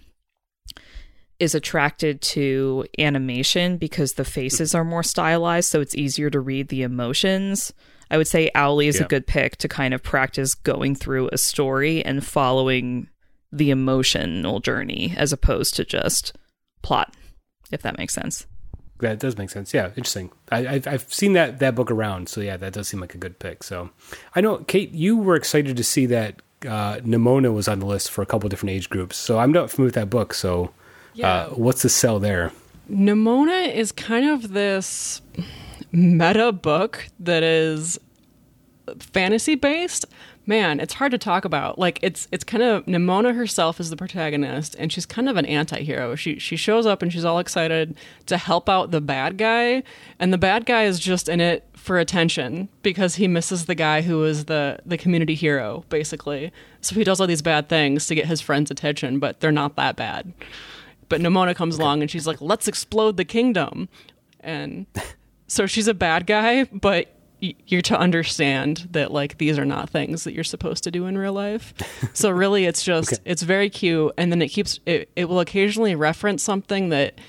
is 1.38 1.55
attracted 1.55 2.20
to 2.20 2.85
animation 2.98 3.79
because 3.79 4.14
the 4.14 4.24
faces 4.24 4.74
are 4.74 4.85
more 4.85 5.03
stylized 5.03 5.68
so 5.70 5.81
it's 5.81 5.94
easier 5.94 6.29
to 6.31 6.38
read 6.40 6.68
the 6.68 6.83
emotions 6.83 7.72
i 8.11 8.16
would 8.18 8.29
say 8.29 8.50
owly 8.55 8.88
is 8.88 8.98
Yeah. 8.98 9.05
a 9.07 9.09
good 9.09 9.26
pick 9.26 9.57
to 9.59 9.68
kind 9.68 9.94
of 9.94 10.03
practice 10.03 10.55
going 10.55 10.94
through 10.94 11.29
a 11.33 11.38
story 11.38 12.05
and 12.05 12.24
following 12.24 13.09
the 13.53 13.70
emotional 13.70 14.61
journey 14.61 15.14
as 15.16 15.33
opposed 15.33 15.74
to 15.76 15.85
just 15.85 16.37
plot 16.83 17.14
if 17.72 17.83
that 17.83 17.96
makes 17.98 18.14
sense 18.14 18.46
That 19.00 19.18
does 19.18 19.38
make 19.38 19.48
sense. 19.48 19.72
Yeah, 19.72 19.87
interesting. 19.96 20.31
I, 20.53 20.59
I've 20.74 20.87
I've 20.87 21.07
seen 21.12 21.33
that 21.33 21.59
that 21.61 21.74
book 21.74 21.90
around, 21.90 22.29
so 22.29 22.42
yeah, 22.42 22.59
that 22.59 22.74
does 22.74 22.87
seem 22.88 23.00
like 23.00 23.14
a 23.14 23.18
good 23.18 23.38
pick. 23.38 23.62
So, 23.64 23.88
I 24.37 24.42
know 24.42 24.59
Kate, 24.68 24.92
you 24.92 25.16
were 25.16 25.37
excited 25.37 25.74
to 25.79 25.83
see 25.85 26.05
that 26.07 26.42
uh, 26.66 26.96
Nimona 26.99 27.53
was 27.53 27.68
on 27.68 27.81
the 27.81 27.87
list 27.87 28.11
for 28.11 28.23
a 28.23 28.27
couple 28.27 28.49
different 28.49 28.70
age 28.70 28.90
groups. 28.90 29.16
So 29.16 29.38
I'm 29.38 29.53
not 29.53 29.70
familiar 29.70 29.88
with 29.88 29.94
that 29.94 30.11
book. 30.11 30.35
So, 30.35 30.73
uh, 31.23 31.49
what's 31.49 31.83
the 31.83 31.88
sell 31.88 32.18
there? 32.18 32.53
Nimona 32.90 33.73
is 33.73 33.92
kind 33.92 34.29
of 34.29 34.53
this 34.53 35.23
meta 35.92 36.53
book 36.53 37.09
that 37.18 37.42
is 37.42 37.99
fantasy 38.99 39.55
based. 39.55 40.07
Man, 40.51 40.81
it's 40.81 40.95
hard 40.95 41.13
to 41.13 41.19
talk 41.19 41.45
about. 41.45 41.79
Like 41.79 42.01
it's 42.03 42.27
it's 42.33 42.43
kind 42.43 42.61
of 42.61 42.85
Nimona 42.87 43.37
herself 43.37 43.79
is 43.79 43.89
the 43.89 43.95
protagonist 43.95 44.75
and 44.81 44.93
she's 44.93 45.07
kind 45.07 45.29
of 45.29 45.37
an 45.37 45.47
anti-hero. 45.47 46.17
She 46.17 46.41
she 46.41 46.57
shows 46.57 46.87
up 46.87 47.03
and 47.03 47.13
she's 47.13 47.25
all 47.25 47.39
excited 47.39 47.97
to 48.27 48.37
help 48.37 48.69
out 48.69 48.91
the 48.91 49.01
bad 49.01 49.39
guy 49.39 49.85
and 50.19 50.33
the 50.33 50.39
bad 50.39 50.67
guy 50.67 50.87
is 50.87 50.99
just 50.99 51.29
in 51.29 51.41
it 51.41 51.69
for 51.75 52.01
attention 52.01 52.69
because 52.83 53.15
he 53.15 53.29
misses 53.29 53.67
the 53.67 53.77
guy 53.77 54.01
who 54.01 54.25
is 54.25 54.47
the 54.47 54.81
the 54.85 54.99
community 54.99 55.37
hero 55.37 55.85
basically. 55.89 56.51
So 56.81 56.97
he 56.97 57.05
does 57.05 57.21
all 57.21 57.29
these 57.29 57.43
bad 57.43 57.69
things 57.69 58.09
to 58.09 58.17
get 58.17 58.27
his 58.27 58.41
friends' 58.41 58.73
attention, 58.73 59.21
but 59.21 59.39
they're 59.39 59.53
not 59.53 59.77
that 59.77 59.95
bad. 59.95 60.33
But 61.09 61.21
Nimona 61.21 61.55
comes 61.55 61.79
along 61.79 62.03
and 62.03 62.11
she's 62.11 62.27
like, 62.27 62.41
"Let's 62.41 62.67
explode 62.67 63.19
the 63.19 63.25
kingdom," 63.25 63.89
and 64.41 64.87
so 65.47 65.67
she's 65.67 65.87
a 65.87 65.95
bad 65.95 66.27
guy, 66.27 66.65
but 66.65 67.20
you're 67.40 67.83
to 67.83 67.98
understand 67.98 68.88
that 68.92 69.12
like 69.12 69.38
these 69.38 69.59
are 69.59 69.64
not 69.64 69.90
things 69.90 70.24
that 70.24 70.33
you're 70.35 70.44
supposed 70.44 70.85
to 70.85 70.90
do 70.90 71.07
in 71.07 71.16
real 71.16 71.33
life. 71.33 71.72
So 72.12 72.31
really, 72.44 72.66
it's 72.66 72.83
just 72.83 73.20
it's 73.24 73.42
very 73.42 73.70
cute, 73.70 74.12
and 74.18 74.31
then 74.31 74.42
it 74.42 74.48
keeps 74.48 74.81
it. 74.87 75.11
It 75.16 75.26
will 75.29 75.40
occasionally 75.40 75.94
reference 75.94 76.42
something 76.42 76.90
that 76.90 77.20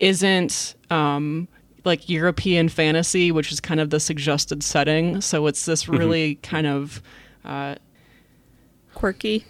isn't 0.00 0.74
um, 0.90 1.48
like 1.84 2.08
European 2.08 2.68
fantasy, 2.68 3.32
which 3.32 3.50
is 3.52 3.60
kind 3.60 3.80
of 3.80 3.90
the 3.90 4.00
suggested 4.00 4.62
setting. 4.62 5.20
So 5.20 5.46
it's 5.46 5.64
this 5.64 5.88
really 5.88 6.36
kind 6.36 6.66
of 6.66 7.02
quirky 8.94 9.44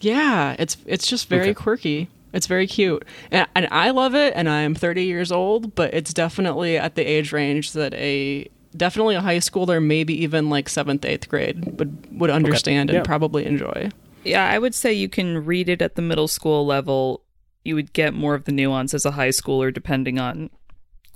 yeah, 0.00 0.54
it's 0.58 0.76
it's 0.86 1.06
just 1.06 1.28
very 1.28 1.48
Okay. 1.48 1.54
quirky. 1.54 2.08
It's 2.32 2.46
very 2.46 2.66
cute, 2.66 3.04
and, 3.30 3.48
and 3.56 3.68
I 3.70 3.90
love 3.90 4.14
it. 4.14 4.34
And 4.36 4.48
I'm 4.48 4.74
30 4.74 5.04
years 5.04 5.32
old, 5.32 5.74
but 5.74 5.94
it's 5.94 6.12
definitely 6.12 6.76
at 6.76 6.94
the 6.94 7.02
age 7.02 7.32
range 7.32 7.72
that 7.72 7.94
a 7.94 8.48
definitely 8.76 9.14
a 9.14 9.20
high 9.20 9.38
schooler, 9.38 9.82
maybe 9.82 10.14
even 10.22 10.48
like 10.50 10.68
seventh, 10.68 11.04
eighth 11.04 11.28
grade 11.28 11.78
would 11.78 12.06
would 12.18 12.30
understand 12.30 12.90
Yeah. 12.90 12.96
and 12.96 13.04
probably 13.04 13.44
enjoy. 13.46 13.90
Yeah, 14.24 14.48
I 14.48 14.58
would 14.58 14.74
say 14.74 14.92
you 14.92 15.08
can 15.08 15.44
read 15.44 15.68
it 15.68 15.80
at 15.80 15.94
the 15.94 16.02
middle 16.02 16.28
school 16.28 16.66
level. 16.66 17.22
You 17.64 17.74
would 17.76 17.92
get 17.92 18.14
more 18.14 18.34
of 18.34 18.44
the 18.44 18.52
nuance 18.52 18.94
as 18.94 19.04
a 19.04 19.12
high 19.12 19.28
schooler, 19.28 19.72
depending 19.72 20.18
on 20.18 20.50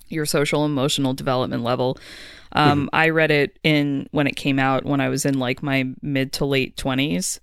your 0.08 0.26
social 0.26 0.64
emotional 0.64 1.14
development 1.14 1.62
level. 1.62 1.98
Um, 2.52 2.90
I 2.92 3.08
read 3.08 3.30
it 3.30 3.58
in 3.62 4.08
when 4.10 4.26
it 4.26 4.36
came 4.36 4.58
out 4.58 4.84
when 4.84 5.00
I 5.00 5.08
was 5.08 5.24
in 5.24 5.38
like 5.38 5.62
my 5.62 5.86
mid 6.02 6.32
to 6.34 6.44
late 6.44 6.76
twenties, 6.76 7.40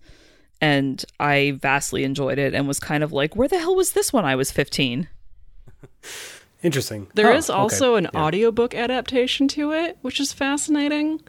and 0.62 1.04
I 1.19 1.58
vastly 1.60 2.04
enjoyed 2.04 2.38
it 2.38 2.54
and 2.54 2.67
was 2.67 2.80
kind 2.80 3.04
of 3.04 3.12
like, 3.12 3.36
"Where 3.36 3.48
the 3.48 3.58
hell 3.60 3.76
was 3.76 3.93
this 3.93 4.13
when 4.13 4.26
I 4.26 4.36
was 4.36 4.52
15? 4.52 5.08
Interesting. 6.62 7.08
There 7.15 7.32
Oh, 7.32 7.36
is 7.38 7.50
okay. 7.50 7.58
also 7.58 7.95
an 7.95 8.10
Yeah. 8.13 8.22
audiobook 8.22 8.76
adaptation 8.76 9.48
to 9.50 9.72
it, 9.72 9.98
which 10.02 10.19
is 10.19 10.34
fascinating. 10.34 11.22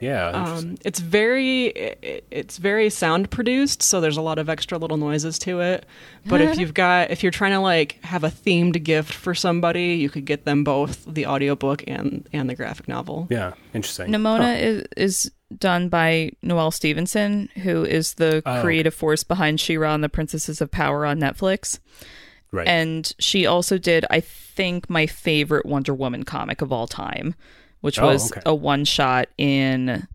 Yeah. 0.00 0.28
Um, 0.28 0.76
it's 0.84 1.00
very 1.00 1.66
it, 1.66 2.24
it's 2.30 2.56
very 2.58 2.88
sound 2.88 3.30
produced, 3.32 3.82
so 3.82 4.00
there's 4.00 4.16
a 4.16 4.22
lot 4.22 4.38
of 4.38 4.48
extra 4.48 4.78
little 4.78 4.96
noises 4.96 5.40
to 5.40 5.60
it. 5.60 5.86
But 6.24 6.40
if 6.40 6.56
you've 6.60 6.72
got 6.72 7.10
if 7.10 7.22
you're 7.24 7.32
trying 7.32 7.50
to 7.50 7.58
like 7.60 7.98
have 8.04 8.22
a 8.22 8.28
themed 8.30 8.80
gift 8.84 9.12
for 9.12 9.34
somebody, 9.34 9.94
you 9.96 10.08
could 10.08 10.24
get 10.24 10.44
them 10.44 10.62
both 10.62 11.04
the 11.04 11.26
audiobook 11.26 11.82
and 11.88 12.28
and 12.32 12.48
the 12.48 12.54
graphic 12.54 12.86
novel. 12.86 13.26
yeah. 13.28 13.54
Interesting. 13.74 14.12
Nimona 14.12 14.54
Huh. 14.54 14.64
is, 14.64 14.84
is 14.96 15.32
done 15.58 15.88
by 15.88 16.30
Noelle 16.42 16.70
Stevenson, 16.70 17.48
who 17.64 17.84
is 17.84 18.14
the 18.14 18.40
Oh, 18.46 18.52
okay. 18.52 18.62
creative 18.62 18.94
force 18.94 19.24
behind 19.24 19.58
She-Ra 19.60 19.94
and 19.94 20.04
the 20.04 20.08
Princesses 20.08 20.60
of 20.60 20.70
Power 20.70 21.04
on 21.06 21.18
Netflix. 21.18 21.80
Right. 22.50 22.66
And 22.66 23.12
she 23.18 23.44
also 23.46 23.76
did, 23.78 24.04
I 24.10 24.20
think, 24.20 24.88
my 24.88 25.06
favorite 25.06 25.66
Wonder 25.66 25.92
Woman 25.94 26.24
comic 26.24 26.62
of 26.62 26.72
all 26.72 26.86
time, 26.86 27.34
which 27.80 27.98
Oh, 27.98 28.06
was 28.06 28.32
okay. 28.32 28.40
a 28.46 28.54
one 28.54 28.84
shot 28.84 29.28
in. 29.36 30.08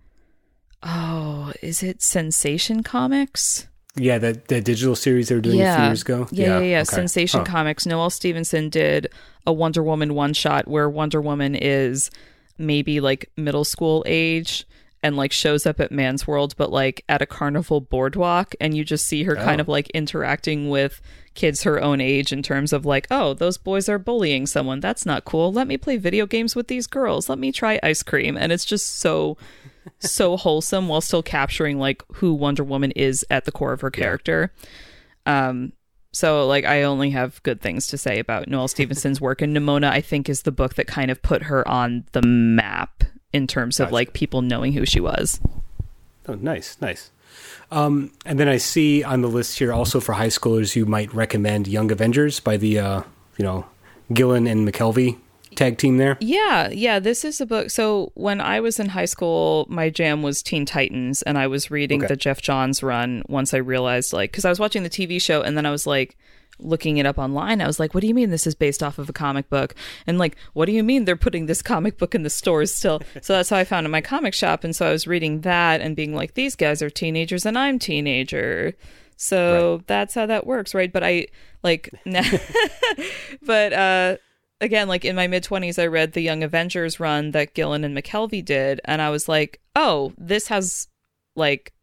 Oh, 0.82 1.54
is 1.62 1.82
it 1.84 2.02
Sensation 2.02 2.84
Comics? 2.84 3.68
yeah. 3.96 4.18
That 4.18 4.48
that 4.48 4.64
digital 4.66 4.96
series 4.96 5.30
they 5.30 5.36
were 5.36 5.42
doing 5.42 5.62
a 5.62 5.76
few 5.76 5.86
years 5.86 6.02
ago. 6.02 6.28
Yeah, 6.32 6.58
yeah, 6.58 6.60
yeah. 6.60 6.78
okay. 6.82 6.86
Sensation 6.96 7.42
Huh. 7.42 7.46
Comics. 7.46 7.86
Noelle 7.86 8.10
Stevenson 8.10 8.70
did 8.70 9.08
a 9.46 9.54
Wonder 9.54 9.84
Woman 9.84 10.14
one 10.16 10.34
shot 10.34 10.68
where 10.68 10.90
Wonder 10.90 11.22
Woman 11.22 11.54
is 11.56 12.10
maybe 12.58 13.00
like 13.00 13.30
middle 13.38 13.64
school 13.64 14.04
age 14.08 14.66
and 15.04 15.16
like 15.18 15.32
shows 15.34 15.66
up 15.66 15.80
at 15.80 15.92
Man's 15.92 16.26
World, 16.26 16.56
but 16.58 16.72
like 16.72 17.04
at 17.10 17.22
a 17.22 17.26
carnival 17.26 17.82
boardwalk, 17.82 18.56
and 18.62 18.76
you 18.76 18.84
just 18.84 19.06
see 19.06 19.24
her 19.24 19.36
kind 19.36 19.60
Oh. 19.60 19.64
of 19.64 19.68
like 19.68 19.90
interacting 19.90 20.70
with 20.70 21.02
kids 21.36 21.64
her 21.64 21.82
own 21.82 22.00
age 22.00 22.32
in 22.32 22.42
terms 22.42 22.72
of 22.72 22.86
like, 22.86 23.08
oh, 23.12 23.34
those 23.34 23.58
boys 23.58 23.90
are 23.90 24.00
bullying 24.00 24.46
someone. 24.48 24.80
That's 24.80 25.06
not 25.06 25.26
cool. 25.26 25.52
Let 25.52 25.68
me 25.68 25.78
play 25.78 25.98
video 25.98 26.26
games 26.26 26.56
with 26.56 26.68
these 26.68 26.88
girls. 26.88 27.28
Let 27.28 27.40
me 27.40 27.52
try 27.52 27.80
ice 27.84 28.02
cream. 28.04 28.38
And 28.38 28.52
it's 28.52 28.66
just 28.66 29.00
so 29.00 29.38
so 30.00 30.38
wholesome 30.44 30.88
while 30.88 31.02
still 31.02 31.24
capturing 31.24 31.78
like 31.80 32.02
who 32.14 32.34
Wonder 32.34 32.64
Woman 32.64 32.92
is 32.92 33.26
at 33.30 33.46
the 33.46 33.52
core 33.52 33.74
of 33.74 33.82
her 33.82 33.92
character. 33.92 34.54
Um 35.26 35.74
so 36.12 36.46
like 36.48 36.64
I 36.66 36.84
only 36.84 37.10
have 37.10 37.42
good 37.44 37.60
things 37.62 37.88
to 37.88 37.98
say 37.98 38.20
about 38.20 38.48
Noelle 38.48 38.68
Stevenson's 38.68 39.20
work 39.20 39.42
and 39.42 39.56
Nimona 39.56 39.90
I 39.90 40.00
think 40.02 40.30
is 40.30 40.44
the 40.44 40.52
book 40.52 40.76
that 40.76 40.86
kind 40.88 41.10
of 41.10 41.22
put 41.24 41.44
her 41.44 41.68
on 41.68 42.06
the 42.12 42.22
map 42.22 43.04
in 43.34 43.48
terms 43.48 43.80
of 43.80 43.92
like 43.92 44.14
people 44.14 44.42
knowing 44.42 44.74
who 44.74 44.86
she 44.86 45.00
was. 45.00 45.40
Oh, 46.28 46.36
nice, 46.36 46.78
nice. 46.80 47.12
Um, 47.72 48.12
and 48.26 48.40
then 48.40 48.48
I 48.48 48.58
see 48.58 49.04
on 49.04 49.22
the 49.22 49.28
list 49.28 49.58
here 49.60 49.74
also 49.74 50.00
for 50.00 50.14
high 50.14 50.28
schoolers, 50.28 50.76
you 50.76 50.86
might 50.86 51.14
recommend 51.14 51.68
Young 51.68 51.92
Avengers 51.92 52.40
by 52.40 52.58
the 52.58 52.80
uh, 52.80 53.02
you 53.38 53.44
know 53.44 53.66
Gillen 54.14 54.46
and 54.48 54.68
McKelvey 54.68 55.18
tag 55.56 55.78
team 55.78 55.98
there. 55.98 56.18
Yeah, 56.20 56.70
yeah, 56.70 57.00
this 57.00 57.26
is 57.26 57.42
a 57.42 57.46
book. 57.46 57.70
So 57.72 58.12
when 58.16 58.40
I 58.42 58.60
was 58.60 58.80
in 58.80 58.90
high 58.90 59.06
school, 59.06 59.66
my 59.70 59.90
jam 59.90 60.22
was 60.24 60.42
Teen 60.44 60.66
Titans 60.66 61.22
and 61.24 61.38
I 61.38 61.48
was 61.48 61.70
reading 61.72 62.02
Okay. 62.02 62.08
the 62.08 62.16
Geoff 62.16 62.42
Johns 62.42 62.82
run 62.84 63.24
once 63.28 63.54
I 63.54 63.58
realized 63.58 64.14
like 64.14 64.32
cuz 64.32 64.46
I 64.46 64.50
was 64.50 64.60
watching 64.60 64.84
the 64.84 64.90
TV 64.90 65.22
show 65.22 65.42
and 65.42 65.58
then 65.58 65.66
I 65.66 65.72
was 65.72 65.86
like 65.88 66.16
looking 66.60 66.98
it 66.98 67.06
up 67.06 67.18
online. 67.18 67.62
I 67.62 67.68
was 67.68 67.80
like, 67.80 67.94
"What 67.94 68.02
do 68.02 68.08
you 68.08 68.14
mean 68.14 68.30
this 68.30 68.48
is 68.48 68.56
based 68.56 68.84
off 68.84 69.00
of 69.00 69.10
a 69.10 69.14
comic 69.14 69.50
book?" 69.50 69.76
And 70.08 70.18
like, 70.18 70.38
"What 70.54 70.66
do 70.66 70.72
you 70.72 70.84
mean 70.84 71.06
they're 71.06 71.16
putting 71.16 71.46
this 71.46 71.62
comic 71.62 71.98
book 71.98 72.16
in 72.16 72.24
the 72.24 72.30
stores 72.30 72.74
still?" 72.74 73.02
so 73.22 73.34
that's 73.34 73.50
how 73.50 73.58
I 73.58 73.64
found 73.64 73.86
it 73.86 73.88
in 73.88 73.92
my 73.92 74.02
comic 74.02 74.34
shop 74.34 74.64
and 74.64 74.76
so 74.76 74.88
I 74.88 74.92
was 74.92 75.08
reading 75.08 75.42
that 75.42 75.82
and 75.82 75.96
being 75.96 76.16
like, 76.16 76.34
"These 76.34 76.56
guys 76.56 76.82
are 76.82 76.90
teenagers 76.90 77.46
and 77.46 77.58
I'm 77.58 77.80
teenager." 77.80 78.74
So 79.16 79.84
that's 79.88 80.16
how 80.16 80.26
that 80.26 80.46
works, 80.46 80.74
right? 80.74 80.92
But 80.92 81.04
I 81.04 81.28
like 81.64 81.90
but 83.42 83.74
uh 83.74 84.18
again, 84.64 84.88
like 84.88 85.06
in 85.06 85.16
my 85.16 85.28
mid 85.28 85.44
20s, 85.44 85.82
I 85.82 85.88
read 85.88 86.14
the 86.14 86.22
Young 86.22 86.44
Avengers 86.44 87.00
run 87.00 87.32
that 87.32 87.54
Gillen 87.54 87.84
and 87.84 87.96
McKelvey 87.96 88.44
did, 88.44 88.82
and 88.86 89.02
I 89.02 89.10
was 89.10 89.28
like, 89.28 89.62
oh, 89.76 90.14
this 90.18 90.48
has 90.48 90.88
like 91.36 91.74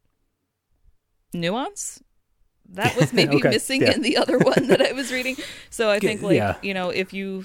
nuance. 1.33 2.03
That 2.75 2.97
was 2.97 3.13
maybe 3.15 3.37
Okay, 3.37 3.51
missing 3.51 3.83
yeah. 3.83 3.93
in 3.93 4.03
the 4.03 4.17
other 4.17 4.39
one 4.39 4.67
that 4.69 4.81
I 4.81 4.93
was 4.93 5.13
reading. 5.13 5.37
So 5.71 5.91
I 5.91 5.99
think, 5.99 6.23
like, 6.23 6.37
yeah. 6.37 6.57
you 6.63 6.75
know, 6.75 6.91
if 6.91 7.13
you 7.13 7.45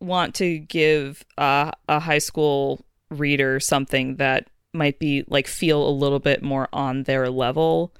want 0.00 0.34
to 0.36 0.58
give 0.58 1.24
uh, 1.38 1.70
a 1.88 2.00
high 2.00 2.18
school 2.18 2.84
reader 3.10 3.58
something 3.60 4.16
that 4.16 4.48
might 4.74 4.98
be 4.98 5.24
like 5.28 5.46
feel 5.46 5.88
a 5.88 5.90
little 5.90 6.18
bit 6.18 6.42
more 6.42 6.68
on 6.72 7.04
their 7.04 7.30
level, 7.30 7.94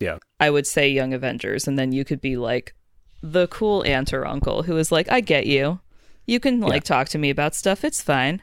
Yeah. 0.00 0.18
I 0.38 0.50
would 0.50 0.66
say 0.66 0.88
Young 0.88 1.14
Avengers, 1.14 1.66
and 1.66 1.78
then 1.78 1.92
you 1.92 2.04
could 2.04 2.20
be 2.20 2.36
like, 2.36 2.74
the 3.22 3.46
cool 3.48 3.82
aunt 3.84 4.12
or 4.12 4.26
uncle 4.26 4.62
who 4.64 4.76
is 4.76 4.92
like, 4.92 5.10
I 5.10 5.20
get 5.20 5.46
you. 5.46 5.80
You 6.26 6.38
can 6.38 6.60
like 6.60 6.84
talk 6.84 7.08
to 7.08 7.18
me 7.18 7.30
about 7.30 7.54
stuff. 7.54 7.82
It's 7.84 8.02
fine. 8.02 8.42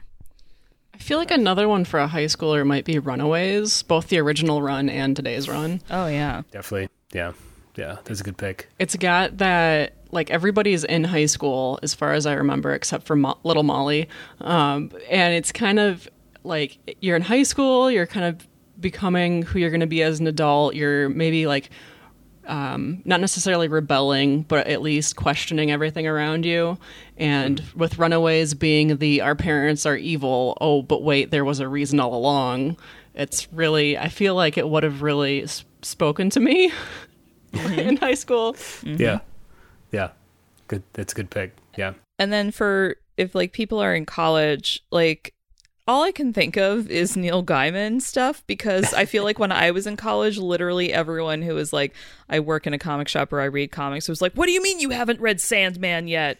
I 0.92 0.98
feel 0.98 1.18
like 1.18 1.30
another 1.30 1.68
one 1.68 1.84
for 1.84 2.00
a 2.00 2.08
high 2.08 2.24
schooler 2.24 2.66
might 2.66 2.84
be 2.84 2.98
Runaways, 2.98 3.82
both 3.84 4.08
the 4.08 4.18
original 4.18 4.60
run 4.62 4.88
and 4.88 5.14
today's 5.14 5.48
run. 5.48 5.80
Oh 5.90 6.08
yeah. 6.08 6.42
Definitely. 6.50 6.88
Yeah. 7.12 7.32
Yeah. 7.76 7.98
That's 8.04 8.20
a 8.20 8.24
good 8.24 8.36
pick. 8.38 8.68
It's 8.78 8.96
got 8.96 9.38
that 9.38 9.94
like 10.10 10.30
everybody's 10.30 10.84
in 10.84 11.04
high 11.04 11.26
school 11.26 11.78
as 11.82 11.94
far 11.94 12.12
as 12.12 12.26
I 12.26 12.34
remember, 12.34 12.72
except 12.72 13.06
for 13.06 13.16
Mo- 13.16 13.38
little 13.44 13.62
Molly, 13.62 14.08
um, 14.40 14.90
and 15.10 15.34
it's 15.34 15.52
kind 15.52 15.78
of 15.78 16.08
like 16.44 16.78
you're 17.00 17.16
in 17.16 17.22
high 17.22 17.42
school, 17.42 17.90
you're 17.90 18.06
kind 18.06 18.24
of 18.26 18.46
becoming 18.80 19.42
who 19.42 19.58
you're 19.58 19.70
going 19.70 19.80
to 19.80 19.86
be 19.86 20.02
as 20.02 20.20
an 20.20 20.26
adult. 20.26 20.74
You're 20.74 21.08
maybe 21.08 21.46
like 21.46 21.70
um, 22.46 23.02
not 23.04 23.20
necessarily 23.20 23.68
rebelling, 23.68 24.42
but 24.42 24.66
at 24.68 24.80
least 24.80 25.16
questioning 25.16 25.70
everything 25.70 26.06
around 26.06 26.44
you. 26.46 26.78
And 27.16 27.60
with 27.74 27.98
Runaways 27.98 28.54
being 28.54 28.98
the 28.98 29.22
our 29.22 29.34
parents 29.34 29.84
are 29.86 29.96
evil, 29.96 30.56
oh, 30.60 30.82
but 30.82 31.02
wait, 31.02 31.30
there 31.30 31.44
was 31.44 31.60
a 31.60 31.68
reason 31.68 31.98
all 32.00 32.14
along. 32.14 32.76
It's 33.14 33.50
really, 33.52 33.98
I 33.98 34.08
feel 34.08 34.34
like 34.34 34.56
it 34.58 34.68
would 34.68 34.82
have 34.84 35.02
really 35.02 35.42
s- 35.42 35.64
spoken 35.82 36.30
to 36.30 36.40
me 36.40 36.70
in 37.64 37.94
mm-hmm. 37.94 37.96
high 37.96 38.14
school. 38.14 38.54
Mm-hmm. 38.54 39.00
Yeah. 39.00 39.20
Yeah. 39.92 40.10
Good. 40.68 40.82
That's 40.92 41.12
a 41.12 41.16
good 41.16 41.30
pick. 41.30 41.56
Yeah. 41.76 41.94
And 42.18 42.32
then 42.32 42.50
for 42.50 42.96
if 43.16 43.34
like 43.34 43.52
people 43.52 43.78
are 43.78 43.94
in 43.94 44.06
college, 44.06 44.84
like 44.90 45.34
all 45.88 46.02
I 46.02 46.10
can 46.10 46.32
think 46.32 46.56
of 46.56 46.90
is 46.90 47.16
Neil 47.16 47.44
Gaiman 47.44 48.02
stuff 48.02 48.42
because 48.46 48.92
I 48.92 49.04
feel 49.04 49.22
like 49.22 49.38
when 49.38 49.52
I 49.52 49.70
was 49.70 49.86
in 49.86 49.96
college, 49.96 50.38
literally 50.38 50.92
everyone 50.92 51.42
who 51.42 51.54
was 51.54 51.72
like, 51.72 51.94
I 52.28 52.40
work 52.40 52.66
in 52.66 52.74
a 52.74 52.78
comic 52.78 53.08
shop 53.08 53.32
or 53.32 53.40
I 53.40 53.44
read 53.44 53.70
comics 53.70 54.08
was 54.08 54.20
like, 54.20 54.32
What 54.34 54.46
do 54.46 54.52
you 54.52 54.62
mean 54.62 54.80
you 54.80 54.90
haven't 54.90 55.20
read 55.20 55.40
Sandman 55.40 56.08
yet? 56.08 56.38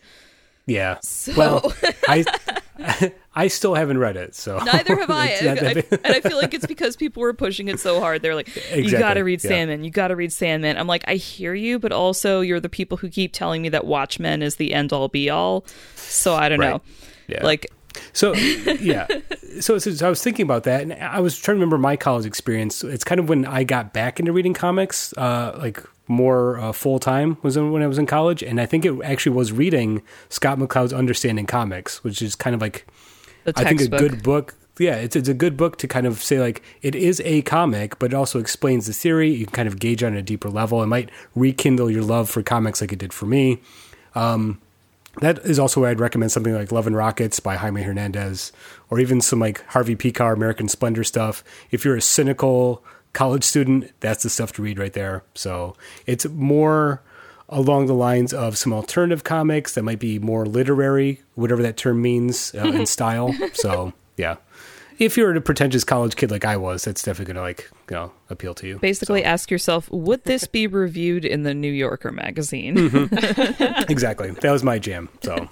Yeah. 0.66 0.98
So 1.02 1.34
Well, 1.36 1.74
I 2.08 2.24
I 3.35 3.49
still 3.49 3.74
haven't 3.74 3.99
read 3.99 4.16
it, 4.16 4.35
so 4.35 4.59
neither 4.59 4.97
have 4.97 5.11
I. 5.11 5.24
I- 5.27 5.85
and 6.05 6.07
I 6.14 6.20
feel 6.20 6.37
like 6.37 6.55
it's 6.55 6.66
because 6.66 6.97
people 6.97 7.20
were 7.22 7.35
pushing 7.35 7.68
it 7.68 7.79
so 7.81 8.01
hard. 8.01 8.22
They're 8.22 8.35
like, 8.35 8.49
You 8.57 8.62
Exactly, 8.72 8.99
gotta 8.99 9.24
read 9.24 9.43
yeah. 9.45 9.49
Sandman, 9.51 9.85
you 9.85 9.91
gotta 9.91 10.16
read 10.16 10.33
Sandman. 10.33 10.77
I'm 10.79 10.87
like, 10.87 11.05
I 11.09 11.14
hear 11.16 11.55
you, 11.55 11.79
but 11.79 11.93
also 11.93 12.41
you're 12.41 12.61
the 12.61 12.68
people 12.68 12.97
who 12.99 13.09
keep 13.09 13.33
telling 13.33 13.62
me 13.62 13.68
that 13.70 13.85
Watchmen 13.87 14.43
is 14.43 14.57
the 14.57 14.72
end 14.74 14.93
all 14.93 15.09
be 15.09 15.31
all. 15.31 15.64
So 15.97 16.35
I 16.35 16.49
don't 16.49 16.59
Right. 16.61 16.70
know. 16.70 16.81
Yeah. 17.29 17.45
Like 17.45 17.66
So 18.12 18.35
yeah, 18.81 19.07
so, 19.61 19.79
so, 19.79 19.91
so 19.93 20.07
I 20.07 20.11
was 20.11 20.22
thinking 20.22 20.45
about 20.45 20.64
that, 20.64 20.83
and 20.83 20.93
I 20.95 21.20
was 21.20 21.37
trying 21.39 21.55
to 21.57 21.61
remember 21.61 21.79
my 21.79 21.97
college 21.97 22.27
experience. 22.27 22.85
It's 22.85 23.05
kind 23.05 23.18
of 23.18 23.29
when 23.29 23.45
I 23.47 23.64
got 23.64 23.93
back 23.95 24.20
into 24.20 24.33
reading 24.33 24.53
comics, 24.55 25.12
uh, 25.14 25.57
like 25.59 25.83
more 26.09 26.59
uh, 26.59 26.72
full 26.72 26.98
time 26.98 27.38
was 27.42 27.59
when 27.59 27.82
I 27.82 27.86
was 27.86 27.98
in 27.98 28.07
college, 28.07 28.42
and 28.42 28.61
I 28.61 28.66
think 28.66 28.84
it 28.84 28.94
actually 29.02 29.36
was 29.36 29.52
reading 29.52 30.02
Scott 30.28 30.59
McCloud's 30.59 30.92
Understanding 30.92 31.46
Comics, 31.46 32.02
which 32.04 32.22
is 32.22 32.34
kind 32.34 32.54
of 32.54 32.61
like 32.61 32.86
I 33.54 33.64
think 33.64 33.80
a 33.80 33.88
good 33.88 34.22
book. 34.22 34.54
Yeah, 34.78 34.96
it's 34.96 35.16
it's 35.16 35.28
a 35.28 35.34
good 35.34 35.57
book 35.57 35.78
to 35.78 35.88
kind 35.88 36.07
of 36.07 36.22
say 36.22 36.38
like 36.38 36.62
it 36.82 36.94
is 36.94 37.20
a 37.24 37.42
comic, 37.42 37.98
but 37.98 38.12
it 38.12 38.14
also 38.14 38.38
explains 38.38 38.86
the 38.86 38.92
theory. 38.92 39.32
You 39.32 39.46
can 39.46 39.54
kind 39.54 39.68
of 39.68 39.78
gauge 39.78 40.02
on 40.02 40.14
a 40.14 40.22
deeper 40.22 40.50
level. 40.50 40.82
It 40.82 40.86
might 40.86 41.11
rekindle 41.34 41.90
your 41.90 42.02
love 42.02 42.28
for 42.28 42.42
comics 42.42 42.80
like 42.80 42.92
it 42.92 42.98
did 42.98 43.12
for 43.12 43.26
me. 43.26 43.61
Um, 44.14 44.61
that 45.20 45.38
is 45.46 45.59
also 45.59 45.80
where 45.80 45.90
I'd 45.90 46.00
recommend 46.00 46.30
something 46.30 46.54
like 46.54 46.72
Love 46.72 46.86
and 46.86 46.94
Rockets 46.94 47.40
by 47.40 47.57
Jaime 47.57 47.82
Hernandez, 47.82 48.52
or 48.90 49.00
even 49.00 49.22
some 49.22 49.38
like 49.38 49.64
Harvey 49.68 49.96
Pekar 49.96 50.34
American 50.34 50.68
Splendor 50.68 51.04
stuff. 51.04 51.42
If 51.70 51.84
you're 51.84 51.96
a 51.96 52.02
cynical 52.02 52.84
college 53.16 53.44
student, 53.44 53.90
that's 54.00 54.22
the 54.22 54.30
stuff 54.30 54.52
to 54.52 54.62
read 54.62 54.78
right 54.78 54.92
there. 54.92 55.24
So 55.34 55.74
it's 56.04 56.26
more 56.26 57.02
along 57.48 57.86
the 57.86 57.94
lines 57.94 58.34
of 58.34 58.58
some 58.58 58.74
alternative 58.74 59.24
comics 59.24 59.74
that 59.74 59.82
might 59.82 59.98
be 59.98 60.18
more 60.18 60.44
literary, 60.44 61.22
whatever 61.34 61.62
that 61.62 61.78
term 61.78 62.02
means 62.02 62.54
uh, 62.54 62.66
in 62.66 62.84
style. 62.84 63.34
So 63.54 63.94
yeah, 64.18 64.36
if 64.98 65.16
you're 65.16 65.34
a 65.34 65.40
pretentious 65.40 65.82
college 65.82 66.16
kid 66.16 66.30
like 66.30 66.44
I 66.44 66.58
was, 66.58 66.84
that's 66.84 67.02
definitely 67.02 67.32
gonna 67.32 67.46
like 67.46 67.70
you 67.88 67.96
know 67.96 68.12
appeal 68.28 68.52
to 68.54 68.66
you. 68.66 68.78
Basically, 68.80 69.24
ask 69.24 69.50
yourself, 69.50 69.90
would 69.90 70.24
this 70.24 70.46
be 70.46 70.66
reviewed 70.66 71.24
in 71.24 71.42
the 71.42 71.54
New 71.54 71.72
Yorker 71.72 72.12
magazine? 72.12 72.76
Mm-hmm. 72.76 73.90
exactly. 73.90 74.32
That 74.32 74.52
was 74.52 74.62
my 74.62 74.78
jam. 74.78 75.08
So, 75.22 75.48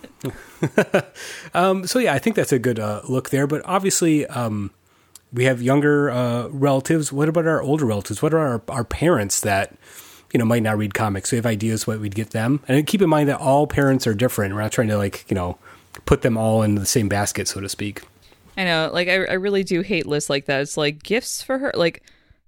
um, 1.55 1.87
so 1.87 1.99
yeah, 1.99 2.13
I 2.13 2.19
think 2.19 2.37
that's 2.37 2.53
a 2.53 2.59
good 2.59 2.79
uh, 2.79 3.01
look 3.09 3.31
there. 3.31 3.47
But 3.47 3.63
obviously, 3.65 4.27
um, 4.27 4.71
we 5.35 5.45
have 5.45 5.61
younger 5.61 6.11
uh, 6.11 6.47
relatives. 6.49 7.13
What 7.13 7.29
about 7.29 7.47
our 7.47 7.61
older 7.61 7.85
relatives? 7.85 8.23
What 8.23 8.33
are 8.33 8.39
our, 8.39 8.63
our 8.69 8.85
parents 8.85 9.41
that 9.41 9.77
you 10.33 10.39
know 10.39 10.45
might 10.45 10.63
not 10.63 10.79
read 10.79 10.95
comics? 10.95 11.33
We 11.33 11.37
have 11.37 11.47
ideas 11.47 11.87
what 11.87 12.01
we'd 12.01 12.15
get 12.15 12.31
them, 12.31 12.61
and 12.69 12.87
keep 12.87 13.03
in 13.03 13.09
mind 13.11 13.29
that 13.29 13.41
all 13.41 13.67
parents 13.67 14.07
are 14.07 14.15
different. 14.15 14.55
We're 14.55 14.63
not 14.63 14.73
trying 14.73 14.89
to 14.89 14.97
like 14.97 15.29
you 15.29 15.35
know 15.35 15.59
put 16.07 16.23
them 16.23 16.37
all 16.39 16.63
in 16.63 16.77
the 16.77 16.87
same 16.87 17.09
basket, 17.09 17.49
so 17.49 17.61
to 17.61 17.69
speak. 17.69 18.03
I 18.57 18.65
know, 18.65 18.91
like 18.93 19.09
I, 19.09 19.25
I 19.25 19.33
really 19.35 19.65
do 19.65 19.81
hate 19.81 20.07
lists 20.07 20.31
like 20.31 20.47
that. 20.47 20.61
It's 20.61 20.77
like 20.77 21.03
gifts 21.03 21.43
for 21.43 21.59
her. 21.59 21.73
Like, 21.75 22.05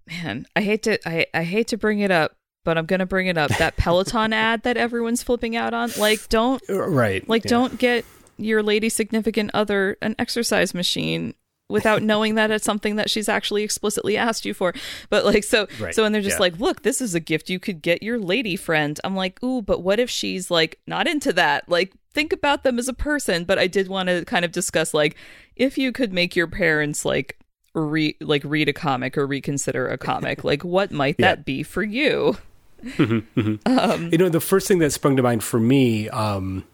man, 0.07 0.47
I 0.55 0.63
hate 0.63 0.85
to, 0.85 1.09
I, 1.09 1.27
I 1.35 1.43
hate 1.43 1.69
to 1.69 1.77
bring 1.77 1.99
it 1.99 2.13
up, 2.13 2.37
but 2.65 2.79
I'm 2.79 2.87
gonna 2.87 3.07
bring 3.07 3.27
it 3.27 3.37
up. 3.37 3.51
That 3.59 3.77
Peloton 3.77 4.33
ad 4.33 4.63
that 4.63 4.77
everyone's 4.77 5.25
flipping 5.25 5.57
out 5.57 5.75
on. 5.75 5.91
Like, 5.99 6.29
don't, 6.29 6.63
Right. 6.69 7.29
like, 7.29 7.45
yeah. 7.45 7.51
don't 7.51 7.79
get 7.79 8.05
your 8.37 8.63
lady 8.63 8.89
significant 8.89 9.51
other 9.55 9.97
an 10.01 10.15
exercise 10.19 10.75
machine 10.75 11.35
without 11.69 12.03
knowing 12.03 12.37
that 12.37 12.51
it's 12.51 12.65
something 12.65 12.97
that 12.97 13.11
she's 13.11 13.29
actually 13.29 13.63
explicitly 13.65 14.17
asked 14.17 14.45
you 14.45 14.55
for. 14.55 14.73
But 15.11 15.25
like 15.25 15.45
so 15.45 15.67
Right, 15.81 15.95
so 15.95 16.05
and 16.05 16.15
they're 16.15 16.23
just 16.23 16.37
yeah. 16.37 16.41
like, 16.43 16.59
look, 16.61 16.83
this 16.83 17.01
is 17.01 17.15
a 17.15 17.21
gift 17.21 17.51
you 17.51 17.59
could 17.59 17.83
get 17.83 18.03
your 18.03 18.19
lady 18.19 18.57
friend. 18.57 18.99
I'm 19.05 19.17
like, 19.17 19.43
ooh, 19.43 19.63
but 19.63 19.83
what 19.83 19.99
if 19.99 20.09
she's 20.09 20.51
like 20.51 20.79
not 20.87 21.07
into 21.07 21.33
that? 21.33 21.69
Like 21.69 21.93
think 22.13 22.33
about 22.33 22.63
them 22.63 22.79
as 22.79 22.89
a 22.89 22.93
person. 22.95 23.45
But 23.45 23.59
I 23.59 23.67
did 23.67 23.89
want 23.89 24.09
to 24.09 24.25
kind 24.25 24.45
of 24.45 24.53
discuss 24.53 24.95
like 24.95 25.17
if 25.57 25.77
you 25.77 25.93
could 25.93 26.13
make 26.13 26.37
your 26.37 26.47
parents 26.47 27.05
like 27.05 27.39
re 27.75 28.17
like 28.21 28.43
read 28.45 28.69
a 28.69 28.73
comic 28.73 29.19
or 29.19 29.27
reconsider 29.27 29.89
a 29.89 29.99
comic, 29.99 30.45
like 30.45 30.65
what 30.65 30.93
might 30.93 31.17
Yeah. 31.19 31.35
that 31.35 31.45
be 31.45 31.63
for 31.63 31.83
you? 31.83 32.37
Mm-hmm, 32.85 33.41
mm-hmm. 33.41 33.79
Um, 33.79 34.11
you 34.13 34.19
know, 34.19 34.29
the 34.29 34.41
first 34.41 34.69
thing 34.69 34.79
that 34.81 34.93
sprung 34.93 35.17
to 35.17 35.23
mind 35.23 35.43
for 35.43 35.59
me, 35.59 36.09
um, 36.11 36.65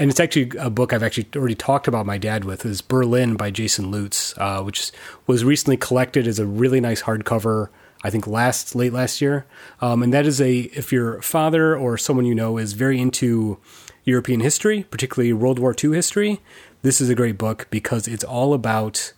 and 0.00 0.10
it's 0.10 0.18
actually 0.18 0.50
a 0.58 0.70
book 0.70 0.94
I've 0.94 1.02
actually 1.02 1.28
already 1.36 1.54
talked 1.54 1.86
about 1.86 2.06
my 2.06 2.16
dad 2.16 2.46
with, 2.46 2.64
is 2.64 2.80
Berlin 2.80 3.36
by 3.36 3.50
Jason 3.50 3.90
Lutes, 3.90 4.32
uh, 4.38 4.62
which 4.62 4.90
was 5.26 5.44
recently 5.44 5.76
collected 5.76 6.26
as 6.26 6.38
a 6.38 6.46
really 6.46 6.80
nice 6.80 7.02
hardcover. 7.02 7.68
I 8.02 8.08
think 8.08 8.26
last 8.26 8.74
late 8.74 8.94
last 8.94 9.20
year, 9.20 9.44
um, 9.82 10.02
and 10.02 10.10
that 10.14 10.24
is 10.24 10.40
a 10.40 10.60
if 10.72 10.90
your 10.90 11.20
father 11.20 11.76
or 11.76 11.98
someone 11.98 12.24
you 12.24 12.34
know 12.34 12.56
is 12.56 12.72
very 12.72 12.98
into 12.98 13.58
European 14.04 14.40
history, 14.40 14.84
particularly 14.84 15.34
World 15.34 15.58
War 15.58 15.76
II 15.76 15.92
history, 15.92 16.40
this 16.80 17.02
is 17.02 17.10
a 17.10 17.14
great 17.14 17.36
book 17.36 17.66
because 17.68 18.08
it's 18.08 18.24
all 18.24 18.54
about 18.54 19.12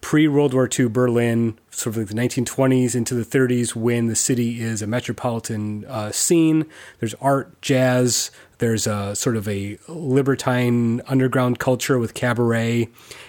pre 0.00 0.28
World 0.28 0.54
War 0.54 0.68
II 0.78 0.88
Berlin, 0.88 1.58
sort 1.70 1.96
of 1.96 1.98
like 1.98 2.08
the 2.08 2.14
1920s 2.14 2.94
into 2.94 3.14
the 3.14 3.24
30s, 3.24 3.74
when 3.74 4.06
the 4.06 4.16
city 4.16 4.60
is 4.60 4.82
a 4.82 4.86
metropolitan 4.86 5.84
uh, 5.86 6.12
scene. 6.12 6.66
There's 7.00 7.14
art, 7.14 7.60
jazz. 7.60 8.30
There's 8.58 8.86
a 8.86 9.14
sort 9.14 9.36
of 9.36 9.46
a 9.48 9.78
libertine 9.88 11.02
underground 11.06 11.58
culture 11.58 11.98
with 11.98 12.14
cabaret. 12.14 12.88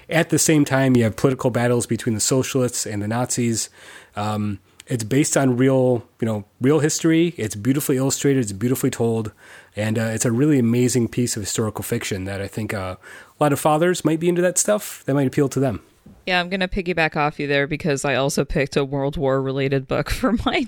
At 0.09 0.29
the 0.29 0.39
same 0.39 0.65
time, 0.65 0.95
you 0.95 1.03
have 1.03 1.15
political 1.15 1.49
battles 1.49 1.85
between 1.85 2.15
the 2.15 2.21
socialists 2.21 2.85
and 2.85 3.01
the 3.01 3.07
Nazis. 3.07 3.69
Um, 4.15 4.59
it's 4.87 5.03
based 5.03 5.35
on 5.35 5.57
real, 5.57 6.05
you 6.21 6.25
know, 6.25 6.45
real 6.61 6.79
history. 6.79 7.33
It's 7.37 7.55
beautifully 7.55 7.97
illustrated. 7.97 8.39
It's 8.39 8.53
beautifully 8.53 8.89
told, 8.89 9.33
and 9.75 9.99
uh, 9.99 10.11
it's 10.13 10.25
a 10.25 10.31
really 10.31 10.59
amazing 10.59 11.09
piece 11.09 11.35
of 11.35 11.43
historical 11.43 11.83
fiction 11.83 12.23
that 12.23 12.41
I 12.41 12.47
think 12.47 12.73
uh, 12.73 12.95
a 13.39 13.43
lot 13.43 13.51
of 13.51 13.59
fathers 13.59 14.05
might 14.05 14.19
be 14.19 14.29
into 14.29 14.41
that 14.41 14.57
stuff. 14.57 15.03
That 15.05 15.13
might 15.13 15.27
appeal 15.27 15.49
to 15.49 15.59
them. 15.59 15.81
Yeah, 16.27 16.41
I'm 16.41 16.49
gonna 16.49 16.67
piggyback 16.67 17.15
off 17.15 17.39
you 17.39 17.47
there 17.47 17.67
because 17.67 18.03
I 18.03 18.15
also 18.15 18.43
picked 18.43 18.75
a 18.75 18.83
World 18.83 19.15
War 19.15 19.41
related 19.41 19.87
book 19.87 20.09
for 20.11 20.33
my 20.33 20.67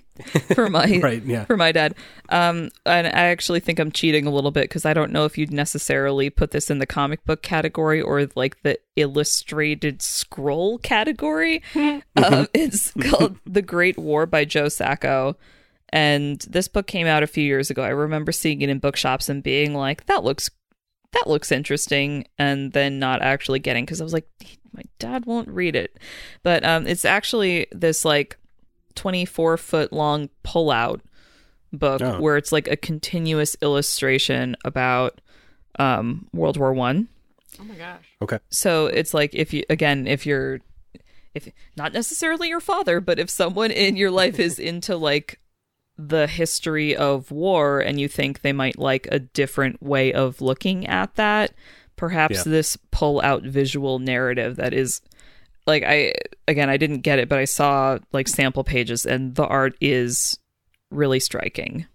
for 0.55 0.70
my 0.70 0.99
Right, 1.03 1.22
yeah. 1.22 1.43
for 1.43 1.57
my 1.57 1.74
dad. 1.74 1.95
Um, 2.30 2.70
and 2.86 3.07
I 3.07 3.26
actually 3.26 3.60
think 3.60 3.78
I'm 3.78 3.91
cheating 3.91 4.26
a 4.26 4.32
little 4.32 4.51
bit 4.51 4.64
because 4.64 4.86
I 4.86 4.93
don't 4.93 5.12
know 5.12 5.26
if 5.26 5.38
you'd 5.38 5.51
necessarily 5.51 6.30
put 6.30 6.51
this 6.51 6.72
in 6.72 6.80
the 6.80 6.86
comic 6.86 7.26
book 7.26 7.41
category 7.41 8.01
or 8.01 8.30
like 8.36 8.62
the 8.64 8.80
illustrated 8.95 10.01
scroll 10.01 10.78
category. 10.78 11.62
um, 11.76 12.47
it's 12.53 12.91
called 12.91 13.38
The 13.45 13.62
Great 13.62 13.97
War 13.97 14.26
by 14.26 14.45
Joe 14.45 14.70
Sacco. 14.70 15.36
And 15.89 16.39
this 16.49 16.70
book 16.70 16.88
came 16.88 17.07
out 17.07 17.24
a 17.24 17.28
few 17.28 17.43
years 17.43 17.70
ago. 17.70 17.84
I 17.84 17.89
remember 17.89 18.32
seeing 18.32 18.62
it 18.62 18.70
in 18.70 18.80
bookshops 18.80 19.28
and 19.28 19.43
being 19.43 19.74
like, 19.74 20.05
that 20.05 20.24
looks 20.24 20.49
that 21.12 21.28
looks 21.28 21.51
interesting 21.51 22.26
and 22.38 22.72
then 22.74 22.99
not 22.99 23.22
actually 23.22 23.60
getting 23.60 23.84
because 23.84 23.99
I 23.99 24.03
was 24.03 24.14
like 24.14 24.30
my 24.74 24.84
dad 24.99 25.26
won't 25.26 25.47
read 25.49 25.76
it. 25.76 25.97
But 26.43 26.63
um 26.63 26.88
it's 26.88 27.05
actually 27.05 27.67
this 27.72 28.05
like 28.05 28.38
24 28.95 29.57
foot 29.57 29.93
long 29.93 30.30
pullout 30.43 31.01
book 31.72 32.01
Oh. 32.01 32.20
where 32.20 32.38
it's 32.38 32.51
like 32.51 32.67
a 32.67 32.76
continuous 32.76 33.55
illustration 33.61 34.55
about 34.65 35.22
um 35.78 36.28
World 36.34 36.57
War 36.57 36.74
1 36.74 37.07
Oh 37.59 37.63
my 37.63 37.76
gosh. 37.76 38.05
Okay. 38.22 38.39
so 38.49 38.88
it's 38.88 39.13
like 39.13 39.34
if 39.34 39.53
you 39.53 39.63
again 39.70 40.07
if 40.07 40.26
you're 40.26 40.59
if 41.36 41.47
not 41.78 41.93
necessarily 41.93 42.49
your 42.49 42.59
father 42.59 42.99
but 42.99 43.20
if 43.20 43.30
someone 43.30 43.70
in 43.72 43.95
your 43.95 44.11
life 44.11 44.39
is 44.39 44.57
into 44.72 44.95
like 44.97 45.39
the 45.97 46.28
history 46.28 46.95
of 46.95 47.30
war 47.30 47.80
and 47.82 47.99
you 47.99 48.07
think 48.07 48.41
they 48.41 48.53
might 48.53 48.80
like 48.80 49.07
a 49.11 49.20
different 49.20 49.84
way 49.84 50.13
of 50.13 50.39
looking 50.39 50.88
at 50.88 51.13
that, 51.15 51.51
perhaps 52.00 52.38
Yeah. 52.38 52.43
this 52.52 52.78
pull 52.91 53.20
out 53.22 53.43
visual 53.43 54.00
narrative 54.00 54.56
that 54.56 54.74
is 54.74 55.02
like 55.68 55.84
I 55.86 56.14
again 56.47 56.70
I 56.70 56.78
didn't 56.78 57.02
get 57.02 57.20
it, 57.20 57.28
but 57.30 57.38
I 57.38 57.45
saw 57.45 58.00
like 58.14 58.28
sample 58.30 58.64
pages 58.64 59.06
and 59.06 59.36
the 59.36 59.45
art 59.45 59.76
is 59.82 60.39
really 60.89 61.20
striking. 61.20 61.86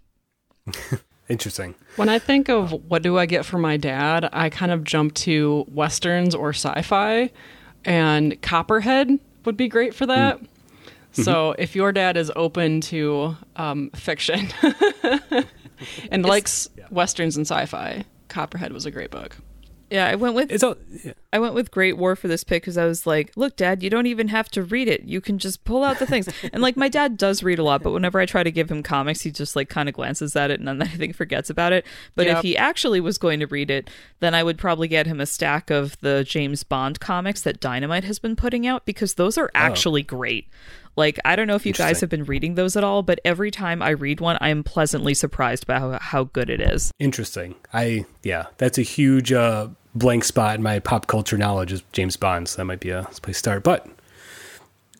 Interesting. 1.27 1.73
When 1.95 2.07
I 2.07 2.19
think 2.19 2.49
of 2.49 2.71
what 2.71 3.01
do 3.01 3.17
I 3.17 3.25
get 3.25 3.45
for 3.45 3.57
my 3.57 3.77
dad, 3.77 4.29
I 4.31 4.49
kind 4.51 4.71
of 4.71 4.83
jump 4.83 5.15
to 5.15 5.65
westerns 5.67 6.35
or 6.35 6.49
sci-fi, 6.51 7.31
and 7.83 8.39
Copperhead 8.43 9.09
would 9.43 9.57
be 9.57 9.67
great 9.67 9.95
for 9.95 10.05
that. 10.05 10.39
So 11.13 11.55
if 11.57 11.75
your 11.75 11.93
dad 11.93 12.17
is 12.17 12.29
open 12.35 12.81
to 12.81 13.37
um, 13.55 13.89
fiction 13.95 14.49
and 16.11 16.25
likes 16.25 16.69
westerns 16.91 17.37
and 17.37 17.47
sci-fi, 17.47 18.03
Copperhead 18.27 18.73
was 18.73 18.85
a 18.85 18.91
great 18.91 19.11
book. 19.11 19.37
Yeah, 19.95 20.09
I 20.09 20.15
went 20.15 20.35
with 20.35 20.51
It's 20.51 20.61
all. 20.61 20.75
Yeah. 21.05 21.13
I 21.31 21.39
went 21.39 21.53
with 21.53 21.71
Great 21.71 21.95
War 21.97 22.17
for 22.17 22.27
this 22.27 22.43
pick 22.43 22.63
because 22.63 22.77
I 22.77 22.85
was 22.85 23.07
like, 23.07 23.31
look, 23.37 23.55
Dad, 23.55 23.81
you 23.81 23.89
don't 23.89 24.07
even 24.07 24.27
have 24.27 24.49
to 24.49 24.61
read 24.61 24.89
it. 24.89 25.03
You 25.03 25.21
can 25.21 25.39
just 25.39 25.63
pull 25.63 25.85
out 25.85 25.99
the 25.99 26.05
things. 26.05 26.27
and 26.53 26.61
like, 26.61 26.75
my 26.75 26.89
dad 26.89 27.15
does 27.15 27.43
read 27.43 27.59
a 27.59 27.63
lot, 27.63 27.81
but 27.81 27.91
whenever 27.91 28.19
I 28.19 28.25
try 28.25 28.43
to 28.43 28.51
give 28.51 28.69
him 28.69 28.83
comics, 28.83 29.21
he 29.21 29.31
just 29.31 29.55
like 29.55 29.69
kind 29.69 29.87
of 29.87 29.95
glances 29.95 30.35
at 30.35 30.51
it 30.51 30.59
and 30.59 30.67
then 30.67 30.81
I 30.81 30.87
think 30.87 31.15
forgets 31.15 31.49
about 31.49 31.71
it. 31.71 31.85
But 32.13 32.27
if 32.27 32.41
he 32.41 32.57
actually 32.57 32.99
was 32.99 33.17
going 33.17 33.39
to 33.39 33.47
read 33.47 33.71
it, 33.71 33.89
then 34.19 34.35
I 34.35 34.43
would 34.43 34.57
probably 34.57 34.89
get 34.89 35.07
him 35.07 35.21
a 35.21 35.25
stack 35.25 35.69
of 35.69 35.97
the 36.01 36.25
James 36.25 36.63
Bond 36.63 36.99
comics 36.99 37.41
that 37.43 37.61
Dynamite 37.61 38.03
has 38.03 38.19
been 38.19 38.35
putting 38.35 38.67
out 38.67 38.85
because 38.85 39.13
those 39.13 39.37
are 39.37 39.49
actually 39.55 40.03
great. 40.03 40.49
Like, 40.97 41.19
I 41.25 41.35
don't 41.35 41.47
know 41.47 41.55
if 41.55 41.65
you 41.65 41.73
guys 41.73 41.99
have 42.01 42.09
been 42.09 42.23
reading 42.23 42.55
those 42.55 42.77
at 42.77 42.83
all, 42.83 43.03
but 43.03 43.19
every 43.25 43.51
time 43.51 43.81
I 43.81 43.89
read 43.89 44.21
one, 44.21 44.37
I 44.39 44.49
am 44.49 44.63
pleasantly 44.63 45.13
surprised 45.13 45.67
by 45.67 45.79
how, 45.79 45.99
how 45.99 46.23
good 46.25 46.49
it 46.49 46.61
is. 46.61 46.91
Interesting. 46.99 47.55
I 47.73 48.05
yeah, 48.23 48.47
that's 48.57 48.77
a 48.77 48.81
huge 48.81 49.33
uh, 49.33 49.67
blank 49.95 50.23
spot 50.23 50.55
in 50.55 50.63
my 50.63 50.79
pop 50.79 51.07
culture 51.07 51.37
knowledge 51.37 51.71
is 51.71 51.83
James 51.91 52.17
Bond. 52.17 52.49
So 52.49 52.57
that 52.57 52.65
might 52.65 52.79
be 52.79 52.89
a 52.89 53.03
place 53.21 53.37
to 53.37 53.39
start. 53.39 53.63
But 53.63 53.87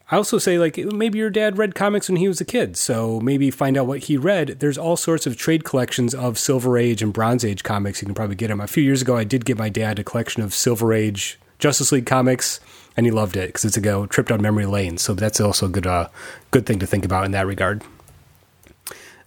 I 0.09 0.17
also 0.17 0.37
say 0.37 0.59
like 0.59 0.77
maybe 0.77 1.17
your 1.17 1.29
dad 1.29 1.57
read 1.57 1.73
comics 1.73 2.09
when 2.09 2.17
he 2.17 2.27
was 2.27 2.39
a 2.39 2.45
kid, 2.45 2.77
so 2.77 3.19
maybe 3.19 3.49
find 3.49 3.75
out 3.75 3.87
what 3.87 4.03
he 4.03 4.17
read. 4.17 4.59
There's 4.59 4.77
all 4.77 4.97
sorts 4.97 5.25
of 5.25 5.35
trade 5.35 5.63
collections 5.63 6.13
of 6.13 6.37
Silver 6.37 6.77
Age 6.77 7.01
and 7.01 7.11
Bronze 7.11 7.43
Age 7.43 7.63
comics. 7.63 8.01
You 8.01 8.05
can 8.05 8.15
probably 8.15 8.35
get 8.35 8.49
them. 8.49 8.61
A 8.61 8.67
few 8.67 8.83
years 8.83 9.01
ago, 9.01 9.17
I 9.17 9.23
did 9.23 9.45
get 9.45 9.57
my 9.57 9.69
dad 9.69 9.97
a 9.97 10.03
collection 10.03 10.43
of 10.43 10.53
Silver 10.53 10.93
Age 10.93 11.39
Justice 11.57 11.91
League 11.91 12.05
comics, 12.05 12.59
and 12.95 13.07
he 13.07 13.11
loved 13.11 13.35
it 13.35 13.47
because 13.47 13.65
it's 13.65 13.77
a 13.77 13.81
go 13.81 14.05
trip 14.05 14.27
down 14.27 14.41
memory 14.43 14.67
lane. 14.67 14.99
So 14.99 15.15
that's 15.15 15.41
also 15.41 15.65
a 15.65 15.69
good 15.69 15.87
uh, 15.87 16.09
good 16.51 16.67
thing 16.67 16.77
to 16.79 16.85
think 16.85 17.03
about 17.03 17.25
in 17.25 17.31
that 17.31 17.47
regard. 17.47 17.83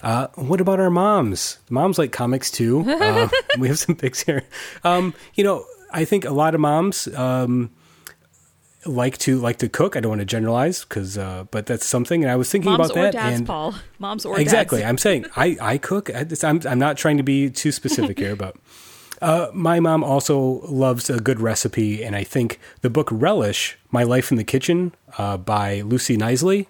Uh, 0.03 0.28
what 0.36 0.61
about 0.61 0.78
our 0.80 0.90
moms? 0.90 1.59
Moms 1.70 1.99
like 1.99 2.12
comics 2.12 2.51
too. 2.51 2.84
Uh, 2.99 3.28
we 3.59 3.68
have 3.68 3.78
some 3.78 3.96
picks 3.96 4.22
here. 4.22 4.42
Um, 4.84 5.14
you 5.34 5.42
know, 5.44 5.64
I 5.90 6.05
think 6.05 6.24
a 6.24 6.30
lot 6.32 6.55
of 6.55 6.61
moms 6.61 7.09
um, 7.14 7.70
like 8.86 9.18
to 9.18 9.38
like 9.38 9.59
to 9.59 9.68
cook. 9.68 9.96
I 9.96 10.01
don't 10.01 10.11
want 10.11 10.20
to 10.20 10.24
generalize 10.26 10.84
because, 10.84 11.16
uh, 11.18 11.44
but 11.51 11.66
that's 11.66 11.86
something. 11.86 12.22
And 12.22 12.30
I 12.30 12.36
was 12.36 12.51
thinking 12.51 12.70
Moms 12.70 12.90
about 12.90 12.99
or 12.99 13.03
that. 13.05 13.12
dads, 13.12 13.38
and 13.38 13.46
Paul. 13.46 13.74
Moms 13.99 14.24
or 14.24 14.38
exactly, 14.38 14.80
dads. 14.80 14.88
I'm 14.88 14.99
saying 14.99 15.26
I 15.36 15.57
I 15.61 15.78
cook. 15.78 16.11
I- 16.14 16.26
I'm 16.44 16.61
I'm 16.66 16.78
not 16.78 16.96
trying 16.96 17.16
to 17.16 17.22
be 17.22 17.51
too 17.51 17.72
specific 17.72 18.18
here, 18.18 18.36
but. 18.36 18.57
Uh, 19.20 19.51
my 19.53 19.80
mom 19.80 20.05
also 20.05 20.61
loves 20.68 21.11
a 21.11 21.18
good 21.18 21.40
recipe, 21.40 22.05
and 22.05 22.14
I 22.14 22.22
think 22.22 22.61
the 22.82 22.90
book 22.90 23.09
Relish: 23.11 23.76
My 23.90 24.05
Life 24.05 24.30
in 24.30 24.36
the 24.36 24.44
Kitchen 24.44 24.94
uh, 25.18 25.36
by 25.36 25.80
Lucy 25.80 26.16
Knisley 26.16 26.68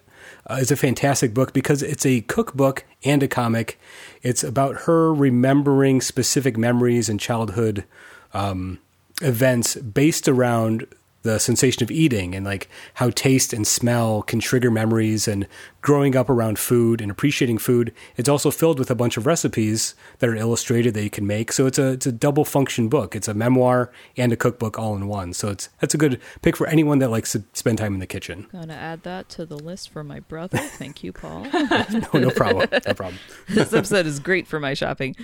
uh, 0.49 0.55
is 0.55 0.71
a 0.71 0.75
fantastic 0.75 1.33
book 1.33 1.53
because 1.53 1.81
it's 1.81 2.05
a 2.05 2.21
cookbook 2.21 2.85
and 3.03 3.23
a 3.23 3.27
comic. 3.27 3.79
It's 4.21 4.43
about 4.43 4.81
her 4.81 5.13
remembering 5.13 6.01
specific 6.01 6.57
memories 6.57 7.09
and 7.09 7.19
childhood 7.19 7.85
um, 8.33 8.79
events 9.21 9.75
based 9.75 10.27
around 10.27 10.87
the 11.21 11.39
sensation 11.39 11.83
of 11.83 11.91
eating 11.91 12.33
and 12.33 12.45
like 12.45 12.69
how 12.95 13.09
taste 13.09 13.53
and 13.53 13.67
smell 13.67 14.21
can 14.21 14.39
trigger 14.39 14.71
memories 14.71 15.27
and 15.27 15.47
growing 15.81 16.15
up 16.15 16.29
around 16.29 16.57
food 16.59 17.01
and 17.01 17.11
appreciating 17.11 17.57
food. 17.57 17.93
It's 18.17 18.29
also 18.29 18.51
filled 18.51 18.79
with 18.79 18.89
a 18.89 18.95
bunch 18.95 19.17
of 19.17 19.25
recipes 19.25 19.95
that 20.19 20.29
are 20.29 20.35
illustrated 20.35 20.93
that 20.93 21.03
you 21.03 21.09
can 21.09 21.27
make. 21.27 21.51
So 21.51 21.65
it's 21.65 21.77
a 21.79 21.91
it's 21.91 22.05
a 22.05 22.11
double 22.11 22.45
function 22.45 22.87
book. 22.87 23.15
It's 23.15 23.27
a 23.27 23.33
memoir 23.33 23.91
and 24.17 24.31
a 24.31 24.37
cookbook 24.37 24.79
all 24.79 24.95
in 24.95 25.07
one. 25.07 25.33
So 25.33 25.49
it's 25.49 25.69
that's 25.79 25.93
a 25.93 25.97
good 25.97 26.21
pick 26.41 26.55
for 26.55 26.67
anyone 26.67 26.99
that 26.99 27.09
likes 27.09 27.33
to 27.33 27.43
spend 27.53 27.77
time 27.77 27.93
in 27.93 27.99
the 27.99 28.07
kitchen. 28.07 28.47
Gonna 28.51 28.73
add 28.73 29.03
that 29.03 29.29
to 29.29 29.45
the 29.45 29.57
list 29.57 29.89
for 29.89 30.03
my 30.03 30.19
brother. 30.21 30.57
Thank 30.57 31.03
you, 31.03 31.13
Paul. 31.13 31.47
No, 31.89 32.19
no 32.19 32.29
problem. 32.29 32.67
No 32.71 32.93
problem. 32.93 33.19
this 33.49 33.73
episode 33.73 34.05
is 34.05 34.19
great 34.19 34.47
for 34.47 34.59
my 34.59 34.73
shopping. 34.73 35.15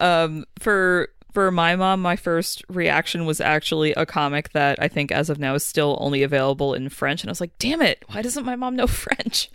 Um, 0.00 0.44
for 0.58 1.10
for 1.34 1.50
my 1.50 1.74
mom, 1.74 2.00
my 2.00 2.14
first 2.14 2.64
reaction 2.68 3.26
was 3.26 3.40
actually 3.40 3.92
a 3.94 4.06
comic 4.06 4.52
that 4.52 4.80
I 4.80 4.86
think 4.86 5.10
as 5.10 5.28
of 5.28 5.40
now 5.40 5.54
is 5.54 5.64
still 5.64 5.98
only 6.00 6.22
available 6.22 6.74
in 6.74 6.88
French, 6.88 7.22
and 7.22 7.28
I 7.28 7.32
was 7.32 7.40
like, 7.40 7.58
"Damn 7.58 7.82
it! 7.82 8.04
Why 8.06 8.22
doesn't 8.22 8.46
my 8.46 8.54
mom 8.56 8.76
know 8.76 8.86
French?" 8.86 9.50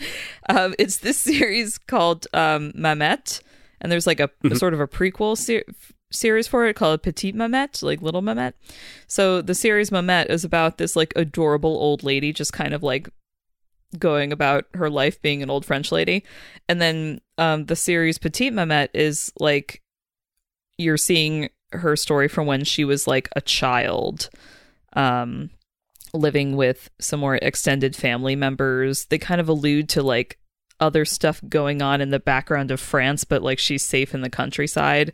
Um, 0.49 0.75
it's 0.77 0.97
this 0.97 1.17
series 1.39 1.77
called 1.77 2.27
um, 2.33 2.73
Mamette, 2.73 3.41
and 3.79 3.91
there's 3.91 4.05
like 4.05 4.19
a, 4.19 4.29
a 4.43 4.55
sort 4.55 4.73
of 4.73 4.81
a 4.81 4.87
prequel 4.87 5.37
ser- 5.37 5.63
series 6.11 6.47
for 6.47 6.67
it 6.67 6.75
called 6.75 7.01
Petite 7.01 7.35
Mamette, 7.35 7.81
like 7.81 8.01
Little 8.01 8.21
Mamette. 8.21 8.53
So 9.07 9.41
the 9.41 9.55
series 9.55 9.89
Mamette 9.89 10.29
is 10.29 10.43
about 10.43 10.77
this 10.77 10.97
like 10.97 11.13
adorable 11.15 11.71
old 11.71 12.03
lady, 12.03 12.33
just 12.33 12.51
kind 12.51 12.73
of 12.73 12.83
like 12.83 13.09
going 13.97 14.31
about 14.33 14.65
her 14.73 14.89
life 14.89 15.21
being 15.21 15.41
an 15.41 15.49
old 15.49 15.65
French 15.65 15.91
lady. 15.93 16.25
And 16.67 16.81
then 16.81 17.21
um, 17.37 17.65
the 17.65 17.75
series 17.75 18.17
Petite 18.17 18.53
Mamette 18.53 18.89
is 18.93 19.31
like 19.39 19.81
you're 20.77 20.97
seeing 20.97 21.49
her 21.71 21.95
story 21.95 22.27
from 22.27 22.47
when 22.47 22.63
she 22.63 22.83
was 22.83 23.07
like 23.07 23.29
a 23.35 23.41
child, 23.41 24.29
um, 24.93 25.49
living 26.13 26.55
with 26.55 26.89
some 26.99 27.19
more 27.19 27.35
extended 27.35 27.95
family 27.95 28.35
members. 28.35 29.05
They 29.05 29.17
kind 29.17 29.39
of 29.39 29.49
allude 29.49 29.89
to 29.89 30.03
like 30.03 30.39
other 30.79 31.05
stuff 31.05 31.41
going 31.47 31.81
on 31.81 32.01
in 32.01 32.09
the 32.09 32.19
background 32.19 32.71
of 32.71 32.79
France, 32.79 33.23
but 33.23 33.43
like 33.43 33.59
she's 33.59 33.83
safe 33.83 34.13
in 34.13 34.21
the 34.21 34.29
countryside. 34.29 35.13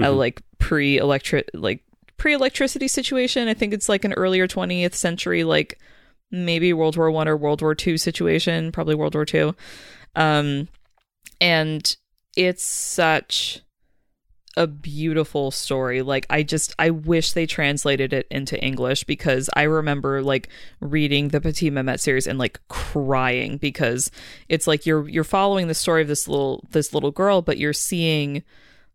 A 0.00 0.10
like 0.10 0.42
pre 0.58 0.98
electric 0.98 1.50
like 1.54 1.84
pre 2.16 2.32
electricity 2.32 2.88
situation. 2.88 3.46
I 3.46 3.54
think 3.54 3.72
it's 3.72 3.88
like 3.88 4.04
an 4.04 4.12
earlier 4.14 4.48
twentieth 4.48 4.94
century 4.94 5.44
like 5.44 5.78
maybe 6.32 6.72
World 6.72 6.96
War 6.96 7.10
One 7.10 7.28
or 7.28 7.36
World 7.36 7.62
War 7.62 7.76
Two 7.76 7.96
situation, 7.96 8.72
probably 8.72 8.96
World 8.96 9.14
War 9.14 9.24
Two. 9.24 9.54
Um, 10.16 10.68
and 11.40 11.96
it's 12.36 12.64
such 12.64 13.60
a 14.56 14.66
beautiful 14.66 15.50
story. 15.50 16.02
Like 16.02 16.26
I 16.30 16.42
just 16.42 16.74
I 16.78 16.90
wish 16.90 17.32
they 17.32 17.46
translated 17.46 18.12
it 18.12 18.26
into 18.30 18.62
English 18.62 19.04
because 19.04 19.50
I 19.54 19.62
remember 19.62 20.22
like 20.22 20.48
reading 20.80 21.28
the 21.28 21.40
Petite 21.40 21.72
Mamette 21.72 22.00
series 22.00 22.26
and 22.26 22.38
like 22.38 22.60
crying 22.68 23.56
because 23.56 24.10
it's 24.48 24.66
like 24.66 24.86
you're 24.86 25.08
you're 25.08 25.24
following 25.24 25.68
the 25.68 25.74
story 25.74 26.02
of 26.02 26.08
this 26.08 26.28
little 26.28 26.64
this 26.70 26.94
little 26.94 27.10
girl, 27.10 27.42
but 27.42 27.58
you're 27.58 27.72
seeing 27.72 28.42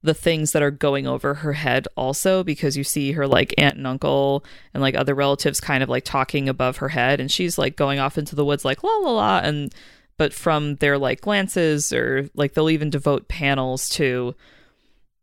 the 0.01 0.13
things 0.13 0.53
that 0.53 0.63
are 0.63 0.71
going 0.71 1.05
over 1.05 1.33
her 1.35 1.53
head 1.53 1.87
also 1.97 2.41
because 2.43 2.77
you 2.77 2.83
see 2.85 3.11
her 3.11 3.27
like 3.27 3.53
aunt 3.57 3.75
and 3.75 3.85
uncle 3.85 4.45
and 4.73 4.81
like 4.81 4.95
other 4.95 5.13
relatives 5.13 5.59
kind 5.59 5.83
of 5.83 5.89
like 5.89 6.05
talking 6.05 6.47
above 6.47 6.77
her 6.77 6.87
head 6.87 7.19
and 7.19 7.29
she's 7.29 7.57
like 7.57 7.75
going 7.75 7.99
off 7.99 8.17
into 8.17 8.33
the 8.33 8.45
woods 8.45 8.63
like 8.63 8.81
la 8.81 8.95
la 8.99 9.11
la 9.11 9.39
and 9.39 9.75
but 10.15 10.33
from 10.33 10.75
their 10.75 10.97
like 10.97 11.19
glances 11.19 11.91
or 11.91 12.29
like 12.33 12.53
they'll 12.53 12.69
even 12.69 12.89
devote 12.89 13.27
panels 13.27 13.89
to 13.89 14.33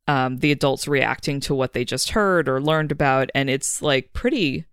um 0.09 0.38
the 0.38 0.52
adults 0.52 0.86
reacting 0.88 1.40
to 1.40 1.54
what 1.54 1.72
they 1.72 1.84
just 1.84 2.11
heard 2.11 2.48
or 2.48 2.61
learned 2.61 2.92
about. 2.92 3.30
And 3.34 3.50
it's 3.50 3.82
like 3.82 4.12
pretty 4.12 4.64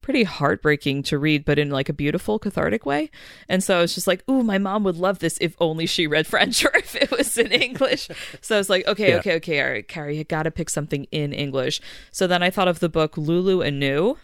pretty 0.00 0.24
heartbreaking 0.24 1.02
to 1.02 1.18
read 1.18 1.46
but 1.46 1.58
in 1.58 1.70
like 1.70 1.88
a 1.88 1.92
beautiful 1.94 2.38
cathartic 2.38 2.84
way. 2.84 3.10
And 3.48 3.64
so 3.64 3.80
it's 3.80 3.94
just 3.94 4.06
like 4.06 4.22
ooh 4.28 4.42
my 4.42 4.58
mom 4.58 4.84
would 4.84 4.96
love 4.96 5.18
this 5.20 5.38
if 5.40 5.56
only 5.60 5.86
she 5.86 6.06
read 6.06 6.26
french 6.32 6.62
or 6.64 6.76
if 6.76 6.94
it 6.94 7.10
was 7.10 7.38
in 7.38 7.52
english. 7.52 8.08
So 8.42 8.56
i 8.56 8.58
was 8.58 8.68
like 8.68 8.86
okay 8.86 9.10
Yeah. 9.10 9.16
okay 9.20 9.34
okay 9.36 9.62
all 9.62 9.70
right 9.70 9.88
carrie 9.88 10.18
you 10.18 10.24
gotta 10.24 10.50
pick 10.50 10.68
something 10.68 11.04
in 11.10 11.32
english. 11.32 11.80
So 12.10 12.26
then 12.26 12.42
i 12.42 12.50
thought 12.50 12.68
of 12.68 12.80
the 12.80 12.88
book 12.90 13.16
lulu 13.16 13.62
anew 13.62 14.18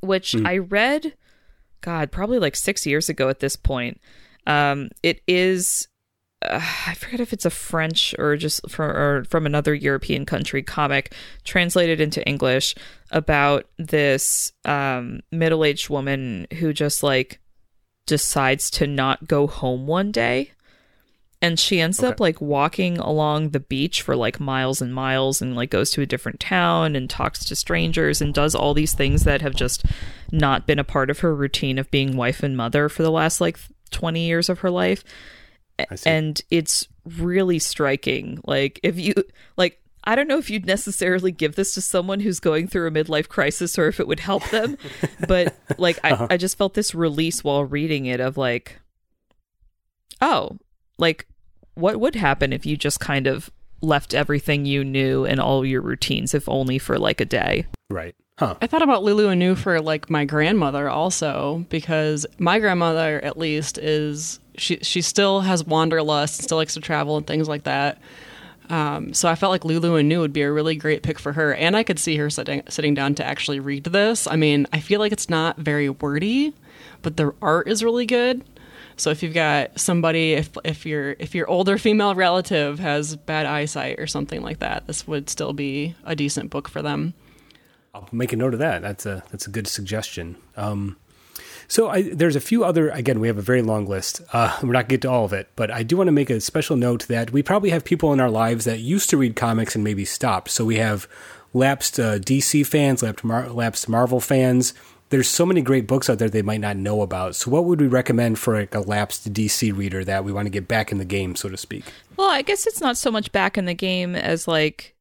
which 0.00 0.34
i 0.44 0.56
read 0.56 1.14
god 1.82 2.10
probably 2.10 2.38
like 2.38 2.56
six 2.56 2.86
years 2.86 3.08
ago 3.08 3.28
at 3.28 3.40
this 3.40 3.56
point. 3.56 4.00
Um 4.46 4.90
it 5.02 5.20
is 5.26 5.88
uh, 6.42 6.60
I 6.86 6.94
forget 6.94 7.20
if 7.20 7.32
it's 7.32 7.44
a 7.44 7.50
French 7.50 8.14
or 8.18 8.36
just 8.36 8.68
from 8.70 8.90
or 8.90 9.24
from 9.24 9.46
another 9.46 9.74
European 9.74 10.26
country 10.26 10.62
comic 10.62 11.14
translated 11.44 12.00
into 12.00 12.26
English 12.26 12.74
about 13.10 13.66
this 13.78 14.52
um, 14.64 15.20
middle-aged 15.30 15.88
woman 15.88 16.46
who 16.58 16.72
just 16.72 17.02
like 17.02 17.40
decides 18.06 18.70
to 18.70 18.86
not 18.86 19.26
go 19.26 19.46
home 19.46 19.86
one 19.86 20.12
day 20.12 20.52
and 21.42 21.60
she 21.60 21.80
ends 21.80 22.02
up 22.02 22.18
like 22.18 22.40
walking 22.40 22.98
along 22.98 23.50
the 23.50 23.60
beach 23.60 24.00
for 24.00 24.16
like 24.16 24.40
miles 24.40 24.80
and 24.80 24.94
miles 24.94 25.42
and 25.42 25.54
like 25.54 25.70
goes 25.70 25.90
to 25.90 26.00
a 26.00 26.06
different 26.06 26.40
town 26.40 26.96
and 26.96 27.10
talks 27.10 27.44
to 27.44 27.54
strangers 27.54 28.22
and 28.22 28.32
does 28.32 28.54
all 28.54 28.72
these 28.72 28.94
things 28.94 29.24
that 29.24 29.42
have 29.42 29.54
just 29.54 29.84
not 30.32 30.66
been 30.66 30.78
a 30.78 30.84
part 30.84 31.10
of 31.10 31.18
her 31.18 31.34
routine 31.34 31.78
of 31.78 31.90
being 31.90 32.16
wife 32.16 32.42
and 32.42 32.56
mother 32.56 32.88
for 32.88 33.02
the 33.02 33.10
last 33.10 33.40
like 33.40 33.58
20 33.90 34.26
years 34.26 34.48
of 34.48 34.60
her 34.60 34.70
life. 34.70 35.04
And 36.04 36.40
it's 36.50 36.88
really 37.04 37.58
striking. 37.58 38.40
Like 38.44 38.80
if 38.82 38.98
you 38.98 39.14
like 39.56 39.80
I 40.04 40.14
don't 40.14 40.28
know 40.28 40.38
if 40.38 40.50
you'd 40.50 40.66
necessarily 40.66 41.32
give 41.32 41.56
this 41.56 41.74
to 41.74 41.80
someone 41.80 42.20
who's 42.20 42.38
going 42.38 42.68
through 42.68 42.86
a 42.86 42.90
midlife 42.92 43.28
crisis 43.28 43.76
or 43.76 43.88
if 43.88 43.98
it 43.98 44.06
would 44.06 44.20
help 44.20 44.48
them, 44.50 44.78
but 45.28 45.56
like 45.78 45.98
I, 46.04 46.12
uh-huh. 46.12 46.28
I 46.30 46.36
just 46.36 46.56
felt 46.56 46.74
this 46.74 46.94
release 46.94 47.42
while 47.42 47.64
reading 47.64 48.06
it 48.06 48.20
of 48.20 48.36
like, 48.36 48.80
oh, 50.20 50.58
like 50.96 51.26
what 51.74 51.98
would 51.98 52.14
happen 52.14 52.52
if 52.52 52.64
you 52.64 52.76
just 52.76 53.00
kind 53.00 53.26
of 53.26 53.50
left 53.82 54.14
everything 54.14 54.64
you 54.64 54.84
knew 54.84 55.26
and 55.26 55.40
all 55.40 55.64
your 55.64 55.82
routines, 55.82 56.34
if 56.34 56.48
only 56.48 56.78
for 56.78 56.98
like 56.98 57.20
a 57.20 57.24
day? 57.24 57.66
Right. 57.90 58.14
Huh. 58.38 58.54
I 58.60 58.66
thought 58.66 58.82
about 58.82 59.02
Lulu 59.02 59.28
Anew 59.28 59.54
for 59.54 59.80
like 59.80 60.10
my 60.10 60.26
grandmother 60.26 60.90
also 60.90 61.64
because 61.70 62.26
my 62.38 62.58
grandmother 62.58 63.18
at 63.24 63.38
least 63.38 63.78
is 63.78 64.40
she 64.58 64.76
she 64.82 65.00
still 65.00 65.40
has 65.40 65.64
wanderlust, 65.64 66.38
and 66.38 66.44
still 66.44 66.58
likes 66.58 66.74
to 66.74 66.80
travel 66.80 67.16
and 67.16 67.26
things 67.26 67.48
like 67.48 67.64
that. 67.64 67.98
Um, 68.68 69.14
so 69.14 69.30
I 69.30 69.36
felt 69.36 69.52
like 69.52 69.64
Lulu 69.64 69.96
Anew 69.96 70.20
would 70.20 70.34
be 70.34 70.42
a 70.42 70.52
really 70.52 70.76
great 70.76 71.02
pick 71.02 71.18
for 71.18 71.32
her, 71.32 71.54
and 71.54 71.74
I 71.74 71.82
could 71.82 71.98
see 71.98 72.16
her 72.16 72.28
sitting 72.28 72.62
sitting 72.68 72.92
down 72.92 73.14
to 73.14 73.24
actually 73.24 73.58
read 73.58 73.84
this. 73.84 74.26
I 74.26 74.36
mean, 74.36 74.66
I 74.70 74.80
feel 74.80 75.00
like 75.00 75.12
it's 75.12 75.30
not 75.30 75.56
very 75.56 75.88
wordy, 75.88 76.52
but 77.00 77.16
the 77.16 77.32
art 77.40 77.68
is 77.68 77.82
really 77.82 78.04
good. 78.04 78.44
So 78.98 79.08
if 79.08 79.22
you've 79.22 79.32
got 79.32 79.80
somebody, 79.80 80.34
if 80.34 80.50
if 80.62 80.84
your 80.84 81.16
if 81.18 81.34
your 81.34 81.48
older 81.48 81.78
female 81.78 82.14
relative 82.14 82.80
has 82.80 83.16
bad 83.16 83.46
eyesight 83.46 83.98
or 83.98 84.06
something 84.06 84.42
like 84.42 84.58
that, 84.58 84.86
this 84.86 85.06
would 85.08 85.30
still 85.30 85.54
be 85.54 85.94
a 86.04 86.14
decent 86.14 86.50
book 86.50 86.68
for 86.68 86.82
them. 86.82 87.14
I'll 87.96 88.08
make 88.12 88.34
a 88.34 88.36
note 88.36 88.52
of 88.52 88.60
that. 88.60 88.82
That's 88.82 89.06
a 89.06 89.22
that's 89.30 89.46
a 89.46 89.50
good 89.50 89.66
suggestion. 89.66 90.36
Um, 90.56 90.98
so 91.66 91.88
I, 91.88 92.02
there's 92.02 92.36
a 92.36 92.40
few 92.40 92.62
other. 92.62 92.90
Again, 92.90 93.20
we 93.20 93.26
have 93.26 93.38
a 93.38 93.42
very 93.42 93.62
long 93.62 93.86
list. 93.86 94.20
Uh, 94.32 94.56
we're 94.62 94.72
not 94.72 94.80
going 94.80 94.88
to 94.88 94.94
get 94.94 95.02
to 95.02 95.10
all 95.10 95.24
of 95.24 95.32
it, 95.32 95.48
but 95.56 95.70
I 95.70 95.82
do 95.82 95.96
want 95.96 96.08
to 96.08 96.12
make 96.12 96.28
a 96.28 96.40
special 96.40 96.76
note 96.76 97.08
that 97.08 97.32
we 97.32 97.42
probably 97.42 97.70
have 97.70 97.84
people 97.84 98.12
in 98.12 98.20
our 98.20 98.30
lives 98.30 98.66
that 98.66 98.80
used 98.80 99.08
to 99.10 99.16
read 99.16 99.34
comics 99.34 99.74
and 99.74 99.82
maybe 99.82 100.04
stopped. 100.04 100.50
So 100.50 100.64
we 100.64 100.76
have 100.76 101.08
lapsed 101.54 101.98
uh, 101.98 102.18
DC 102.18 102.66
fans, 102.66 103.02
lapsed, 103.02 103.24
Mar- 103.24 103.48
lapsed 103.48 103.88
Marvel 103.88 104.20
fans. 104.20 104.74
There's 105.08 105.28
so 105.28 105.46
many 105.46 105.62
great 105.62 105.86
books 105.86 106.10
out 106.10 106.18
there 106.18 106.28
they 106.28 106.42
might 106.42 106.60
not 106.60 106.76
know 106.76 107.00
about. 107.00 107.34
So, 107.34 107.50
what 107.50 107.64
would 107.64 107.80
we 107.80 107.86
recommend 107.86 108.38
for 108.38 108.58
like 108.58 108.74
a 108.74 108.80
lapsed 108.80 109.32
DC 109.32 109.74
reader 109.74 110.04
that 110.04 110.22
we 110.24 110.32
want 110.32 110.46
to 110.46 110.50
get 110.50 110.68
back 110.68 110.92
in 110.92 110.98
the 110.98 111.04
game, 111.04 111.34
so 111.34 111.48
to 111.48 111.56
speak? 111.56 111.84
Well, 112.16 112.28
I 112.28 112.42
guess 112.42 112.66
it's 112.66 112.80
not 112.80 112.96
so 112.96 113.10
much 113.10 113.32
back 113.32 113.56
in 113.56 113.64
the 113.64 113.74
game 113.74 114.14
as 114.16 114.46
like 114.48 114.95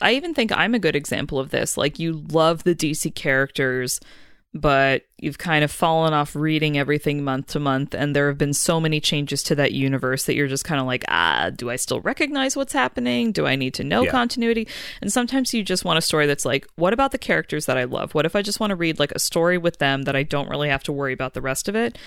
I 0.00 0.12
even 0.12 0.34
think 0.34 0.52
I'm 0.52 0.74
a 0.74 0.78
good 0.78 0.96
example 0.96 1.38
of 1.38 1.50
this. 1.50 1.76
Like 1.76 1.98
you 1.98 2.24
love 2.30 2.64
the 2.64 2.74
DC 2.74 3.14
characters, 3.14 4.00
but 4.54 5.02
you've 5.18 5.38
kind 5.38 5.62
of 5.62 5.70
fallen 5.70 6.14
off 6.14 6.34
reading 6.34 6.78
everything 6.78 7.22
month 7.22 7.48
to 7.48 7.60
month 7.60 7.94
and 7.94 8.16
there 8.16 8.28
have 8.28 8.38
been 8.38 8.54
so 8.54 8.80
many 8.80 8.98
changes 8.98 9.42
to 9.42 9.54
that 9.54 9.72
universe 9.72 10.24
that 10.24 10.34
you're 10.34 10.48
just 10.48 10.64
kind 10.64 10.80
of 10.80 10.86
like 10.86 11.04
ah 11.08 11.50
do 11.54 11.68
i 11.68 11.76
still 11.76 12.00
recognize 12.00 12.56
what's 12.56 12.72
happening 12.72 13.30
do 13.30 13.46
i 13.46 13.54
need 13.54 13.74
to 13.74 13.84
know 13.84 14.04
yeah. 14.04 14.10
continuity 14.10 14.66
and 15.02 15.12
sometimes 15.12 15.52
you 15.52 15.62
just 15.62 15.84
want 15.84 15.98
a 15.98 16.02
story 16.02 16.26
that's 16.26 16.46
like 16.46 16.66
what 16.76 16.94
about 16.94 17.12
the 17.12 17.18
characters 17.18 17.66
that 17.66 17.76
i 17.76 17.84
love 17.84 18.14
what 18.14 18.24
if 18.24 18.34
i 18.34 18.40
just 18.40 18.58
want 18.58 18.70
to 18.70 18.76
read 18.76 18.98
like 18.98 19.12
a 19.12 19.18
story 19.18 19.58
with 19.58 19.78
them 19.78 20.04
that 20.04 20.16
i 20.16 20.22
don't 20.22 20.48
really 20.48 20.70
have 20.70 20.82
to 20.82 20.92
worry 20.92 21.12
about 21.12 21.34
the 21.34 21.42
rest 21.42 21.68
of 21.68 21.76
it 21.76 21.98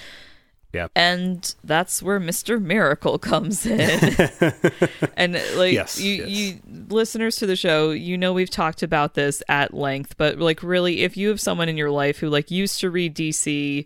yeah. 0.74 0.88
And 0.96 1.54
that's 1.64 2.02
where 2.02 2.20
Mr. 2.20 2.62
Miracle 2.62 3.20
comes 3.20 3.66
in. 3.66 3.80
and 5.18 5.34
like 5.56 5.74
yes, 5.74 6.00
you 6.00 6.26
yes. 6.26 6.30
you 6.30 6.60
listeners 6.90 7.36
to 7.38 7.46
the 7.46 7.56
show, 7.56 7.92
you 7.92 8.18
know 8.18 8.34
we've 8.34 8.50
talked 8.50 8.84
about 8.84 9.14
this 9.14 9.44
at 9.50 9.74
length, 9.74 10.18
but 10.18 10.40
like 10.40 10.64
really 10.64 11.02
if 11.02 11.18
you 11.18 11.30
have 11.30 11.42
someone 11.42 11.70
in 11.70 11.78
your 11.78 11.92
life 11.92 12.20
who 12.20 12.30
like 12.30 12.52
used 12.52 12.80
to 12.82 12.90
read 12.90 13.16
DC 13.16 13.86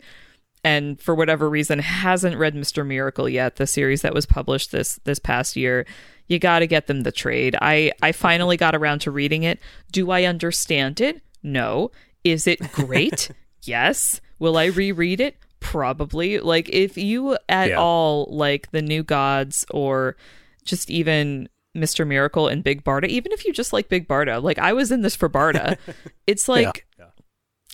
and 0.64 1.00
for 1.00 1.14
whatever 1.16 1.50
reason 1.50 1.80
hasn't 1.80 2.38
read 2.38 2.56
Mr. 2.56 2.86
Miracle 2.86 3.30
yet, 3.30 3.56
the 3.56 3.68
series 3.68 4.02
that 4.02 4.14
was 4.14 4.26
published 4.26 4.72
this 4.72 5.00
this 5.04 5.20
past 5.20 5.56
year, 5.56 5.86
you 6.28 6.40
got 6.40 6.60
to 6.60 6.68
get 6.68 6.88
them 6.88 7.02
the 7.02 7.12
trade. 7.12 7.56
I 7.62 7.92
I 8.02 8.12
finally 8.12 8.58
got 8.58 8.76
around 8.76 9.00
to 9.00 9.12
reading 9.12 9.44
it. 9.44 9.60
Do 9.92 10.12
I 10.12 10.24
understand 10.24 11.02
it? 11.02 11.22
No. 11.42 11.92
Is 12.24 12.48
it 12.48 12.60
great? 12.72 13.32
yes. 13.64 14.22
Will 14.40 14.58
I 14.58 14.66
reread 14.66 15.22
it? 15.22 15.38
Probably 15.76 16.40
like 16.40 16.70
if 16.70 16.98
you 16.98 17.38
at 17.50 17.72
yeah. 17.72 17.76
all 17.76 18.30
like 18.32 18.72
the 18.72 18.82
new 18.82 19.04
gods 19.04 19.66
or 19.72 20.16
just 20.64 20.90
even 20.90 21.50
Mr. 21.76 22.08
Miracle 22.08 22.48
and 22.48 22.64
Big 22.64 22.82
Barda, 22.86 23.08
even 23.10 23.34
if 23.34 23.44
you 23.44 23.52
just 23.52 23.74
like 23.74 23.90
Big 23.90 24.08
Barda, 24.08 24.42
like 24.42 24.58
I 24.58 24.72
was 24.72 24.90
in 24.90 25.02
this 25.02 25.18
for 25.18 25.28
Barda, 25.28 25.78
it's 26.28 26.48
like 26.48 26.86
yeah. 26.98 27.08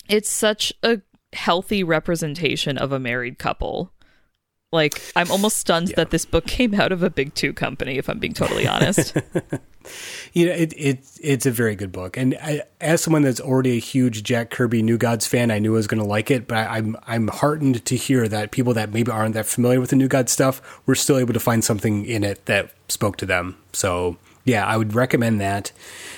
Yeah. 0.10 0.18
it's 0.18 0.32
such 0.32 0.74
a 0.82 1.00
healthy 1.34 1.84
representation 1.84 2.80
of 2.80 2.92
a 2.92 3.00
married 3.00 3.38
couple. 3.38 3.94
Like 4.72 5.02
I'm 5.18 5.30
almost 5.32 5.58
stunned 5.58 5.90
yeah. 5.90 5.96
that 5.98 6.12
this 6.12 6.26
book 6.26 6.48
came 6.48 6.74
out 6.74 6.94
of 6.94 7.04
a 7.04 7.10
big 7.10 7.34
two 7.34 7.52
company. 7.52 7.98
If 7.98 8.10
I'm 8.10 8.20
being 8.20 8.34
totally 8.34 8.66
honest, 8.66 9.14
you 10.34 10.46
know 10.46 10.54
it, 10.54 10.74
it 10.78 11.00
it's 11.22 11.46
a 11.46 11.52
very 11.52 11.76
good 11.76 11.92
book, 11.92 12.16
and 12.16 12.38
I, 12.42 12.62
as 12.80 13.04
someone 13.04 13.22
that's 13.22 13.42
already 13.42 13.72
a 13.72 13.80
huge 13.82 14.24
Jack 14.24 14.50
Kirby 14.50 14.82
New 14.82 14.98
Gods 14.98 15.28
fan, 15.28 15.52
I 15.52 15.60
knew 15.60 15.74
I 15.74 15.78
was 15.78 15.88
going 15.88 16.02
to 16.02 16.08
like 16.08 16.32
it. 16.32 16.48
But 16.48 16.60
I, 16.60 16.78
I'm 16.78 16.96
I'm 17.06 17.28
heartened 17.28 17.84
to 17.84 17.96
hear 17.98 18.30
that 18.30 18.52
people 18.52 18.74
that 18.76 18.94
maybe 18.94 19.12
aren't 19.12 19.34
that 19.34 19.46
familiar 19.46 19.82
with 19.82 19.90
the 19.90 19.98
New 19.98 20.08
Gods 20.08 20.32
stuff 20.32 20.82
were 20.86 20.96
still 20.96 21.18
able 21.18 21.34
to 21.34 21.40
find 21.42 21.66
something 21.66 22.06
in 22.06 22.24
it 22.24 22.46
that 22.46 22.72
spoke 22.88 23.18
to 23.18 23.26
them. 23.26 23.58
So 23.74 24.16
yeah, 24.46 24.66
I 24.66 24.78
would 24.78 24.94
recommend 24.94 25.42
that. 25.42 25.72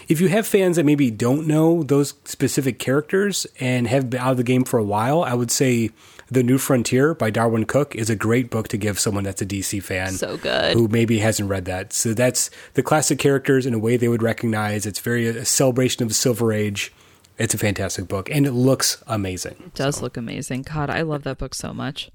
If 0.08 0.22
you 0.22 0.30
have 0.30 0.48
fans 0.48 0.76
that 0.76 0.86
maybe 0.86 1.12
don't 1.12 1.48
know 1.48 1.84
those 1.84 2.14
specific 2.24 2.80
characters 2.80 3.48
and 3.60 3.88
have 3.88 4.10
been 4.10 4.22
out 4.22 4.32
of 4.32 4.38
the 4.38 4.44
game 4.44 4.64
for 4.64 4.78
a 4.78 4.84
while, 4.84 5.24
I 5.24 5.34
would 5.34 5.52
say 5.52 5.90
the 6.30 6.44
New 6.44 6.58
Frontier 6.58 7.14
by 7.14 7.30
Darwyn 7.30 7.66
Cooke 7.66 7.96
is 7.96 8.10
a 8.10 8.16
great 8.16 8.50
book 8.50 8.68
to 8.70 8.78
give 8.78 9.00
someone 9.00 9.24
that's 9.24 9.42
a 9.42 9.46
DC 9.46 9.82
fan. 9.84 10.14
So 10.14 10.38
good. 10.38 10.74
Who 10.74 10.88
maybe 10.88 11.20
hasn't 11.20 11.50
read 11.50 11.66
that. 11.66 11.94
So 11.94 12.14
that's 12.14 12.50
the 12.74 12.84
classic 12.84 13.20
characters 13.20 13.66
in 13.66 13.74
a 13.74 13.80
way 13.80 13.98
they 13.98 14.08
would 14.08 14.24
recognize. 14.24 14.86
It's 14.86 15.00
very 15.00 15.28
a 15.28 15.46
celebration 15.46 16.04
of 16.04 16.10
the 16.10 16.16
Silver 16.16 16.52
Age. 16.52 16.94
It's 17.38 17.54
a 17.54 17.58
fantastic 17.58 18.08
book 18.08 18.30
and 18.30 18.46
it 18.46 18.52
looks 18.52 19.04
amazing. 19.08 19.56
It 19.66 19.74
does 19.74 19.98
so. 19.98 20.04
look 20.04 20.18
amazing. 20.18 20.64
God, 20.64 20.90
I 20.90 21.02
love 21.02 21.24
that 21.24 21.38
book 21.38 21.56
so 21.56 21.74
much. 21.74 22.12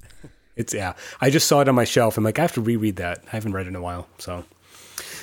It's 0.56 0.74
yeah. 0.74 0.94
I 1.20 1.30
just 1.30 1.46
saw 1.46 1.60
it 1.60 1.68
on 1.68 1.74
my 1.74 1.84
shelf. 1.84 2.16
I'm 2.16 2.24
like, 2.24 2.38
I 2.38 2.42
have 2.42 2.52
to 2.54 2.60
reread 2.60 2.96
that. 2.96 3.22
I 3.28 3.30
haven't 3.30 3.52
read 3.52 3.66
it 3.66 3.70
in 3.70 3.76
a 3.76 3.82
while. 3.82 4.08
So 4.18 4.44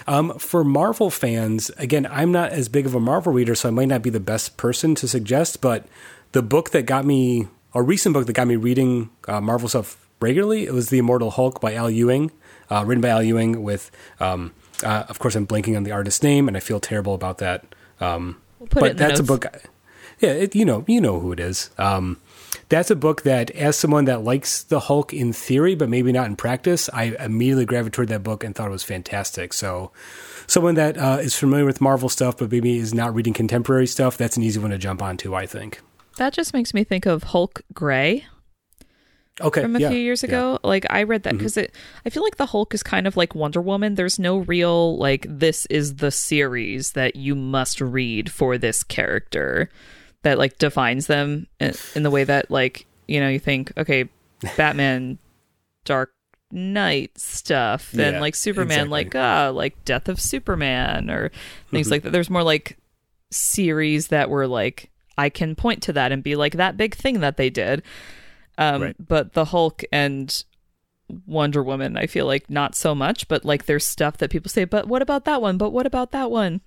um, 0.08 0.38
for 0.38 0.64
Marvel 0.64 1.10
fans, 1.10 1.70
again, 1.78 2.08
I'm 2.10 2.32
not 2.32 2.52
as 2.52 2.70
big 2.70 2.86
of 2.86 2.96
a 2.96 3.00
Marvel 3.00 3.34
reader, 3.34 3.56
so 3.56 3.70
I 3.70 3.72
might 3.72 3.88
not 3.88 4.02
be 4.02 4.10
the 4.10 4.20
best 4.20 4.58
person 4.58 4.96
to 4.96 5.08
suggest, 5.08 5.62
but 5.62 5.88
the 6.32 6.42
book 6.42 6.72
that 6.72 6.86
got 6.86 7.06
me 7.06 7.48
a 7.76 7.84
recent 7.84 8.14
book 8.14 8.26
that 8.26 8.34
got 8.34 8.48
me 8.48 8.56
reading 8.56 9.10
uh, 9.28 9.42
Marvel 9.42 9.70
stuff 9.70 10.08
regularly. 10.22 10.66
It 10.66 10.74
was 10.74 10.90
The 10.90 10.98
Immortal 10.98 11.32
Hulk 11.32 11.60
by 11.60 11.76
Al 11.76 11.92
Ewing, 11.92 12.32
uh, 12.72 12.84
written 12.86 13.02
by 13.02 13.10
Al 13.10 13.22
Ewing. 13.22 13.62
With, 13.62 13.92
um, 14.20 14.54
uh, 14.84 15.04
of 15.10 15.20
course, 15.20 15.36
I'm 15.36 15.46
blanking 15.46 15.76
on 15.76 15.84
the 15.84 15.92
artist's 15.92 16.24
name, 16.24 16.48
and 16.48 16.56
I 16.56 16.62
feel 16.62 16.80
terrible 16.80 17.14
about 17.14 17.38
that. 17.40 17.66
Um, 18.00 18.42
we'll 18.60 18.70
but 18.70 18.98
that's 18.98 19.20
notes. 19.20 19.20
a 19.20 19.24
book. 19.24 19.46
Yeah, 20.20 20.32
it, 20.32 20.56
you 20.56 20.64
know, 20.64 20.86
you 20.88 21.02
know 21.02 21.20
who 21.20 21.34
it 21.34 21.40
is. 21.42 21.70
Um, 21.78 22.18
that's 22.70 22.90
a 22.90 22.96
book 22.96 23.24
that, 23.24 23.52
as 23.52 23.78
someone 23.78 24.06
that 24.06 24.24
likes 24.24 24.64
the 24.64 24.80
Hulk 24.80 25.14
in 25.14 25.34
theory, 25.34 25.76
but 25.76 25.90
maybe 25.90 26.14
not 26.14 26.28
in 26.28 26.38
practice, 26.38 26.90
I 26.94 27.16
immediately 27.20 27.66
gravitated 27.66 27.94
toward 27.94 28.08
that 28.08 28.24
book 28.24 28.44
and 28.46 28.56
thought 28.56 28.68
it 28.68 28.72
was 28.72 28.84
fantastic. 28.84 29.52
So, 29.52 29.92
someone 30.48 30.76
that 30.76 30.98
uh, 30.98 31.18
is 31.22 31.38
familiar 31.38 31.66
with 31.66 31.82
Marvel 31.82 32.08
stuff, 32.08 32.38
but 32.38 32.50
maybe 32.50 32.78
is 32.78 32.94
not 32.94 33.14
reading 33.14 33.34
contemporary 33.34 33.88
stuff, 33.88 34.16
that's 34.18 34.38
an 34.38 34.44
easy 34.44 34.62
one 34.62 34.72
to 34.72 34.78
jump 34.78 35.02
onto, 35.04 35.36
I 35.36 35.46
think. 35.46 35.82
That 36.18 36.34
just 36.34 36.54
makes 36.54 36.74
me 36.74 36.84
think 36.84 37.06
of 37.06 37.24
Hulk 37.24 37.62
Gray. 37.74 38.26
Okay, 39.42 39.62
from 39.62 39.76
a 39.76 39.80
yeah, 39.80 39.90
few 39.90 39.98
years 39.98 40.24
ago. 40.24 40.54
Yeah. 40.54 40.68
Like 40.68 40.86
I 40.90 41.04
read 41.04 41.24
that 41.24 41.34
because 41.34 41.54
mm-hmm. 41.54 41.66
it, 41.66 41.76
I 42.06 42.10
feel 42.10 42.24
like 42.24 42.38
the 42.38 42.46
Hulk 42.46 42.74
is 42.74 42.84
kind 42.84 43.06
of 43.06 43.18
like 43.18 43.36
Wonder 43.36 43.60
Woman. 43.60 43.96
There's 43.96 44.18
no 44.18 44.38
real 44.38 44.98
like 44.98 45.26
this 45.30 45.66
is 45.66 45.98
the 45.98 46.10
series 46.10 46.94
that 46.94 47.18
you 47.18 47.36
must 47.36 47.82
read 47.82 48.32
for 48.32 48.58
this 48.58 48.82
character 48.82 49.70
that 50.24 50.38
like 50.38 50.58
defines 50.58 51.08
them 51.08 51.48
in, 51.60 51.74
in 51.96 52.04
the 52.04 52.10
way 52.10 52.24
that 52.24 52.50
like 52.50 52.86
you 53.10 53.20
know 53.20 53.28
you 53.28 53.40
think 53.40 53.74
okay, 53.78 54.08
Batman, 54.58 55.18
Dark 55.84 56.14
Knight 56.50 57.18
stuff, 57.20 57.92
then 57.92 58.14
yeah, 58.14 58.22
like 58.22 58.36
Superman, 58.36 58.88
exactly. 58.88 58.90
like 58.90 59.16
ah, 59.16 59.52
like 59.54 59.84
Death 59.84 60.08
of 60.08 60.22
Superman 60.22 61.10
or 61.10 61.30
things 61.72 61.88
mm-hmm. 61.88 61.92
like 61.92 62.04
that. 62.04 62.12
There's 62.12 62.30
more 62.30 62.44
like 62.44 62.78
series 63.32 64.08
that 64.08 64.30
were 64.30 64.48
like 64.48 64.90
I 65.18 65.30
can 65.30 65.56
point 65.56 65.82
to 65.84 65.94
that 65.94 66.12
and 66.12 66.24
be 66.24 66.36
like 66.36 66.54
that 66.54 66.78
big 66.78 66.96
thing 66.96 67.20
that 67.22 67.38
they 67.38 67.50
did. 67.50 67.84
Um, 68.58 68.82
right. 68.82 68.96
But 69.00 69.34
the 69.34 69.46
Hulk 69.46 69.84
and 69.92 70.44
Wonder 71.26 71.64
Woman, 71.64 71.98
I 71.98 72.08
feel 72.08 72.26
like 72.26 72.50
not 72.50 72.76
so 72.76 72.96
much, 72.96 73.28
but 73.28 73.46
like 73.46 73.66
there's 73.66 73.86
stuff 73.86 74.18
that 74.18 74.30
people 74.30 74.50
say, 74.50 74.66
but 74.66 74.88
what 74.88 75.02
about 75.02 75.26
that 75.26 75.42
one? 75.42 75.58
But 75.58 75.72
what 75.72 75.86
about 75.86 76.12
that 76.12 76.32
one? 76.32 76.62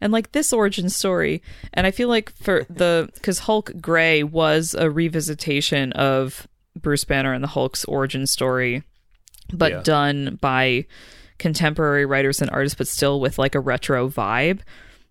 And 0.00 0.12
like 0.12 0.32
this 0.32 0.52
origin 0.52 0.88
story. 0.90 1.42
And 1.72 1.86
I 1.86 1.90
feel 1.90 2.08
like 2.08 2.32
for 2.36 2.64
the, 2.68 3.08
because 3.14 3.40
Hulk 3.40 3.72
Gray 3.80 4.22
was 4.22 4.74
a 4.74 4.84
revisitation 4.84 5.92
of 5.92 6.46
Bruce 6.76 7.04
Banner 7.04 7.32
and 7.32 7.42
the 7.42 7.48
Hulk's 7.48 7.84
origin 7.86 8.26
story, 8.26 8.84
but 9.52 9.72
yeah. 9.72 9.82
done 9.82 10.38
by 10.40 10.86
contemporary 11.38 12.04
writers 12.04 12.40
and 12.40 12.50
artists, 12.50 12.76
but 12.76 12.88
still 12.88 13.20
with 13.20 13.38
like 13.38 13.54
a 13.54 13.60
retro 13.60 14.08
vibe 14.08 14.60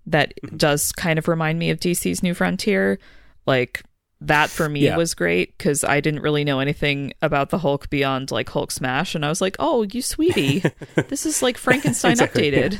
that 0.07 0.33
mm-hmm. 0.43 0.57
does 0.57 0.91
kind 0.91 1.19
of 1.19 1.27
remind 1.27 1.59
me 1.59 1.69
of 1.69 1.79
DC's 1.79 2.23
New 2.23 2.33
Frontier. 2.33 2.97
Like 3.45 3.83
that 4.19 4.49
for 4.49 4.67
me 4.67 4.85
Yeah. 4.85 4.97
was 4.97 5.13
great 5.13 5.55
because 5.57 5.83
I 5.83 5.99
didn't 6.01 6.21
really 6.21 6.43
know 6.43 6.59
anything 6.59 7.13
about 7.21 7.51
the 7.51 7.59
Hulk 7.59 7.89
beyond 7.91 8.31
like 8.31 8.49
Hulk 8.49 8.71
Smash, 8.71 9.13
and 9.13 9.23
I 9.23 9.29
was 9.29 9.41
like, 9.41 9.55
"Oh, 9.59 9.83
you 9.83 10.01
sweetie, 10.01 10.63
this 11.07 11.25
is 11.25 11.41
like 11.43 11.57
Frankenstein 11.57 12.13
Exactly, 12.13 12.49
yeah. 12.51 12.69
updated." 12.69 12.79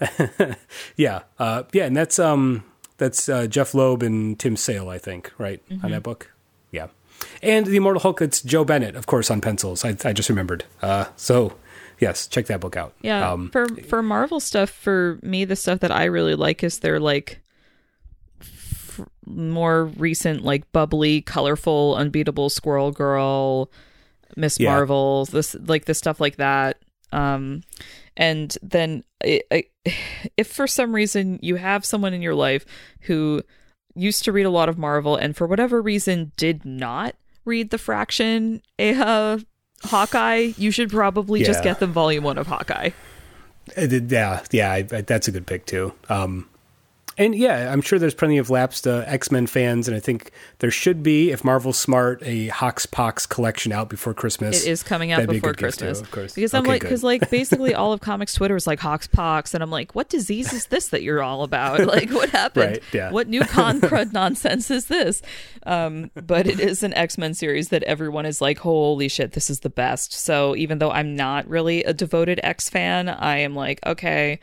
Yeah, 0.96 1.22
uh, 1.38 1.62
yeah, 1.72 1.86
and 1.86 1.96
that's 1.96 2.18
um 2.18 2.64
that's 2.98 3.28
uh, 3.28 3.46
Jeph 3.46 3.74
Loeb 3.74 4.02
and 4.02 4.38
Tim 4.38 4.56
Sale, 4.56 4.88
I 4.88 4.98
think, 4.98 5.32
right 5.38 5.66
Mm-hmm. 5.68 5.84
on 5.84 5.92
that 5.92 6.02
book. 6.02 6.30
Yeah, 6.70 6.88
and 7.42 7.64
the 7.66 7.76
Immortal 7.76 8.00
Hulk. 8.02 8.20
It's 8.20 8.42
Joe 8.42 8.64
Bennett, 8.64 8.96
of 8.96 9.06
course, 9.06 9.30
on 9.30 9.40
pencils. 9.40 9.84
I, 9.84 9.96
I 10.04 10.12
just 10.12 10.28
remembered. 10.28 10.64
Uh, 10.82 11.06
so 11.16 11.54
yes, 12.00 12.26
check 12.26 12.46
that 12.46 12.60
book 12.60 12.76
out. 12.76 12.94
Yeah, 13.02 13.30
Um, 13.32 13.50
for 13.50 13.66
for 13.68 14.02
Marvel 14.02 14.40
stuff, 14.40 14.70
for 14.70 15.18
me, 15.22 15.44
the 15.44 15.56
stuff 15.56 15.80
that 15.80 15.90
I 15.92 16.04
really 16.04 16.34
like 16.34 16.62
is 16.64 16.78
their 16.80 16.98
like 17.00 17.42
f- 18.40 19.00
more 19.26 19.84
recent, 19.86 20.44
like 20.44 20.70
bubbly, 20.72 21.20
colorful, 21.22 21.94
unbeatable 21.96 22.50
Squirrel 22.50 22.92
Girl, 22.92 23.70
Miss 24.36 24.58
Yeah. 24.58 24.70
Marvel, 24.70 25.24
this 25.26 25.54
like 25.66 25.84
the 25.86 25.94
stuff 25.94 26.20
like 26.20 26.36
that. 26.36 26.78
Um, 27.12 27.62
and 28.16 28.56
then 28.62 29.04
I, 29.22 29.40
I, 29.52 29.64
if 30.36 30.48
for 30.48 30.66
some 30.66 30.94
reason 30.94 31.38
you 31.42 31.56
have 31.56 31.84
someone 31.84 32.14
in 32.14 32.22
your 32.22 32.34
life 32.34 32.64
who 33.02 33.42
used 33.94 34.24
to 34.24 34.32
read 34.32 34.46
a 34.46 34.50
lot 34.50 34.68
of 34.68 34.78
Marvel 34.78 35.14
and 35.16 35.36
for 35.36 35.46
whatever 35.46 35.80
reason 35.80 36.32
did 36.36 36.64
not 36.64 37.14
read 37.44 37.70
the 37.70 37.78
Fraction 37.78 38.60
uh, 38.80 39.38
Hawkeye, 39.84 40.52
you 40.56 40.70
should 40.70 40.90
probably 40.90 41.42
just 41.44 41.62
get 41.64 41.80
them 41.80 41.92
Volume 41.92 42.24
One 42.24 42.38
of 42.38 42.46
Hawkeye. 42.46 42.90
Uh, 43.76 43.82
Yeah, 43.82 44.42
yeah, 44.50 44.70
I, 44.72 44.76
I, 44.76 45.00
that's 45.02 45.28
a 45.28 45.32
good 45.32 45.46
pick 45.46 45.66
too. 45.66 45.92
Um, 46.08 46.48
and 47.16 47.34
yeah, 47.34 47.72
I'm 47.72 47.80
sure 47.80 47.98
there's 47.98 48.14
plenty 48.14 48.38
of 48.38 48.50
lapsed 48.50 48.86
uh, 48.86 49.04
X 49.06 49.30
Men 49.30 49.46
fans, 49.46 49.88
and 49.88 49.96
I 49.96 50.00
think 50.00 50.30
there 50.58 50.70
should 50.70 51.02
be, 51.02 51.30
if 51.30 51.44
Marvel's 51.44 51.78
smart, 51.78 52.22
a 52.24 52.48
Hox 52.48 52.86
Pox 52.86 53.26
collection 53.26 53.72
out 53.72 53.88
before 53.88 54.14
Christmas. 54.14 54.64
It 54.64 54.70
is 54.70 54.82
coming 54.82 55.12
out 55.12 55.18
That'd 55.18 55.30
be 55.30 55.36
before 55.36 55.52
good 55.52 55.66
gift, 55.66 55.78
too, 55.78 55.84
Christmas, 55.86 56.00
of 56.00 56.10
course. 56.10 56.34
because 56.34 56.54
I'm 56.54 56.62
Okay, 56.62 56.70
like, 56.70 56.82
because 56.82 57.02
like 57.04 57.30
basically 57.30 57.74
all 57.74 57.92
of 57.92 58.00
comics 58.00 58.34
Twitter 58.34 58.56
is 58.56 58.66
like 58.66 58.80
Hox 58.80 59.06
Pox, 59.06 59.54
and 59.54 59.62
I'm 59.62 59.70
like, 59.70 59.94
what 59.94 60.08
disease 60.08 60.52
is 60.52 60.66
this 60.66 60.88
that 60.88 61.02
you're 61.02 61.22
all 61.22 61.42
about? 61.42 61.80
Like, 61.94 62.10
what 62.10 62.30
happened? 62.30 62.72
Right, 62.72 62.82
yeah. 62.92 63.10
What 63.12 63.28
new 63.28 63.42
con 63.42 63.80
crud 63.80 64.12
nonsense 64.12 64.70
is 64.70 64.86
this? 64.86 65.22
Um, 65.64 66.10
but 66.14 66.46
it 66.46 66.58
is 66.58 66.82
an 66.82 66.92
X 66.94 67.16
Men 67.18 67.34
series 67.34 67.68
that 67.68 67.82
everyone 67.84 68.26
is 68.26 68.40
like, 68.40 68.58
holy 68.58 69.08
shit, 69.08 69.32
this 69.32 69.48
is 69.50 69.60
the 69.60 69.70
best. 69.70 70.12
So 70.12 70.56
even 70.56 70.78
though 70.78 70.90
I'm 70.90 71.14
not 71.14 71.46
really 71.48 71.84
a 71.84 71.92
devoted 71.92 72.40
X 72.42 72.68
fan, 72.68 73.08
I 73.08 73.38
am 73.38 73.54
like, 73.54 73.78
okay. 73.86 74.40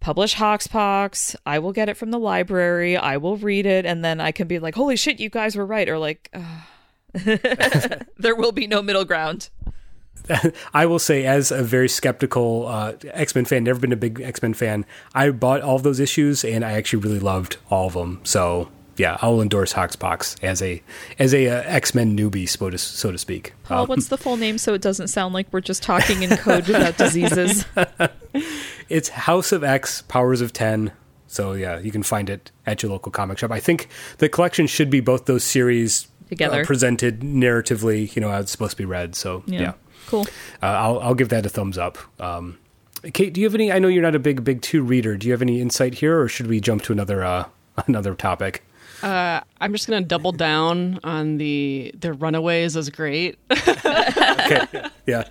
Publish 0.00 0.34
Hoxpox. 0.36 1.36
I 1.44 1.58
will 1.58 1.72
get 1.72 1.88
it 1.88 1.96
from 1.96 2.10
the 2.10 2.18
library. 2.18 2.96
I 2.96 3.18
will 3.18 3.36
read 3.36 3.66
it, 3.66 3.84
and 3.84 4.04
then 4.04 4.20
I 4.20 4.32
can 4.32 4.48
be 4.48 4.58
like, 4.58 4.74
"Holy 4.74 4.96
shit, 4.96 5.20
you 5.20 5.30
guys 5.30 5.56
were 5.56 5.66
right," 5.66 5.88
or 5.88 5.98
like. 5.98 6.34
"There 7.12 8.36
will 8.36 8.52
be 8.52 8.66
no 8.66 8.82
middle 8.82 9.04
ground." 9.04 9.50
I 10.74 10.86
will 10.86 10.98
say, 10.98 11.24
as 11.24 11.50
a 11.50 11.62
very 11.62 11.88
skeptical 11.88 12.66
uh, 12.66 12.94
X 13.12 13.34
Men 13.34 13.44
fan, 13.44 13.64
never 13.64 13.80
been 13.80 13.92
a 13.92 13.96
big 13.96 14.20
X 14.20 14.42
Men 14.42 14.54
fan, 14.54 14.84
I 15.14 15.30
bought 15.30 15.62
all 15.62 15.78
those 15.78 16.00
issues, 16.00 16.44
and 16.44 16.64
I 16.64 16.72
actually 16.72 17.02
really 17.02 17.20
loved 17.20 17.56
all 17.70 17.86
of 17.86 17.94
them. 17.94 18.20
So 18.24 18.70
yeah, 19.00 19.16
I'll 19.22 19.40
endorse 19.40 19.72
Hoxpox 19.72 20.36
as 20.44 20.60
a 20.60 20.82
as 21.18 21.32
a 21.32 21.48
uh, 21.48 21.62
X 21.64 21.94
Men 21.94 22.16
newbie, 22.16 22.46
so 22.48 22.68
to 22.68 22.76
so 22.76 23.10
to 23.10 23.18
speak. 23.18 23.54
Paul, 23.64 23.86
what's 23.86 24.08
the 24.08 24.18
full 24.18 24.36
name 24.36 24.58
so 24.58 24.74
it 24.74 24.82
doesn't 24.82 25.08
sound 25.08 25.32
like 25.32 25.50
we're 25.52 25.62
just 25.62 25.82
talking 25.82 26.22
in 26.22 26.36
code 26.36 26.66
without 26.68 26.96
diseases? 27.04 27.64
It's 28.88 29.08
House 29.10 29.52
of 29.52 29.62
X, 29.62 30.02
Powers 30.02 30.40
of 30.40 30.52
Ten. 30.52 30.90
So 31.28 31.52
yeah, 31.52 31.78
you 31.78 31.92
can 31.92 32.02
find 32.02 32.28
it 32.28 32.50
at 32.66 32.82
your 32.82 32.90
local 32.90 33.12
comic 33.12 33.38
shop. 33.38 33.52
I 33.52 33.60
think 33.60 33.88
the 34.18 34.28
collection 34.28 34.66
should 34.66 34.90
be 34.90 34.98
both 34.98 35.26
those 35.26 35.44
series 35.44 36.08
Together. 36.28 36.62
uh, 36.62 36.64
presented 36.64 37.20
narratively. 37.20 38.14
You 38.16 38.20
know, 38.20 38.30
how 38.30 38.40
it's 38.40 38.50
supposed 38.50 38.72
to 38.72 38.76
be 38.76 38.84
read. 38.84 39.14
So 39.14 39.44
yeah, 39.46 39.74
Cool. 40.08 40.26
Uh, 40.60 40.66
I'll 40.66 40.98
I'll 41.00 41.14
give 41.14 41.28
that 41.28 41.46
a 41.46 41.48
thumbs 41.48 41.78
up. 41.78 41.98
Um, 42.20 42.58
Kate, 43.14 43.32
do 43.32 43.40
you 43.40 43.46
have 43.46 43.54
any? 43.54 43.70
I 43.70 43.78
know 43.78 43.86
you're 43.88 44.02
not 44.02 44.16
a 44.16 44.18
big 44.20 44.42
big 44.42 44.60
two 44.60 44.82
reader. 44.82 45.16
Do 45.16 45.28
you 45.28 45.32
have 45.32 45.42
any 45.42 45.60
insight 45.60 45.94
here, 45.94 46.20
or 46.20 46.26
should 46.28 46.48
we 46.48 46.60
jump 46.60 46.82
to 46.82 46.92
another 46.92 47.24
uh, 47.24 47.44
another 47.86 48.14
topic? 48.16 48.64
Uh, 49.02 49.40
I'm 49.60 49.72
just 49.72 49.86
gonna 49.88 50.00
double 50.04 50.32
down 50.32 51.00
on 51.04 51.38
the 51.38 51.94
the 51.98 52.12
Runaways 52.12 52.76
is 52.76 52.90
great. 52.90 53.38
Okay, 54.50 54.88
yeah, 55.06 55.24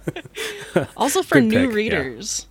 also 0.97 1.21
for 1.23 1.35
Good 1.35 1.45
new 1.45 1.67
pick, 1.67 1.75
readers. 1.75 2.45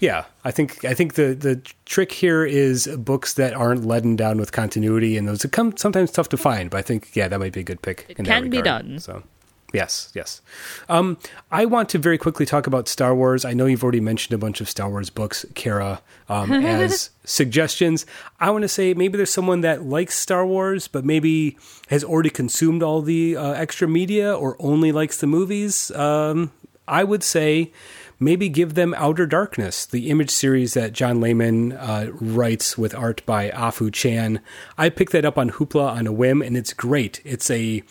yeah. 0.00 0.26
I 0.44 0.50
think 0.52 0.84
I 0.84 0.94
think 0.94 1.14
the 1.14 1.34
the 1.34 1.56
trick 1.86 2.12
here 2.12 2.44
is 2.44 2.86
books 2.98 3.34
that 3.34 3.52
aren't 3.54 3.84
leaden 3.84 4.14
down 4.16 4.38
with 4.38 4.52
continuity, 4.52 5.16
and 5.16 5.26
those 5.26 5.44
come 5.50 5.76
sometimes 5.76 6.12
tough 6.12 6.28
to 6.28 6.36
find. 6.36 6.70
But 6.70 6.78
I 6.78 6.82
think 6.82 7.16
yeah, 7.16 7.26
that 7.28 7.38
might 7.40 7.52
be 7.52 7.60
a 7.60 7.64
good 7.64 7.82
pick. 7.82 8.14
in 8.16 8.24
that 8.26 8.42
can 8.42 8.50
be 8.50 8.62
done. 8.62 8.98
So. 9.00 9.22
Yes, 9.72 10.10
yes. 10.14 10.40
Um, 10.88 11.18
I 11.50 11.66
want 11.66 11.90
to 11.90 11.98
very 11.98 12.16
quickly 12.16 12.46
talk 12.46 12.66
about 12.66 12.88
Star 12.88 13.14
Wars. 13.14 13.44
I 13.44 13.52
know 13.52 13.66
you've 13.66 13.82
already 13.82 14.00
mentioned 14.00 14.32
a 14.32 14.38
bunch 14.38 14.62
of 14.62 14.68
Star 14.68 14.88
Wars 14.88 15.10
books, 15.10 15.44
Kara, 15.54 16.00
um, 16.30 16.50
as 16.64 17.10
suggestions. 17.24 18.06
I 18.40 18.50
want 18.50 18.62
to 18.62 18.68
say 18.68 18.94
maybe 18.94 19.18
there's 19.18 19.32
someone 19.32 19.60
that 19.60 19.82
likes 19.82 20.18
Star 20.18 20.46
Wars, 20.46 20.88
but 20.88 21.04
maybe 21.04 21.58
has 21.88 22.02
already 22.02 22.30
consumed 22.30 22.82
all 22.82 23.02
the 23.02 23.36
uh, 23.36 23.52
extra 23.52 23.86
media 23.86 24.34
or 24.34 24.56
only 24.58 24.90
likes 24.90 25.18
the 25.18 25.26
movies. 25.26 25.90
Um, 25.90 26.50
I 26.86 27.04
would 27.04 27.22
say 27.22 27.70
maybe 28.18 28.48
give 28.48 28.74
them 28.74 28.94
Outer 28.96 29.26
Darkness, 29.26 29.86
the 29.86 30.10
image 30.10 30.30
series 30.30 30.74
that 30.74 30.92
John 30.92 31.20
Layman 31.20 31.72
uh, 31.72 32.08
writes 32.12 32.76
with 32.76 32.94
art 32.94 33.24
by 33.26 33.50
Afu 33.50 33.92
Chan. 33.92 34.40
I 34.76 34.88
picked 34.88 35.12
that 35.12 35.24
up 35.24 35.38
on 35.38 35.50
Hoopla 35.50 35.92
on 35.92 36.06
a 36.06 36.12
whim, 36.12 36.42
and 36.42 36.56
it's 36.56 36.72
great. 36.72 37.20
It's 37.24 37.50
a 37.50 37.82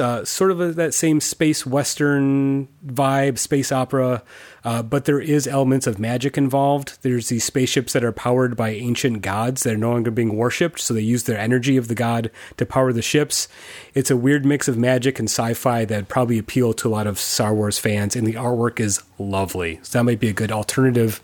uh, 0.00 0.24
sort 0.24 0.50
of 0.50 0.60
a, 0.60 0.72
that 0.72 0.94
same 0.94 1.20
space 1.20 1.64
western 1.64 2.68
vibe, 2.84 3.38
space 3.38 3.70
opera, 3.72 4.22
uh, 4.64 4.82
but 4.82 5.04
there 5.04 5.20
is 5.20 5.46
elements 5.46 5.86
of 5.86 5.98
magic 5.98 6.36
involved. 6.36 6.98
There's 7.02 7.28
these 7.28 7.44
spaceships 7.44 7.92
that 7.92 8.04
are 8.04 8.12
powered 8.12 8.56
by 8.56 8.70
ancient 8.70 9.22
gods 9.22 9.62
that 9.62 9.74
are 9.74 9.78
no 9.78 9.92
longer 9.92 10.10
being 10.10 10.36
worshipped, 10.36 10.80
so 10.80 10.92
they 10.92 11.00
use 11.00 11.24
their 11.24 11.38
energy 11.38 11.76
of 11.76 11.88
the 11.88 11.94
god 11.94 12.30
to 12.56 12.66
power 12.66 12.92
the 12.92 13.02
ships. 13.02 13.48
It's 13.94 14.10
a 14.10 14.16
weird 14.16 14.44
mix 14.44 14.68
of 14.68 14.76
magic 14.76 15.18
and 15.18 15.28
sci-fi 15.28 15.84
that 15.84 16.08
probably 16.08 16.38
appeal 16.38 16.74
to 16.74 16.88
a 16.88 16.90
lot 16.90 17.06
of 17.06 17.18
Star 17.18 17.54
Wars 17.54 17.78
fans, 17.78 18.16
and 18.16 18.26
the 18.26 18.34
artwork 18.34 18.80
is 18.80 19.02
lovely. 19.18 19.78
So 19.82 19.98
that 19.98 20.04
might 20.04 20.20
be 20.20 20.28
a 20.28 20.32
good 20.32 20.52
alternative 20.52 21.20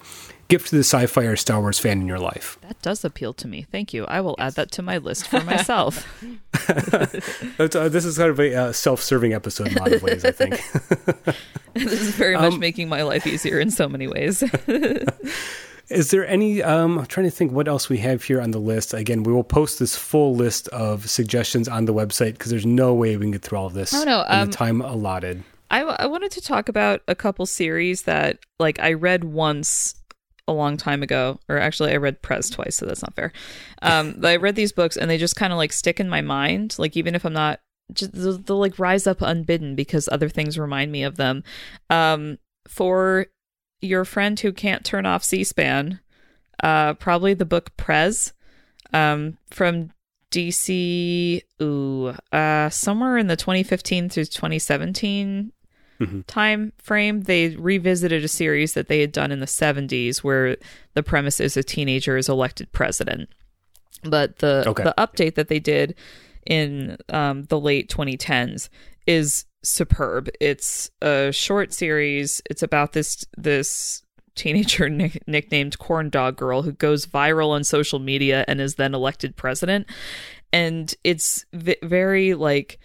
gift 0.52 0.68
to 0.68 0.76
the 0.76 0.84
sci-fi 0.84 1.22
or 1.24 1.34
Star 1.34 1.60
Wars 1.60 1.78
fan 1.78 2.00
in 2.02 2.06
your 2.06 2.18
life. 2.18 2.58
That 2.60 2.80
does 2.82 3.04
appeal 3.06 3.32
to 3.34 3.48
me. 3.48 3.66
Thank 3.72 3.94
you. 3.94 4.04
I 4.04 4.20
will 4.20 4.36
add 4.38 4.54
that 4.56 4.70
to 4.72 4.82
my 4.82 4.98
list 4.98 5.28
for 5.28 5.40
myself. 5.42 6.06
Uh, 7.58 7.88
this 7.88 8.04
is 8.04 8.18
kind 8.18 8.30
of 8.30 8.38
a 8.38 8.54
uh, 8.54 8.72
self-serving 8.72 9.32
episode 9.32 9.68
in 9.68 9.78
a 9.78 9.80
lot 9.80 9.92
of 9.92 10.02
ways, 10.02 10.24
I 10.24 10.30
think. 10.30 10.54
this 11.74 11.92
is 11.92 12.14
very 12.14 12.34
Um, 12.34 12.42
much 12.52 12.58
making 12.58 12.88
my 12.88 13.02
life 13.02 13.26
easier 13.26 13.58
in 13.58 13.70
so 13.70 13.88
many 13.88 14.06
ways. 14.06 14.42
Is 15.88 16.10
there 16.10 16.26
any? 16.26 16.62
Um, 16.62 16.98
I'm 16.98 17.06
trying 17.06 17.26
to 17.26 17.30
think 17.30 17.52
what 17.52 17.68
else 17.68 17.88
we 17.88 17.98
have 17.98 18.22
here 18.24 18.40
on 18.40 18.50
the 18.50 18.58
list. 18.58 18.94
Again, 18.94 19.22
we 19.22 19.32
will 19.32 19.44
post 19.44 19.78
this 19.78 19.96
full 19.96 20.34
list 20.34 20.68
of 20.68 21.08
suggestions 21.08 21.68
on 21.68 21.84
the 21.86 21.94
website 21.94 22.32
because 22.32 22.50
there's 22.50 22.66
no 22.66 22.94
way 22.94 23.16
we 23.16 23.24
can 23.24 23.30
get 23.32 23.42
through 23.42 23.58
all 23.58 23.66
of 23.66 23.74
this 23.74 23.92
Oh, 23.94 24.04
no, 24.04 24.22
in 24.22 24.26
um, 24.40 24.46
the 24.50 24.52
time 24.52 24.80
allotted. 24.80 25.42
I, 25.70 25.80
I 25.82 26.06
wanted 26.06 26.30
to 26.32 26.42
talk 26.42 26.68
about 26.68 27.00
a 27.08 27.14
couple 27.14 27.46
series 27.46 28.02
that 28.02 28.38
like 28.58 28.78
I 28.80 28.92
read 28.92 29.24
once 29.24 29.94
a 30.48 30.52
long 30.52 30.76
time 30.76 31.02
ago, 31.02 31.38
or 31.48 31.58
actually 31.58 31.92
I 31.92 31.96
read 31.96 32.22
Prez 32.22 32.50
twice, 32.50 32.76
so 32.76 32.86
that's 32.86 33.02
not 33.02 33.14
fair. 33.14 33.32
Um, 33.80 34.16
but 34.18 34.30
I 34.30 34.36
read 34.36 34.56
these 34.56 34.72
books 34.72 34.96
and 34.96 35.10
they 35.10 35.18
just 35.18 35.36
kind 35.36 35.52
of 35.52 35.56
like 35.56 35.72
stick 35.72 36.00
in 36.00 36.08
my 36.08 36.20
mind, 36.20 36.76
like 36.78 36.96
even 36.96 37.14
if 37.14 37.24
I'm 37.24 37.32
not, 37.32 37.60
just 37.92 38.12
they'll, 38.12 38.38
they'll 38.38 38.58
like 38.58 38.78
rise 38.78 39.06
up 39.06 39.22
unbidden 39.22 39.74
because 39.74 40.08
other 40.10 40.28
things 40.28 40.58
remind 40.58 40.90
me 40.90 41.04
of 41.04 41.16
them. 41.16 41.44
Um, 41.90 42.38
for 42.66 43.26
your 43.80 44.04
friend 44.04 44.38
who 44.38 44.52
can't 44.52 44.84
turn 44.84 45.06
off 45.06 45.24
C-SPAN, 45.24 46.00
uh, 46.62 46.94
probably 46.94 47.34
the 47.34 47.44
book 47.44 47.76
Prez, 47.76 48.32
um, 48.92 49.38
from 49.50 49.90
DC, 50.30 51.42
ooh, 51.60 52.14
uh, 52.32 52.70
somewhere 52.70 53.18
in 53.18 53.26
the 53.26 53.36
2015 53.36 54.08
through 54.08 54.24
2017 54.24 55.52
time 56.26 56.72
frame, 56.78 57.22
they 57.22 57.56
revisited 57.56 58.24
a 58.24 58.28
series 58.28 58.74
that 58.74 58.88
they 58.88 59.00
had 59.00 59.12
done 59.12 59.32
in 59.32 59.40
the 59.40 59.46
70s 59.46 60.18
where 60.18 60.56
the 60.94 61.02
premise 61.02 61.40
is 61.40 61.56
a 61.56 61.62
teenager 61.62 62.16
is 62.16 62.28
elected 62.28 62.70
president. 62.72 63.28
But 64.04 64.38
the 64.38 64.64
Okay. 64.66 64.82
the 64.84 64.94
update 64.98 65.34
that 65.36 65.48
they 65.48 65.60
did 65.60 65.94
in 66.46 66.96
um, 67.08 67.44
the 67.44 67.60
late 67.60 67.88
2010s 67.88 68.68
is 69.06 69.44
superb. 69.62 70.28
It's 70.40 70.90
a 71.00 71.30
short 71.32 71.72
series. 71.72 72.42
It's 72.50 72.62
about 72.62 72.92
this 72.94 73.24
this 73.36 74.02
teenager 74.34 74.88
nick- 75.00 75.22
nicknamed 75.28 75.78
Corn 75.78 76.08
Dog 76.10 76.36
Girl 76.36 76.62
who 76.62 76.72
goes 76.72 77.06
viral 77.06 77.50
on 77.50 77.62
social 77.64 77.98
media 77.98 78.44
and 78.48 78.60
is 78.60 78.74
then 78.74 78.94
elected 78.94 79.36
president. 79.36 79.86
And 80.52 80.92
it's 81.04 81.44
v- 81.52 81.76
very 81.82 82.34
like 82.34 82.78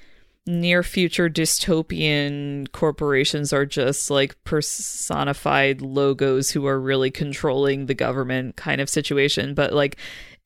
near 0.48 0.82
future 0.84 1.30
dystopian 1.30 2.72
corporations 2.72 3.52
are 3.54 3.66
just 3.66 4.10
like 4.10 4.36
personified 4.44 5.82
logos 5.82 6.52
who 6.52 6.66
are 6.66 6.80
really 6.80 7.12
controlling 7.12 7.86
the 7.86 7.94
government 7.94 8.56
kind 8.56 8.82
of 8.82 8.90
situation 8.90 9.54
but 9.54 9.74
like 9.74 9.98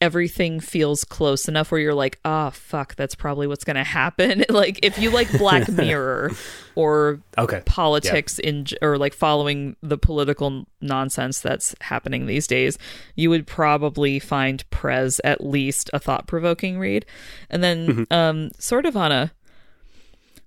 everything 0.01 0.59
feels 0.59 1.03
close 1.03 1.47
enough 1.47 1.69
where 1.71 1.79
you're 1.79 1.93
like, 1.93 2.17
ah, 2.25 2.49
fuck, 2.49 2.95
that's 2.95 3.13
probably 3.13 3.45
what's 3.45 3.63
going 3.63 3.75
to 3.75 3.83
happen. 3.83 4.43
like 4.49 4.79
if 4.81 4.97
you 4.97 5.11
like 5.11 5.31
Black 5.37 5.69
Mirror 5.71 6.31
or 6.73 7.21
Okay. 7.37 7.61
politics 7.67 8.39
in 8.39 8.65
or 8.81 8.97
like 8.97 9.13
following 9.13 9.75
the 9.83 9.99
political 9.99 10.65
nonsense 10.81 11.39
that's 11.39 11.75
happening 11.81 12.25
these 12.25 12.47
days, 12.47 12.79
you 13.15 13.29
would 13.29 13.45
probably 13.45 14.17
find 14.17 14.67
Prez 14.71 15.21
at 15.23 15.45
least 15.45 15.91
a 15.93 15.99
thought-provoking 15.99 16.79
read. 16.79 17.05
And 17.51 17.63
then 17.63 18.07
um 18.09 18.49
sort 18.57 18.87
of 18.87 18.97
on 18.97 19.11
a 19.11 19.31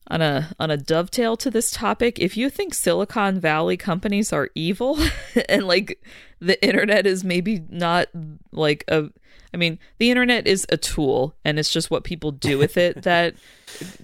on 0.09 0.21
a 0.21 0.53
on 0.61 0.71
a 0.71 0.77
dovetail 0.77 1.37
to 1.39 1.51
this 1.51 1.71
topic, 1.71 2.19
if 2.19 2.37
you 2.37 2.51
think 2.51 2.75
Silicon 2.75 3.41
Valley 3.41 3.77
companies 3.77 4.33
are 4.33 4.51
evil 4.55 4.99
and 5.49 5.67
like 5.67 6.03
the 6.41 6.63
internet 6.65 7.07
is 7.07 7.25
maybe 7.25 7.65
not 7.71 8.09
like 8.53 8.85
a 8.89 9.11
I 9.53 9.57
mean, 9.57 9.79
the 9.99 10.11
internet 10.11 10.47
is 10.47 10.67
a 10.69 10.77
tool 10.77 11.37
and 11.45 11.59
it's 11.59 11.71
just 11.71 11.91
what 11.91 12.05
people 12.05 12.33
do 12.33 12.59
with 12.63 12.77
it 12.77 13.03
that 13.03 13.35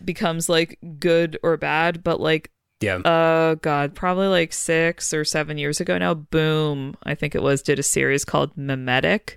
becomes 0.04 0.48
like 0.48 0.78
good 0.98 1.38
or 1.42 1.56
bad, 1.56 2.02
but 2.02 2.20
like 2.20 2.50
Yeah. 2.80 2.96
uh 2.98 3.56
god, 3.56 3.94
probably 3.94 4.28
like 4.28 4.52
6 4.54 5.12
or 5.12 5.24
7 5.24 5.58
years 5.58 5.80
ago 5.80 5.98
now, 5.98 6.14
Boom, 6.14 6.96
I 7.02 7.14
think 7.14 7.34
it 7.34 7.42
was 7.42 7.62
did 7.62 7.78
a 7.78 7.82
series 7.82 8.24
called 8.24 8.56
Memetic, 8.56 9.36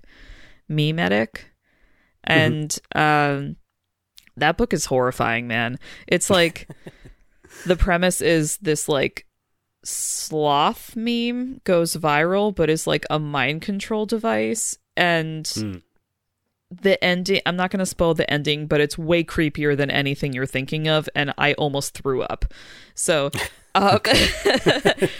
Memetic. 0.70 1.40
And 2.24 2.78
um 2.96 3.58
that 4.38 4.58
book 4.58 4.74
is 4.74 4.86
horrifying, 4.86 5.48
man. 5.48 5.80
It's 6.08 6.30
like 6.30 6.70
the 7.66 7.76
premise 7.76 8.22
is 8.22 8.58
this 8.58 8.88
like 8.88 9.26
sloth 9.86 10.96
meme 10.96 11.60
goes 11.66 11.96
viral 11.98 12.56
but 12.56 12.70
is 12.70 12.88
like 12.88 13.06
a 13.10 13.20
mind 13.20 13.62
control 13.62 14.06
device 14.06 14.78
and 14.96 15.46
Hmm. 15.54 15.78
The 16.82 17.02
ending 17.04 17.42
i'm 17.46 17.56
not 17.56 17.70
going 17.72 17.80
to 17.80 17.86
spoil 17.86 18.14
the 18.14 18.30
ending 18.32 18.68
but 18.68 18.80
it's 18.82 18.98
way 18.98 19.24
creepier 19.24 19.76
than 19.76 19.92
anything 19.92 20.34
you're 20.34 20.46
thinking 20.46 20.88
of 20.88 21.08
and 21.16 21.34
i 21.38 21.54
almost 21.54 21.94
threw 21.98 22.22
up 22.24 22.46
so 22.96 23.30
um, 23.76 24.00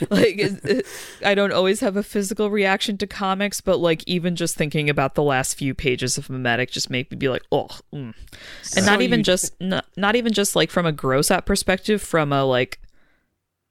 like 0.10 0.38
it- 0.38 0.86
i 1.26 1.34
don't 1.36 1.52
always 1.52 1.80
have 1.80 1.98
a 1.98 2.04
physical 2.04 2.50
reaction 2.52 2.98
to 2.98 3.08
comics 3.08 3.62
but 3.62 3.78
like 3.78 4.04
even 4.08 4.36
just 4.36 4.56
thinking 4.56 4.90
about 4.90 5.16
the 5.16 5.24
last 5.24 5.56
few 5.58 5.74
pages 5.74 6.18
of 6.18 6.28
memetic 6.28 6.70
just 6.72 6.90
make 6.90 7.10
me 7.12 7.18
be 7.18 7.30
like 7.30 7.44
oh 7.52 7.68
mm. 7.94 8.14
and 8.14 8.16
So 8.64 8.86
not 8.86 9.02
even 9.02 9.20
you- 9.20 9.24
just 9.26 9.60
not, 9.60 9.86
not 9.98 10.16
even 10.16 10.34
just 10.34 10.56
like 10.56 10.70
from 10.72 10.86
a 10.86 10.92
gross 10.92 11.32
out 11.32 11.46
perspective 11.46 12.02
from 12.02 12.32
a 12.32 12.44
like 12.46 12.80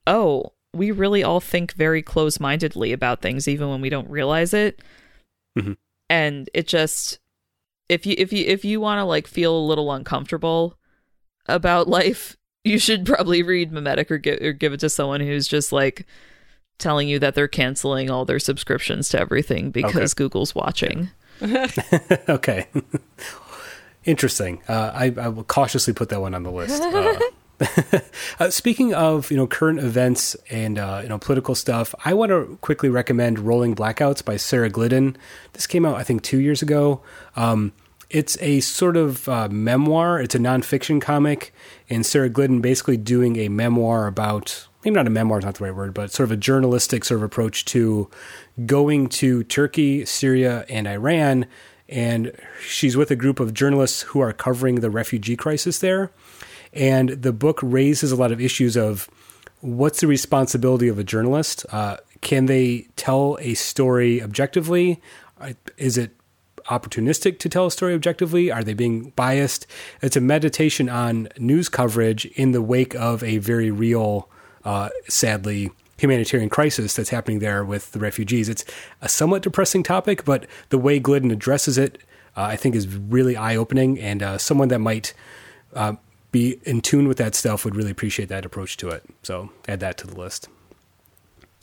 oh 0.07 0.53
we 0.75 0.91
really 0.91 1.23
all 1.23 1.41
think 1.41 1.73
very 1.75 2.03
close-mindedly 2.03 2.93
about 2.93 3.21
things 3.23 3.47
even 3.47 3.69
when 3.69 3.81
we 3.81 3.89
don't 3.91 4.09
realize 4.11 4.53
it 4.55 4.81
Mhm. 5.59 5.77
and 6.09 6.49
it 6.55 6.67
just 6.67 7.19
if 7.93 8.07
you 8.07 8.15
if 8.19 8.33
you 8.33 8.45
if 8.47 8.65
you 8.65 8.81
want 8.81 8.99
to 8.99 9.05
like 9.05 9.27
feel 9.27 9.57
a 9.57 9.67
little 9.67 9.93
uncomfortable 9.93 10.79
about 11.47 11.89
life 11.89 12.37
you 12.65 12.79
should 12.79 13.05
probably 13.05 13.43
read 13.43 13.73
memetic 13.73 14.11
or, 14.11 14.19
gi- 14.19 14.47
or 14.47 14.53
give 14.53 14.73
it 14.73 14.81
to 14.81 14.89
someone 14.89 15.21
who's 15.21 15.49
just 15.49 15.73
like 15.73 16.07
telling 16.79 17.09
you 17.09 17.19
that 17.19 17.35
they're 17.35 17.49
canceling 17.49 18.11
all 18.11 18.25
their 18.25 18.39
subscriptions 18.39 19.09
to 19.09 19.19
everything 19.19 19.71
because 19.71 20.15
google's 20.15 20.55
watching 20.55 21.11
okay. 22.29 22.67
Interesting. 24.05 24.63
Uh, 24.69 24.91
I, 24.95 25.15
I 25.17 25.29
will 25.29 25.45
cautiously 25.45 25.93
put 25.93 26.09
that 26.11 26.21
one 26.21 26.35
on 26.35 26.43
the 26.43 26.51
list. 26.51 26.83
Uh, 26.83 27.19
uh, 28.41 28.51
speaking 28.51 28.93
of 28.95 29.31
you 29.31 29.37
know 29.37 29.47
current 29.47 29.79
events 29.79 30.37
and 30.51 30.79
uh, 30.79 31.01
you 31.03 31.09
know 31.09 31.19
political 31.19 31.55
stuff, 31.55 31.95
I 32.05 32.15
want 32.15 32.31
to 32.31 32.59
quickly 32.61 32.89
recommend 32.89 33.39
"Rolling 33.39 33.75
Blackouts" 33.75 34.25
by 34.25 34.37
Sarah 34.37 34.71
Glidden. 34.71 35.17
This 35.53 35.67
came 35.67 35.85
out 35.85 35.97
I 35.97 36.03
think 36.03 36.23
two 36.23 36.39
years 36.39 36.63
ago. 36.63 37.03
Um, 37.37 37.73
it's 38.13 38.37
a 38.41 38.61
sort 38.61 38.97
of 38.97 39.29
uh, 39.29 39.49
memoir. 39.49 40.21
It's 40.21 40.35
a 40.35 40.39
nonfiction 40.39 41.01
comic, 41.01 41.53
and 41.89 42.05
Sarah 42.05 42.29
Glidden 42.29 42.61
basically 42.61 42.99
doing 42.99 43.37
a 43.37 43.49
memoir 43.49 44.07
about 44.07 44.69
maybe 44.85 44.95
not 44.95 45.07
a 45.07 45.11
memoir 45.11 45.39
is 45.39 45.45
not 45.45 45.55
the 45.55 45.65
right 45.65 45.75
word, 45.75 45.95
but 45.95 46.13
sort 46.13 46.29
of 46.29 46.33
a 46.33 46.37
journalistic 46.37 47.05
sort 47.05 47.19
of 47.19 47.25
approach 47.25 47.65
to 47.67 48.11
going 48.67 49.09
to 49.09 49.45
Turkey, 49.45 50.05
Syria, 50.05 50.65
and 50.69 50.87
Iran. 50.87 51.47
And 51.89 52.33
she's 52.67 52.97
with 52.97 53.11
a 53.11 53.17
group 53.17 53.41
of 53.41 53.55
journalists 53.55 54.03
who 54.03 54.21
are 54.21 54.33
covering 54.33 54.77
the 54.77 54.91
refugee 54.91 55.37
crisis 55.37 55.79
there. 55.79 56.11
And 56.73 57.11
the 57.11 57.33
book 57.33 57.61
raises 57.63 58.13
a 58.13 58.17
lot 58.17 58.33
of 58.33 58.41
issues 58.41 58.77
of 58.77 59.09
what's 59.61 60.01
the 60.01 60.07
responsibility 60.07 60.89
of 60.89 60.99
a 60.99 61.05
journalist? 61.05 61.65
Uh, 61.71 61.99
can 62.21 62.47
they 62.47 62.89
tell 62.97 63.39
a 63.41 63.55
story 63.55 64.23
objectively? 64.23 65.01
Uh, 65.41 65.53
Is 65.77 65.99
it 65.99 66.13
opportunistic 66.71 67.39
to 67.41 67.49
tell 67.49 67.67
a 67.67 67.71
story 67.71 67.95
objectively? 67.95 68.51
Are 68.51 68.65
they 68.65 68.75
being 68.75 69.11
biased? 69.11 69.67
It's 70.01 70.17
a 70.17 70.21
meditation 70.21 70.89
on 70.89 71.29
news 71.39 71.69
coverage 71.69 72.27
in 72.27 72.53
the 72.53 72.63
wake 72.63 72.95
of 72.95 73.23
a 73.23 73.39
very 73.39 73.71
real, 73.71 74.29
uh, 74.65 74.89
sadly, 75.09 75.71
humanitarian 75.99 76.49
crisis 76.49 76.95
that's 76.97 77.11
happening 77.11 77.39
there 77.39 77.65
with 77.65 77.93
the 77.93 77.99
refugees. 77.99 78.49
It's 78.49 78.65
a 79.01 79.09
somewhat 79.09 79.43
depressing 79.43 79.83
topic, 79.83 80.25
but 80.25 80.47
the 80.71 80.79
way 80.79 80.99
Glidden 80.99 81.31
addresses 81.31 81.79
it, 81.79 81.99
uh, 82.37 82.43
I 82.43 82.57
think, 82.57 82.75
is 82.75 82.89
really 82.89 83.37
eye 83.37 83.57
opening. 83.57 84.01
And 84.01 84.23
uh, 84.23 84.39
someone 84.39 84.69
that 84.69 84.81
might 84.81 85.15
uh, 85.75 85.95
be 86.33 86.59
in 86.65 86.81
tune 86.81 87.07
with 87.07 87.19
that 87.19 87.35
stuff 87.35 87.65
would 87.65 87.77
really 87.77 87.91
appreciate 87.91 88.29
that 88.31 88.45
approach 88.45 88.77
to 88.79 88.89
it. 88.89 89.05
So 89.23 89.51
add 89.69 89.81
that 89.81 89.97
to 89.99 90.07
the 90.07 90.19
list. 90.19 90.49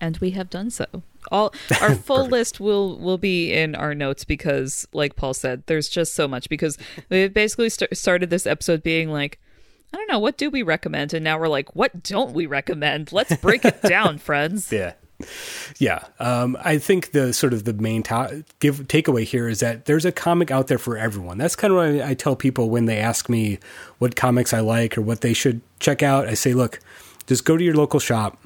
and 0.02 0.18
we 0.20 0.32
have 0.32 0.50
done 0.50 0.70
so. 0.70 0.86
All 1.32 1.54
our 1.82 1.96
full 2.08 2.26
list 2.28 2.60
will 2.60 2.98
will 3.00 3.18
be 3.18 3.54
in 3.54 3.76
our 3.76 3.94
notes 3.96 4.24
because, 4.26 4.88
like 4.94 5.16
Paul 5.16 5.34
said, 5.34 5.64
there's 5.68 5.90
just 5.90 6.14
so 6.14 6.28
much. 6.28 6.50
Because 6.50 6.78
we 7.10 7.28
basically 7.28 7.70
st- 7.70 7.96
started 7.98 8.30
this 8.30 8.48
episode 8.48 8.84
being 8.84 9.10
like, 9.10 9.40
I 9.94 9.98
don't 9.98 10.10
know, 10.10 10.20
what 10.20 10.38
do 10.38 10.50
we 10.50 10.62
recommend, 10.64 11.14
and 11.14 11.24
now 11.24 11.40
we're 11.40 11.48
like, 11.48 11.76
what 11.76 12.04
don't 12.04 12.34
we 12.34 12.46
recommend? 12.46 13.12
Let's 13.12 13.36
break 13.38 13.66
it 13.66 13.82
down, 13.82 14.18
friends. 14.20 14.72
Yeah. 14.72 14.94
Yeah. 15.80 16.06
Um, 16.20 16.58
I 16.64 16.78
think 16.78 17.12
the 17.12 17.34
sort 17.34 17.52
of 17.52 17.66
the 17.66 17.74
main 17.74 18.04
to- 18.04 18.46
give 18.60 18.88
takeaway 18.88 19.24
here 19.24 19.50
is 19.50 19.60
that 19.60 19.84
there's 19.86 20.06
a 20.06 20.14
comic 20.14 20.50
out 20.50 20.68
there 20.68 20.78
for 20.78 20.98
everyone. 20.98 21.38
That's 21.38 21.58
kind 21.58 21.74
of 21.74 21.78
what 21.78 22.06
I, 22.06 22.12
I 22.12 22.14
tell 22.14 22.38
people 22.38 22.70
when 22.70 22.86
they 22.86 23.00
ask 23.00 23.28
me 23.28 23.60
what 23.98 24.16
comics 24.16 24.54
I 24.54 24.62
like 24.62 24.98
or 24.98 25.02
what 25.02 25.20
they 25.20 25.34
should 25.34 25.60
check 25.80 26.02
out. 26.02 26.28
I 26.28 26.36
say, 26.36 26.54
look, 26.54 26.80
just 27.28 27.44
go 27.44 27.58
to 27.58 27.64
your 27.64 27.76
local 27.76 28.00
shop. 28.00 28.38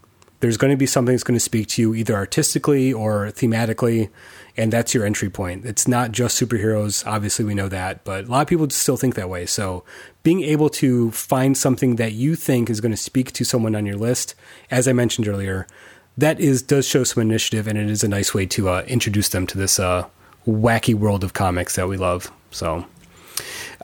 There's 0.43 0.57
going 0.57 0.71
to 0.71 0.77
be 0.77 0.85
something 0.85 1.13
that's 1.13 1.23
going 1.23 1.37
to 1.37 1.39
speak 1.39 1.67
to 1.67 1.81
you 1.81 1.95
either 1.95 2.13
artistically 2.13 2.91
or 2.91 3.27
thematically, 3.27 4.09
and 4.57 4.73
that's 4.73 4.93
your 4.93 5.05
entry 5.05 5.29
point. 5.29 5.63
It's 5.63 5.87
not 5.87 6.11
just 6.11 6.37
superheroes. 6.37 7.07
Obviously, 7.07 7.45
we 7.45 7.53
know 7.53 7.69
that, 7.69 8.03
but 8.03 8.25
a 8.25 8.27
lot 8.27 8.41
of 8.41 8.47
people 8.49 8.69
still 8.69 8.97
think 8.97 9.15
that 9.15 9.29
way. 9.29 9.45
So, 9.45 9.85
being 10.21 10.41
able 10.41 10.67
to 10.71 11.11
find 11.11 11.57
something 11.57 11.95
that 11.95 12.11
you 12.11 12.35
think 12.35 12.69
is 12.69 12.81
going 12.81 12.91
to 12.91 12.97
speak 12.97 13.31
to 13.31 13.45
someone 13.45 13.73
on 13.73 13.85
your 13.85 13.95
list, 13.95 14.35
as 14.69 14.85
I 14.85 14.91
mentioned 14.91 15.29
earlier, 15.29 15.65
that 16.17 16.41
is 16.41 16.61
does 16.61 16.85
show 16.85 17.05
some 17.05 17.21
initiative, 17.21 17.65
and 17.65 17.77
it 17.77 17.89
is 17.89 18.03
a 18.03 18.09
nice 18.09 18.33
way 18.33 18.45
to 18.47 18.67
uh, 18.67 18.83
introduce 18.85 19.29
them 19.29 19.47
to 19.47 19.57
this 19.57 19.79
uh, 19.79 20.09
wacky 20.45 20.93
world 20.93 21.23
of 21.23 21.31
comics 21.31 21.77
that 21.77 21.87
we 21.87 21.95
love. 21.95 22.29
So, 22.51 22.85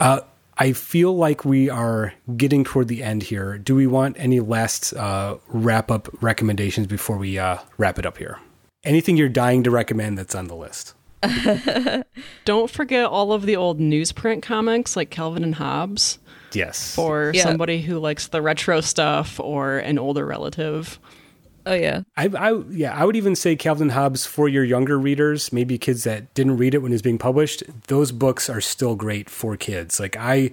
uh, 0.02 0.20
I 0.62 0.74
feel 0.74 1.16
like 1.16 1.46
we 1.46 1.70
are 1.70 2.14
getting 2.36 2.66
toward 2.66 2.90
the 2.90 3.02
end 3.02 3.24
here. 3.24 3.58
Do 3.58 3.76
we 3.76 3.88
want 3.88 4.18
any 4.20 4.42
last 4.42 4.94
uh, 4.94 5.38
wrap 5.48 5.90
up 5.90 6.10
recommendations 6.22 6.86
before 6.86 7.18
we 7.18 7.40
uh, 7.40 7.58
wrap 7.78 7.98
it 7.98 8.06
up 8.06 8.18
here? 8.18 8.38
Anything 8.84 9.16
you're 9.16 9.30
dying 9.30 9.64
to 9.64 9.72
recommend 9.72 10.18
that's 10.18 10.36
on 10.36 10.48
the 10.48 10.56
list? 10.56 10.94
Don't 12.46 12.70
forget 12.70 13.06
all 13.06 13.32
of 13.34 13.46
the 13.46 13.56
old 13.56 13.80
newsprint 13.80 14.42
comics 14.42 14.96
like 14.96 15.10
Calvin 15.10 15.44
and 15.44 15.56
Hobbes 15.56 16.20
Yes. 16.54 16.94
for 16.96 17.32
Yeah. 17.34 17.44
somebody 17.44 17.82
who 17.82 18.00
likes 18.00 18.28
the 18.28 18.42
retro 18.42 18.82
stuff 18.82 19.40
or 19.40 19.78
an 19.80 19.98
older 20.00 20.26
relative. 20.26 21.00
Oh 21.70 21.76
yeah, 21.76 22.02
I, 22.18 22.26
I 22.26 22.64
yeah, 22.72 23.00
I 23.00 23.06
would 23.06 23.16
even 23.16 23.36
say 23.36 23.56
Calvin 23.56 23.90
Hobbes 23.90 24.26
for 24.26 24.48
your 24.48 24.64
younger 24.64 24.98
readers, 24.98 25.54
maybe 25.54 25.78
kids 25.78 26.04
that 26.04 26.34
didn't 26.34 26.58
read 26.58 26.74
it 26.74 26.80
when 26.80 26.92
it 26.92 26.96
was 26.96 27.04
being 27.04 27.20
published. 27.20 27.62
Those 27.86 28.12
books 28.12 28.50
are 28.50 28.60
still 28.60 28.96
great 28.96 29.30
for 29.30 29.56
kids. 29.56 30.00
Like 30.00 30.18
I, 30.18 30.52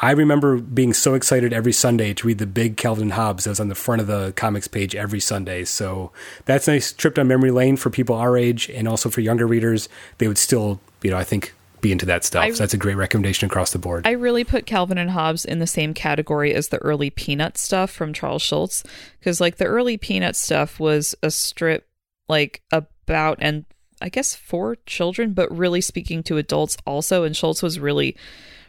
I 0.00 0.12
remember 0.12 0.56
being 0.56 0.94
so 0.94 1.12
excited 1.12 1.52
every 1.52 1.74
Sunday 1.74 2.14
to 2.14 2.26
read 2.26 2.38
the 2.38 2.46
big 2.46 2.78
Calvin 2.78 3.10
Hobbes 3.10 3.44
that 3.44 3.50
was 3.50 3.60
on 3.60 3.68
the 3.68 3.74
front 3.74 4.00
of 4.00 4.06
the 4.06 4.32
comics 4.34 4.68
page 4.68 4.94
every 4.94 5.20
Sunday. 5.20 5.64
So 5.66 6.12
that's 6.46 6.66
a 6.66 6.72
nice 6.72 6.94
trip 6.94 7.16
down 7.16 7.28
memory 7.28 7.50
lane 7.50 7.76
for 7.76 7.90
people 7.90 8.16
our 8.16 8.34
age, 8.34 8.70
and 8.70 8.88
also 8.88 9.10
for 9.10 9.20
younger 9.20 9.46
readers. 9.46 9.90
They 10.16 10.28
would 10.28 10.38
still, 10.38 10.80
you 11.02 11.10
know, 11.10 11.18
I 11.18 11.24
think 11.24 11.52
be 11.82 11.92
into 11.92 12.06
that 12.06 12.24
stuff. 12.24 12.42
I- 12.44 12.50
so 12.52 12.62
that's 12.62 12.72
a 12.72 12.78
great 12.78 12.94
recommendation 12.96 13.46
across 13.46 13.72
the 13.72 13.78
board. 13.78 14.06
I 14.06 14.12
really 14.12 14.44
put 14.44 14.64
Calvin 14.64 14.96
and 14.96 15.10
Hobbes 15.10 15.44
in 15.44 15.58
the 15.58 15.66
same 15.66 15.92
category 15.92 16.54
as 16.54 16.68
the 16.68 16.78
early 16.78 17.10
Peanut 17.10 17.58
stuff 17.58 17.90
from 17.90 18.14
Charles 18.14 18.40
Schulz 18.40 18.82
because 19.18 19.40
like 19.40 19.56
the 19.56 19.66
early 19.66 19.98
Peanut 19.98 20.36
stuff 20.36 20.80
was 20.80 21.14
a 21.22 21.30
strip 21.30 21.86
like 22.28 22.62
about 22.72 23.36
and 23.40 23.66
I 24.00 24.08
guess 24.08 24.34
for 24.34 24.76
children, 24.86 25.32
but 25.32 25.54
really 25.56 25.80
speaking 25.80 26.22
to 26.24 26.36
adults 26.38 26.76
also. 26.86 27.22
And 27.24 27.36
Schultz 27.36 27.62
was 27.62 27.78
really, 27.78 28.16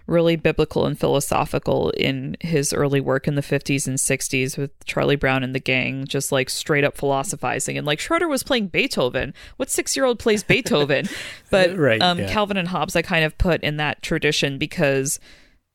really 0.06 0.36
biblical 0.36 0.86
and 0.86 1.00
philosophical 1.00 1.90
in 1.92 2.36
his 2.42 2.74
early 2.74 3.00
work 3.00 3.28
in 3.28 3.36
the 3.36 3.42
50s 3.42 3.88
and 3.88 3.98
60s 3.98 4.58
with 4.58 4.72
Charlie 4.86 5.16
Brown 5.16 5.44
and 5.44 5.56
the 5.56 5.60
gang, 5.60 6.06
just 6.06 6.32
like 6.32 6.50
straight 6.50 6.84
up 6.84 6.98
philosophizing. 6.98 7.78
And 7.78 7.88
like 7.88 8.00
Schroeder 8.00 8.28
was 8.28 8.44
playing 8.44 8.68
Beethoven. 8.68 9.34
What 9.58 9.70
six 9.70 9.96
year 9.96 10.06
old 10.06 10.20
plays 10.20 10.44
Beethoven? 10.54 11.08
But 11.50 11.78
Right, 11.78 12.02
um, 12.02 12.20
yeah. 12.20 12.32
Calvin 12.32 12.58
and 12.58 12.68
Hobbes, 12.68 12.96
I 12.96 13.02
kind 13.02 13.24
of 13.24 13.38
put 13.38 13.64
in 13.64 13.78
that 13.78 14.02
tradition 14.02 14.58
because 14.58 15.20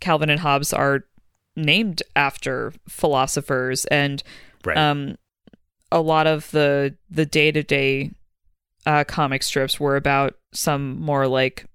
Calvin 0.01 0.31
and 0.31 0.41
Hobbes 0.41 0.73
are 0.73 1.05
named 1.57 2.03
after 2.15 2.73
philosophers 2.89 3.85
and 3.87 4.23
Right. 4.65 4.77
um, 4.77 5.17
a 5.91 6.01
lot 6.01 6.27
of 6.27 6.51
the 6.51 6.97
the 7.09 7.25
day 7.25 7.51
to 7.51 7.63
day 7.63 8.11
comic 9.07 9.43
strips 9.43 9.79
were 9.79 9.97
about 9.97 10.35
some 10.53 11.01
more 11.01 11.27
like 11.27 11.67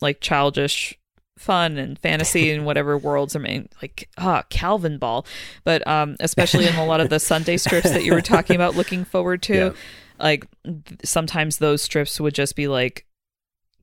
like 0.00 0.20
childish 0.20 0.98
fun 1.38 1.76
and 1.78 1.98
fantasy 1.98 2.50
and 2.50 2.64
whatever 2.64 2.96
worlds 2.96 3.36
are 3.36 3.40
made 3.40 3.68
like 3.82 4.08
ah 4.18 4.42
Calvin 4.48 4.96
Ball, 4.98 5.26
but 5.64 5.86
um 5.86 6.16
especially 6.20 6.66
in 6.66 6.74
a 6.76 6.86
lot 6.86 7.00
of 7.00 7.10
the 7.10 7.20
Sunday 7.20 7.56
strips 7.58 7.90
that 7.90 8.04
you 8.04 8.12
were 8.14 8.22
talking 8.22 8.56
about 8.56 8.74
looking 8.76 9.04
forward 9.04 9.42
to, 9.42 9.54
Yeah. 9.54 9.70
like 10.18 10.46
sometimes 11.04 11.58
those 11.58 11.82
strips 11.82 12.18
would 12.20 12.34
just 12.34 12.56
be 12.56 12.68
like 12.68 13.04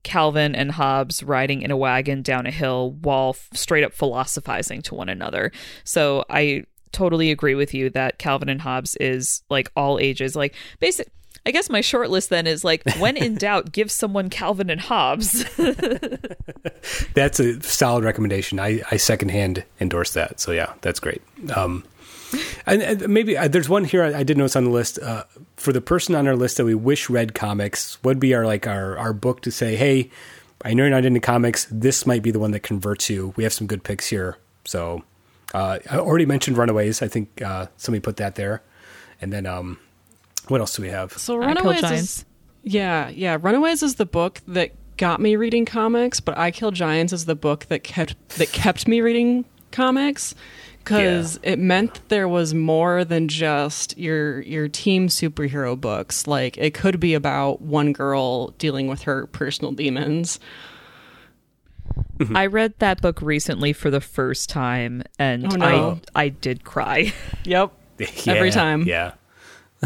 Calvin 0.02 0.54
and 0.54 0.72
Hobbes 0.72 1.22
riding 1.22 1.62
in 1.62 1.70
a 1.70 1.76
wagon 1.76 2.22
down 2.22 2.46
a 2.46 2.50
hill 2.50 2.90
while 3.00 3.30
f- 3.30 3.48
straight 3.54 3.84
up 3.84 3.94
philosophizing 3.94 4.82
to 4.82 4.94
one 4.94 5.08
another. 5.08 5.50
So 5.84 6.24
I 6.28 6.64
totally 6.92 7.30
agree 7.30 7.54
with 7.54 7.72
you 7.72 7.88
that 7.90 8.18
Calvin 8.18 8.48
and 8.50 8.60
Hobbes 8.60 8.96
is 8.96 9.42
like 9.48 9.70
all 9.76 9.98
ages. 9.98 10.36
Like 10.36 10.54
basic 10.78 11.08
I 11.46 11.50
guess 11.50 11.68
my 11.68 11.80
short 11.80 12.10
list 12.10 12.30
then 12.30 12.46
is 12.46 12.64
like 12.64 12.82
when 12.98 13.16
in 13.16 13.34
doubt, 13.34 13.72
give 13.72 13.90
someone 13.90 14.30
Calvin 14.30 14.70
and 14.70 14.80
Hobbes. 14.80 15.44
That's 17.14 17.38
a 17.38 17.62
solid 17.62 18.04
recommendation. 18.04 18.58
I, 18.58 18.82
I 18.90 18.96
secondhand 18.96 19.64
endorse 19.80 20.14
that. 20.14 20.40
So 20.40 20.52
yeah, 20.52 20.72
that's 20.80 21.00
great. 21.00 21.22
Um, 21.54 21.84
and, 22.66 22.82
and 22.82 23.08
maybe 23.08 23.36
uh, 23.36 23.48
there's 23.48 23.68
one 23.68 23.84
here 23.84 24.02
I, 24.02 24.20
I 24.20 24.22
did 24.22 24.38
notice 24.38 24.56
on 24.56 24.64
the 24.64 24.70
list 24.70 24.98
uh, 24.98 25.24
for 25.56 25.72
the 25.72 25.80
person 25.80 26.14
on 26.14 26.26
our 26.26 26.36
list 26.36 26.56
that 26.56 26.64
we 26.64 26.74
wish 26.74 27.08
read 27.10 27.34
comics 27.34 28.02
would 28.02 28.18
be 28.18 28.34
our 28.34 28.46
like 28.46 28.66
our 28.66 28.96
our 28.98 29.12
book 29.12 29.42
to 29.42 29.50
say, 29.50 29.76
hey, 29.76 30.10
I 30.64 30.72
know 30.74 30.84
you're 30.84 30.90
not 30.90 31.04
into 31.04 31.20
comics. 31.20 31.66
This 31.70 32.06
might 32.06 32.22
be 32.22 32.30
the 32.30 32.38
one 32.38 32.52
that 32.52 32.60
converts 32.60 33.10
you. 33.10 33.34
We 33.36 33.44
have 33.44 33.52
some 33.52 33.66
good 33.66 33.84
picks 33.84 34.06
here. 34.06 34.38
So 34.64 35.04
uh, 35.52 35.78
I 35.90 35.98
already 35.98 36.26
mentioned 36.26 36.56
Runaways. 36.56 37.02
I 37.02 37.08
think 37.08 37.42
uh, 37.42 37.66
somebody 37.76 38.00
put 38.00 38.16
that 38.16 38.34
there. 38.34 38.62
And 39.20 39.32
then 39.32 39.46
um, 39.46 39.78
what 40.48 40.60
else 40.60 40.76
do 40.76 40.82
we 40.82 40.88
have? 40.88 41.12
So 41.12 41.36
Runaways 41.36 41.90
is 41.90 42.24
yeah, 42.62 43.08
yeah. 43.08 43.38
Runaways 43.40 43.82
is 43.82 43.96
the 43.96 44.06
book 44.06 44.40
that 44.48 44.72
got 44.96 45.20
me 45.20 45.36
reading 45.36 45.64
comics, 45.64 46.20
but 46.20 46.36
I 46.38 46.50
Kill 46.50 46.70
Giants 46.70 47.12
is 47.12 47.26
the 47.26 47.34
book 47.34 47.66
that 47.66 47.84
kept 47.84 48.28
that 48.30 48.52
kept 48.52 48.88
me 48.88 49.00
reading 49.00 49.44
comics 49.70 50.34
because 50.78 51.40
it 51.42 51.58
meant 51.58 52.06
there 52.08 52.28
was 52.28 52.52
more 52.54 53.04
than 53.04 53.28
just 53.28 53.96
your 53.98 54.42
your 54.42 54.68
team 54.68 55.08
superhero 55.08 55.80
books. 55.80 56.26
Like 56.26 56.56
it 56.58 56.74
could 56.74 57.00
be 57.00 57.14
about 57.14 57.62
one 57.62 57.92
girl 57.92 58.48
dealing 58.58 58.86
with 58.86 59.02
her 59.02 59.26
personal 59.28 59.72
demons. 59.72 60.38
Mm-hmm. 62.18 62.36
I 62.36 62.46
read 62.46 62.74
that 62.78 63.00
book 63.00 63.20
recently 63.22 63.72
for 63.72 63.90
the 63.90 64.00
first 64.00 64.48
time 64.48 65.02
and 65.18 65.52
Oh, 65.52 65.56
no. 65.56 66.00
I 66.14 66.24
I 66.24 66.28
did 66.28 66.64
cry. 66.64 67.12
Yep. 67.44 67.72
Every 68.26 68.50
time. 68.50 68.82
Yeah. 68.86 69.12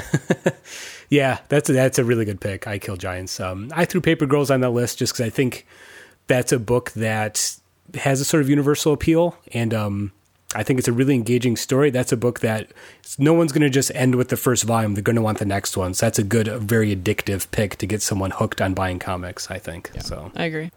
yeah, 1.09 1.38
that's 1.49 1.70
a, 1.70 1.72
that's 1.72 1.99
a 1.99 2.05
really 2.05 2.24
good 2.24 2.40
pick. 2.40 2.66
I 2.66 2.78
Kill 2.78 2.96
Giants. 2.96 3.40
Um, 3.40 3.70
I 3.74 3.84
threw 3.84 4.01
Paper 4.01 4.26
Girls 4.26 4.51
on 4.51 4.61
that 4.61 4.70
list 4.70 4.99
just 4.99 5.12
because 5.12 5.26
I 5.26 5.30
think 5.30 5.66
that's 6.26 6.53
a 6.53 6.59
book 6.59 6.92
that 6.92 7.57
has 7.94 8.20
a 8.20 8.24
sort 8.24 8.42
of 8.42 8.51
universal 8.51 8.92
appeal, 8.92 9.36
and 9.53 9.72
um, 9.72 10.12
I 10.55 10.62
think 10.62 10.78
it's 10.78 10.88
a 10.88 10.92
really 10.92 11.14
engaging 11.14 11.57
story. 11.57 11.90
That's 11.90 12.12
a 12.12 12.16
book 12.16 12.40
that 12.40 12.72
no 13.18 13.34
one's 13.34 13.53
going 13.53 13.62
to 13.62 13.70
just 13.70 13.90
end 13.94 14.14
with 14.14 14.28
the 14.28 14.36
first 14.36 14.64
volume. 14.64 14.94
They're 14.94 15.03
going 15.03 15.16
to 15.16 15.22
want 15.22 15.38
the 15.38 15.44
next 15.44 15.76
one. 15.76 15.92
So 15.94 16.07
that's 16.07 16.18
a 16.18 16.24
good, 16.24 16.46
very 16.46 16.94
addictive 16.94 17.51
pick 17.51 17.76
to 17.76 17.86
get 17.86 18.01
someone 18.01 18.30
hooked 18.30 18.61
on 18.61 18.74
buying 18.74 18.99
comics. 18.99 19.51
I 19.51 19.59
think 19.59 19.90
so. 20.01 20.32
I 20.34 20.44
agree. 20.44 20.70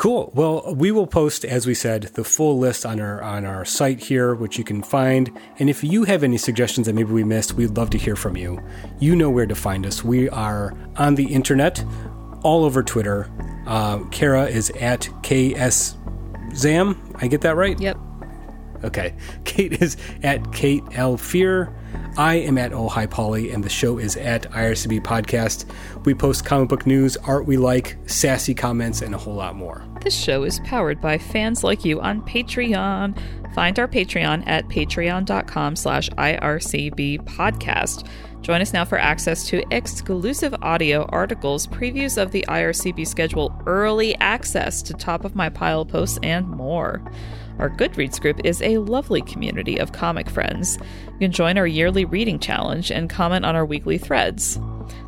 Cool. 0.00 0.32
Well, 0.34 0.74
we 0.74 0.90
will 0.92 1.06
post, 1.06 1.44
as 1.44 1.66
we 1.66 1.74
said, 1.74 2.04
the 2.14 2.24
full 2.24 2.58
list 2.58 2.86
on 2.86 3.00
our 3.00 3.20
on 3.22 3.44
our 3.44 3.66
site 3.66 4.00
here, 4.00 4.34
which 4.34 4.56
you 4.56 4.64
can 4.64 4.82
find. 4.82 5.30
And 5.58 5.68
if 5.68 5.84
you 5.84 6.04
have 6.04 6.22
any 6.24 6.38
suggestions 6.38 6.86
that 6.86 6.94
maybe 6.94 7.12
we 7.12 7.22
missed, 7.22 7.52
we'd 7.52 7.76
love 7.76 7.90
to 7.90 7.98
hear 7.98 8.16
from 8.16 8.34
you. 8.34 8.58
You 8.98 9.14
know 9.14 9.28
where 9.28 9.44
to 9.44 9.54
find 9.54 9.84
us. 9.84 10.02
We 10.02 10.30
are 10.30 10.74
on 10.96 11.16
the 11.16 11.26
internet, 11.26 11.84
all 12.42 12.64
over 12.64 12.82
Twitter. 12.82 13.30
Uh, 13.66 13.98
Kara 14.04 14.46
is 14.46 14.70
at 14.70 15.02
KSZam. 15.20 16.96
I 17.16 17.26
get 17.26 17.42
that 17.42 17.56
right? 17.56 17.78
Yep. 17.78 17.98
Okay. 18.84 19.14
Kate 19.44 19.82
is 19.82 19.98
at 20.22 20.50
Kate 20.50 20.82
L. 20.92 21.18
Fear. 21.18 21.74
I 22.16 22.34
am 22.34 22.58
at 22.58 22.72
Oh 22.72 22.88
Hi 22.88 23.06
Polly, 23.06 23.50
and 23.50 23.62
the 23.62 23.68
show 23.68 23.98
is 23.98 24.16
at 24.16 24.50
IRCB 24.50 25.00
Podcast. 25.02 25.64
We 26.04 26.14
post 26.14 26.44
comic 26.44 26.68
book 26.68 26.86
news, 26.86 27.16
art 27.18 27.46
we 27.46 27.56
like, 27.56 27.96
sassy 28.06 28.54
comments, 28.54 29.00
and 29.00 29.14
a 29.14 29.18
whole 29.18 29.34
lot 29.34 29.56
more. 29.56 29.84
This 30.02 30.14
show 30.14 30.42
is 30.42 30.60
powered 30.60 31.00
by 31.00 31.18
fans 31.18 31.62
like 31.62 31.84
you 31.84 32.00
on 32.00 32.22
Patreon. 32.22 33.16
Find 33.54 33.78
our 33.78 33.88
Patreon 33.88 34.44
at 34.46 34.68
patreon.com 34.68 35.76
slash 35.76 36.10
IRCB 36.10 37.24
podcast. 37.24 38.08
Join 38.42 38.60
us 38.60 38.72
now 38.72 38.84
for 38.84 38.98
access 38.98 39.46
to 39.48 39.62
exclusive 39.70 40.54
audio 40.62 41.04
articles, 41.10 41.66
previews 41.66 42.20
of 42.20 42.32
the 42.32 42.44
IRCB 42.48 43.06
schedule, 43.06 43.54
early 43.66 44.14
access 44.16 44.82
to 44.82 44.94
top 44.94 45.24
of 45.24 45.36
my 45.36 45.48
pile 45.48 45.84
posts, 45.84 46.18
and 46.22 46.48
more. 46.48 47.02
Our 47.58 47.70
Goodreads 47.70 48.20
group 48.20 48.40
is 48.44 48.62
a 48.62 48.78
lovely 48.78 49.22
community 49.22 49.78
of 49.78 49.92
comic 49.92 50.30
friends. 50.30 50.78
You 51.12 51.18
can 51.18 51.32
join 51.32 51.58
our 51.58 51.66
yearly 51.66 52.04
reading 52.04 52.38
challenge 52.38 52.90
and 52.90 53.10
comment 53.10 53.44
on 53.44 53.56
our 53.56 53.64
weekly 53.66 53.98
threads. 53.98 54.58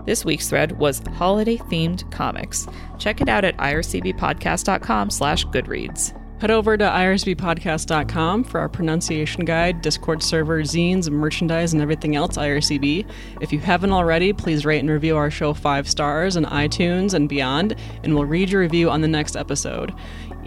This 0.05 0.25
week's 0.25 0.49
thread 0.49 0.79
was 0.79 1.01
holiday-themed 1.17 2.11
comics. 2.11 2.67
Check 2.99 3.21
it 3.21 3.29
out 3.29 3.45
at 3.45 3.57
ircbpodcast.com 3.57 5.11
slash 5.11 5.47
goodreads. 5.47 6.19
Head 6.43 6.51
over 6.51 6.77
to 6.77 6.85
ircbpodcast.com 6.85 8.43
for 8.43 8.59
our 8.59 8.69
pronunciation 8.69 9.45
guide, 9.45 9.81
Discord 9.81 10.25
server, 10.25 10.63
zines, 10.63 11.09
merchandise, 11.09 11.73
and 11.73 11.81
everything 11.81 12.17
else 12.17 12.37
IRCB. 12.37 13.09
If 13.41 13.53
you 13.53 13.61
haven't 13.61 13.93
already, 13.93 14.33
please 14.33 14.67
rate 14.67 14.81
and 14.81 14.91
review 14.91 15.17
our 15.17 15.31
show 15.31 15.55
five 15.55 15.89
stars 15.89 16.37
on 16.37 16.45
iTunes 16.47 17.15
and 17.15 17.29
beyond, 17.29 17.77
and 18.03 18.13
we'll 18.13 18.25
read 18.25 18.51
your 18.51 18.61
review 18.61 18.91
on 18.91 19.03
the 19.03 19.07
next 19.07 19.37
episode. 19.37 19.95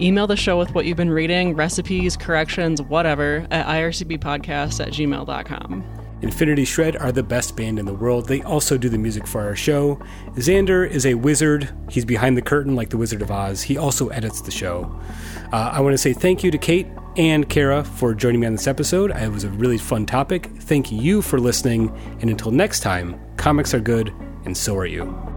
Email 0.00 0.26
the 0.26 0.36
show 0.36 0.58
with 0.58 0.74
what 0.74 0.84
you've 0.84 0.96
been 0.96 1.10
reading, 1.10 1.54
recipes, 1.54 2.16
corrections, 2.16 2.82
whatever, 2.82 3.46
at 3.50 3.66
ircbpodcast 3.66 4.86
at 4.86 4.92
gmail.com. 4.92 5.84
Infinity 6.22 6.64
Shred 6.64 6.96
are 6.96 7.12
the 7.12 7.22
best 7.22 7.56
band 7.56 7.78
in 7.78 7.84
the 7.84 7.92
world. 7.92 8.26
They 8.26 8.42
also 8.42 8.78
do 8.78 8.88
the 8.88 8.96
music 8.96 9.26
for 9.26 9.42
our 9.42 9.54
show. 9.54 10.00
Xander 10.34 10.88
is 10.88 11.04
a 11.04 11.14
wizard. 11.14 11.68
He's 11.90 12.06
behind 12.06 12.36
the 12.36 12.42
curtain 12.42 12.74
like 12.74 12.88
the 12.88 12.96
Wizard 12.96 13.20
of 13.20 13.30
Oz. 13.30 13.62
He 13.62 13.76
also 13.76 14.08
edits 14.08 14.40
the 14.40 14.50
show. 14.50 14.98
Uh, 15.52 15.70
I 15.72 15.80
want 15.80 15.92
to 15.92 15.98
say 15.98 16.14
thank 16.14 16.42
you 16.42 16.50
to 16.50 16.58
Kate 16.58 16.86
and 17.16 17.48
Kara 17.48 17.84
for 17.84 18.14
joining 18.14 18.40
me 18.40 18.46
on 18.46 18.52
this 18.52 18.66
episode. 18.66 19.10
It 19.10 19.30
was 19.30 19.44
a 19.44 19.50
really 19.50 19.78
fun 19.78 20.06
topic. 20.06 20.46
Thank 20.60 20.90
you 20.90 21.20
for 21.20 21.38
listening. 21.38 21.90
And 22.20 22.30
until 22.30 22.50
next 22.50 22.80
time, 22.80 23.20
comics 23.36 23.74
are 23.74 23.80
good, 23.80 24.12
and 24.46 24.56
so 24.56 24.76
are 24.76 24.86
you. 24.86 25.35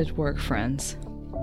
Good 0.00 0.16
work, 0.16 0.38
friends. 0.38 0.96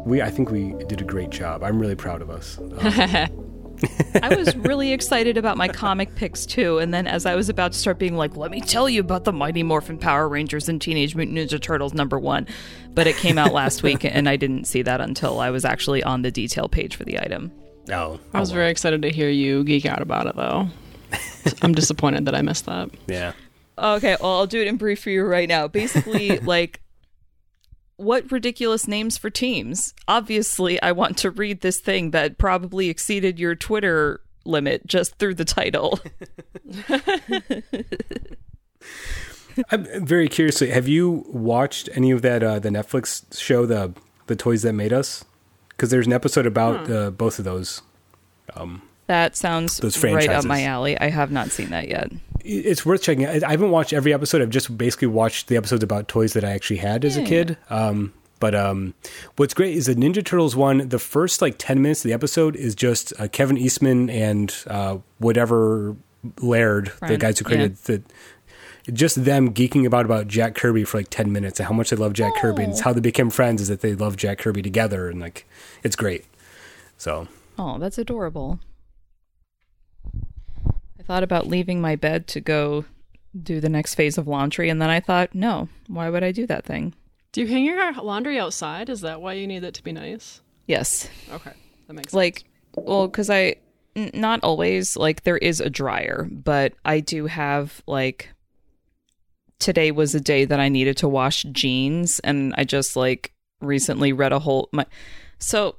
We, 0.04 0.24
I 0.24 0.32
think 0.32 0.50
we 0.50 0.74
did 0.86 1.00
a 1.00 1.04
great 1.04 1.30
job. 1.30 1.62
I'm 1.62 1.78
really 1.78 1.94
proud 1.94 2.24
of 2.24 2.32
us. 2.32 2.58
Um, 2.58 2.74
I 4.24 4.34
was 4.36 4.56
really 4.56 4.94
excited 4.94 5.38
about 5.38 5.58
my 5.58 5.68
comic 5.68 6.16
picks 6.16 6.44
too, 6.44 6.80
and 6.80 6.92
then 6.92 7.06
as 7.06 7.28
I 7.28 7.36
was 7.36 7.50
about 7.50 7.74
to 7.74 7.78
start 7.78 8.00
being 8.00 8.18
like, 8.18 8.36
let 8.36 8.50
me 8.50 8.60
tell 8.60 8.90
you 8.90 9.00
about 9.00 9.26
the 9.26 9.32
Mighty 9.32 9.62
Morphin 9.62 10.00
Power 10.00 10.28
Rangers 10.28 10.68
and 10.68 10.82
Teenage 10.82 11.16
Mutant 11.16 11.38
Ninja 11.38 11.62
Turtles 11.62 11.94
number 11.94 12.18
one, 12.18 12.48
but 12.96 13.06
it 13.06 13.16
came 13.18 13.38
out 13.38 13.54
last 13.54 13.84
week 13.84 14.04
and 14.04 14.28
I 14.28 14.38
didn't 14.38 14.64
see 14.64 14.82
that 14.82 15.02
until 15.02 15.40
I 15.40 15.52
was 15.52 15.64
actually 15.64 16.02
on 16.02 16.24
the 16.24 16.32
detail 16.32 16.68
page 16.68 16.96
for 16.96 17.04
the 17.04 17.20
item. 17.20 17.52
oh, 17.92 18.20
I 18.34 18.40
was 18.40 18.50
oh, 18.50 18.56
very 18.56 18.72
excited 18.72 19.04
to 19.04 19.12
hear 19.12 19.30
you 19.30 19.66
geek 19.66 19.86
out 19.86 20.02
about 20.02 20.26
it, 20.26 20.36
though. 20.36 20.68
I'm 21.62 21.76
disappointed 21.76 22.26
that 22.26 22.34
I 22.34 22.42
missed 22.42 22.66
that. 22.66 22.90
yeah. 23.06 23.34
Okay, 23.78 24.18
well, 24.20 24.40
I'll 24.40 24.48
do 24.48 24.60
it 24.60 24.66
in 24.66 24.78
brief 24.78 25.04
for 25.04 25.12
you 25.12 25.24
right 25.26 25.48
now. 25.48 25.68
Basically, 25.68 26.40
like, 26.40 26.82
what 27.98 28.32
ridiculous 28.32 28.88
names 28.88 29.18
for 29.18 29.30
teams? 29.30 29.94
Obviously, 30.08 30.82
I 30.82 30.92
want 30.92 31.18
to 31.20 31.30
read 31.32 31.62
this 31.62 31.80
thing 31.80 32.12
that 32.12 32.38
probably 32.38 32.90
exceeded 32.90 33.40
your 33.40 33.56
Twitter 33.56 34.22
limit 34.46 34.88
just 34.88 35.16
through 35.18 35.36
the 35.36 35.46
title. 35.46 36.00
I'm 39.72 40.06
very 40.06 40.30
curiously. 40.30 40.70
Have 40.70 40.88
you 40.88 41.26
watched 41.28 41.90
any 41.94 42.12
of 42.12 42.22
that 42.22 42.44
uh, 42.44 42.60
the 42.60 42.70
Netflix 42.70 43.38
show 43.38 43.66
the 43.66 43.94
the 44.28 44.36
toys 44.36 44.62
that 44.62 44.74
made 44.74 44.94
us? 44.94 45.26
because 45.78 45.92
there's 45.92 46.08
an 46.08 46.14
episode 46.14 46.48
about 46.48 46.90
uh, 46.90 47.12
both 47.12 47.38
of 47.38 47.46
those. 47.46 47.84
That 49.06 49.36
sounds 49.38 49.78
Those 49.78 50.04
right 50.04 50.28
up 50.28 50.44
my 50.44 50.64
alley. 50.64 51.00
I 51.00 51.10
have 51.10 51.32
not 51.32 51.52
seen 51.52 51.70
that 51.70 51.88
yet. 51.88 52.12
It's 52.44 52.86
worth 52.86 53.02
checking. 53.04 53.26
out. 53.26 53.44
I 53.44 53.52
haven't 53.52 53.72
watched 53.72 53.94
every 53.94 54.14
episode. 54.14 54.42
I've 54.42 54.50
just 54.50 54.78
basically 54.78 55.08
watched 55.08 55.48
the 55.48 55.58
episodes 55.58 55.84
about 55.84 56.08
toys 56.08 56.34
that 56.34 56.44
I 56.44 56.52
actually 56.52 56.78
had 56.78 57.04
as 57.06 57.18
a 57.18 57.24
kid. 57.24 57.58
Um, 57.70 58.14
but 58.40 58.54
um, 58.54 58.94
what's 59.36 59.54
great 59.54 59.76
is 59.76 59.88
the 59.88 59.96
Ninja 59.96 60.24
Turtles 60.24 60.56
one. 60.56 60.90
The 60.90 61.00
first 61.00 61.42
like 61.42 61.56
ten 61.58 61.82
minutes 61.82 62.02
of 62.02 62.10
the 62.10 62.14
episode 62.14 62.56
is 62.56 62.76
just 62.76 63.12
uh, 63.20 63.28
Kevin 63.28 63.58
Eastman 63.58 64.10
and 64.10 64.54
uh, 64.68 64.98
whatever 65.18 65.96
Laird, 66.42 66.92
the 67.08 67.18
guys 67.18 67.40
who 67.40 67.46
created 67.46 67.76
the. 67.78 68.02
Just 68.94 69.26
them 69.26 69.54
geeking 69.54 69.86
about 69.86 70.06
about 70.06 70.30
Jack 70.30 70.56
Kirby 70.56 70.86
for 70.86 71.00
like 71.00 71.10
ten 71.10 71.34
minutes 71.34 71.60
and 71.60 71.68
how 71.68 71.74
much 71.74 71.90
they 71.90 71.98
love 71.98 72.14
Jack 72.14 72.36
Kirby 72.38 72.64
and 72.64 72.72
it's 72.72 72.80
how 72.82 72.94
they 72.94 73.02
became 73.02 73.30
friends 73.30 73.62
is 73.62 73.68
that 73.68 73.82
they 73.82 73.94
love 73.96 74.16
Jack 74.16 74.38
Kirby 74.38 74.62
together 74.62 75.10
and 75.10 75.20
like 75.20 75.46
it's 75.84 75.98
great. 75.98 76.24
So 76.98 77.28
Oh, 77.60 77.80
that's 77.80 77.98
adorable. 77.98 78.60
Thought 81.08 81.24
about 81.24 81.48
leaving 81.48 81.80
my 81.80 81.96
bed 81.96 82.28
to 82.28 82.42
go 82.42 82.84
do 83.42 83.62
the 83.62 83.70
next 83.70 83.96
phase 83.96 84.18
of 84.18 84.28
laundry, 84.28 84.70
and 84.70 84.82
then 84.82 84.90
I 84.90 85.00
thought, 85.00 85.34
no, 85.34 85.70
why 85.88 86.10
would 86.10 86.22
I 86.22 86.34
do 86.34 86.46
that 86.48 86.66
thing? 86.66 86.94
Do 87.32 87.40
you 87.40 87.48
hang 87.48 87.64
your 87.64 87.94
laundry 87.94 88.38
outside? 88.38 88.90
Is 88.90 89.02
that 89.02 89.22
why 89.22 89.34
you 89.34 89.48
need 89.48 89.64
it 89.64 89.74
to 89.76 89.84
be 89.84 89.94
nice? 89.94 90.42
Yes. 90.66 91.08
Okay, 91.32 91.54
that 91.88 91.94
makes 91.94 92.12
sense. 92.12 92.14
Like, 92.14 92.44
well, 92.76 93.08
because 93.08 93.30
I, 93.30 93.56
n- 93.96 94.12
not 94.14 94.44
always, 94.44 94.98
like, 94.98 95.24
there 95.24 95.38
is 95.38 95.62
a 95.62 95.70
dryer, 95.70 96.28
but 96.30 96.74
I 96.84 97.00
do 97.00 97.28
have, 97.28 97.82
like, 97.88 98.30
today 99.60 99.92
was 99.92 100.14
a 100.14 100.20
day 100.20 100.44
that 100.44 100.60
I 100.60 100.68
needed 100.68 100.98
to 100.98 101.08
wash 101.08 101.44
jeans, 101.54 102.20
and 102.20 102.54
I 102.58 102.66
just, 102.66 102.98
like, 102.98 103.32
recently 103.62 104.12
read 104.12 104.34
a 104.34 104.40
whole, 104.40 104.68
my, 104.74 104.86
so. 105.40 105.78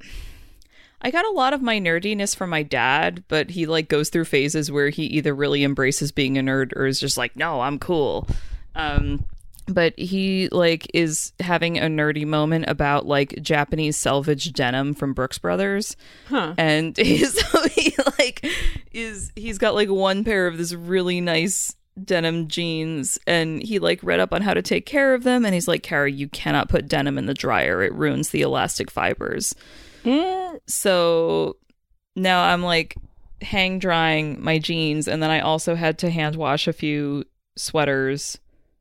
I 1.01 1.11
got 1.11 1.25
a 1.25 1.31
lot 1.31 1.53
of 1.53 1.63
my 1.63 1.79
nerdiness 1.79 2.35
from 2.35 2.51
my 2.51 2.63
dad, 2.63 3.23
but 3.29 3.51
he 3.51 3.67
like 3.67 3.89
goes 3.89 4.09
through 4.09 4.25
phases 4.25 4.71
where 4.71 4.89
he 4.89 5.05
either 5.05 5.35
really 5.35 5.63
embraces 5.63 6.11
being 6.11 6.37
a 6.37 6.43
nerd 6.43 6.75
or 6.77 6.87
is 6.87 6.99
just 6.99 7.17
like, 7.17 7.37
"No, 7.37 7.61
I'm 7.61 7.79
cool." 7.79 8.27
Um 8.75 9.25
but 9.69 9.97
he 9.99 10.49
like 10.49 10.91
is 10.95 11.33
having 11.41 11.79
a 11.79 11.83
nerdy 11.83 12.27
moment 12.27 12.65
about 12.69 13.07
like 13.07 13.41
Japanese 13.43 13.97
selvage 13.97 14.53
denim 14.53 14.95
from 14.95 15.13
Brooks 15.13 15.39
Brothers. 15.39 15.97
Huh. 16.29 16.55
And 16.59 16.97
he's 16.97 17.39
he 17.75 17.95
like 18.19 18.45
is 18.93 19.31
he's 19.37 19.59
got 19.59 19.75
like 19.75 19.91
one 19.91 20.25
pair 20.25 20.47
of 20.47 20.59
this 20.59 20.73
really 20.73 21.21
nice 21.21 21.77
denim 22.03 22.47
jeans 22.47 23.19
and 23.27 23.61
he 23.63 23.81
like 23.81 24.01
read 24.03 24.21
up 24.21 24.33
on 24.33 24.41
how 24.41 24.55
to 24.55 24.63
take 24.63 24.87
care 24.87 25.15
of 25.15 25.25
them 25.25 25.45
and 25.45 25.53
he's 25.53 25.69
like, 25.69 25.83
Carrie 25.83 26.13
you 26.13 26.29
cannot 26.29 26.69
put 26.69 26.89
denim 26.89 27.19
in 27.19 27.27
the 27.27 27.35
dryer. 27.35 27.83
It 27.83 27.95
ruins 27.95 28.31
the 28.31 28.43
elastic 28.43 28.91
fibers." 28.91 29.55
So 30.67 31.57
now 32.17 32.43
I'm 32.43 32.63
like 32.63 32.97
hang 33.41 33.79
drying 33.79 34.43
my 34.43 34.59
jeans 34.59 35.07
and 35.07 35.23
then 35.23 35.31
I 35.31 35.41
also 35.41 35.75
had 35.75 35.99
to 35.99 36.11
hand 36.11 36.37
wash 36.37 36.67
a 36.67 36.73
few 36.73 37.25
sweaters. 37.57 38.39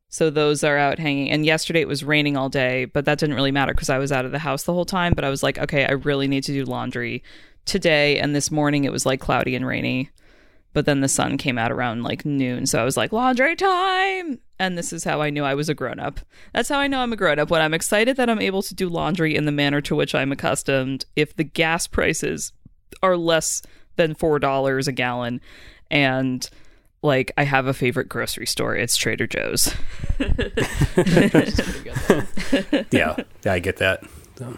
So 0.08 0.30
those 0.30 0.64
are 0.64 0.78
out 0.78 0.98
hanging. 0.98 1.30
And 1.30 1.44
yesterday 1.44 1.80
it 1.80 1.88
was 1.88 2.02
raining 2.02 2.36
all 2.36 2.48
day, 2.48 2.86
but 2.86 3.04
that 3.04 3.18
didn't 3.18 3.36
really 3.36 3.52
matter 3.52 3.74
because 3.74 3.90
I 3.90 3.98
was 3.98 4.10
out 4.10 4.24
of 4.24 4.32
the 4.32 4.38
house 4.38 4.62
the 4.62 4.72
whole 4.72 4.86
time. 4.86 5.12
But 5.14 5.24
I 5.24 5.30
was 5.30 5.42
like, 5.42 5.58
okay, 5.58 5.84
I 5.84 5.92
really 5.92 6.28
need 6.28 6.44
to 6.44 6.52
do 6.52 6.64
laundry 6.64 7.22
today. 7.66 8.18
And 8.18 8.34
this 8.34 8.50
morning 8.50 8.84
it 8.84 8.92
was 8.92 9.04
like 9.04 9.20
cloudy 9.20 9.54
and 9.54 9.66
rainy. 9.66 10.10
But 10.78 10.86
then 10.86 11.00
the 11.00 11.08
sun 11.08 11.38
came 11.38 11.58
out 11.58 11.72
around 11.72 12.04
like 12.04 12.24
noon. 12.24 12.64
So 12.64 12.80
I 12.80 12.84
was 12.84 12.96
like, 12.96 13.12
laundry 13.12 13.56
time. 13.56 14.38
And 14.60 14.78
this 14.78 14.92
is 14.92 15.02
how 15.02 15.20
I 15.20 15.28
knew 15.28 15.42
I 15.42 15.54
was 15.54 15.68
a 15.68 15.74
grown 15.74 15.98
up. 15.98 16.20
That's 16.54 16.68
how 16.68 16.78
I 16.78 16.86
know 16.86 17.00
I'm 17.00 17.12
a 17.12 17.16
grown 17.16 17.40
up 17.40 17.50
when 17.50 17.60
I'm 17.60 17.74
excited 17.74 18.16
that 18.16 18.30
I'm 18.30 18.40
able 18.40 18.62
to 18.62 18.76
do 18.76 18.88
laundry 18.88 19.34
in 19.34 19.44
the 19.44 19.50
manner 19.50 19.80
to 19.80 19.96
which 19.96 20.14
I'm 20.14 20.30
accustomed. 20.30 21.04
If 21.16 21.34
the 21.34 21.42
gas 21.42 21.88
prices 21.88 22.52
are 23.02 23.16
less 23.16 23.60
than 23.96 24.14
$4 24.14 24.86
a 24.86 24.92
gallon 24.92 25.40
and 25.90 26.48
like 27.02 27.32
I 27.36 27.42
have 27.42 27.66
a 27.66 27.74
favorite 27.74 28.08
grocery 28.08 28.46
store, 28.46 28.76
it's 28.76 28.96
Trader 28.96 29.26
Joe's. 29.26 29.74
yeah, 32.92 33.16
yeah, 33.42 33.52
I 33.52 33.58
get 33.58 33.78
that. 33.78 34.04
So. 34.36 34.56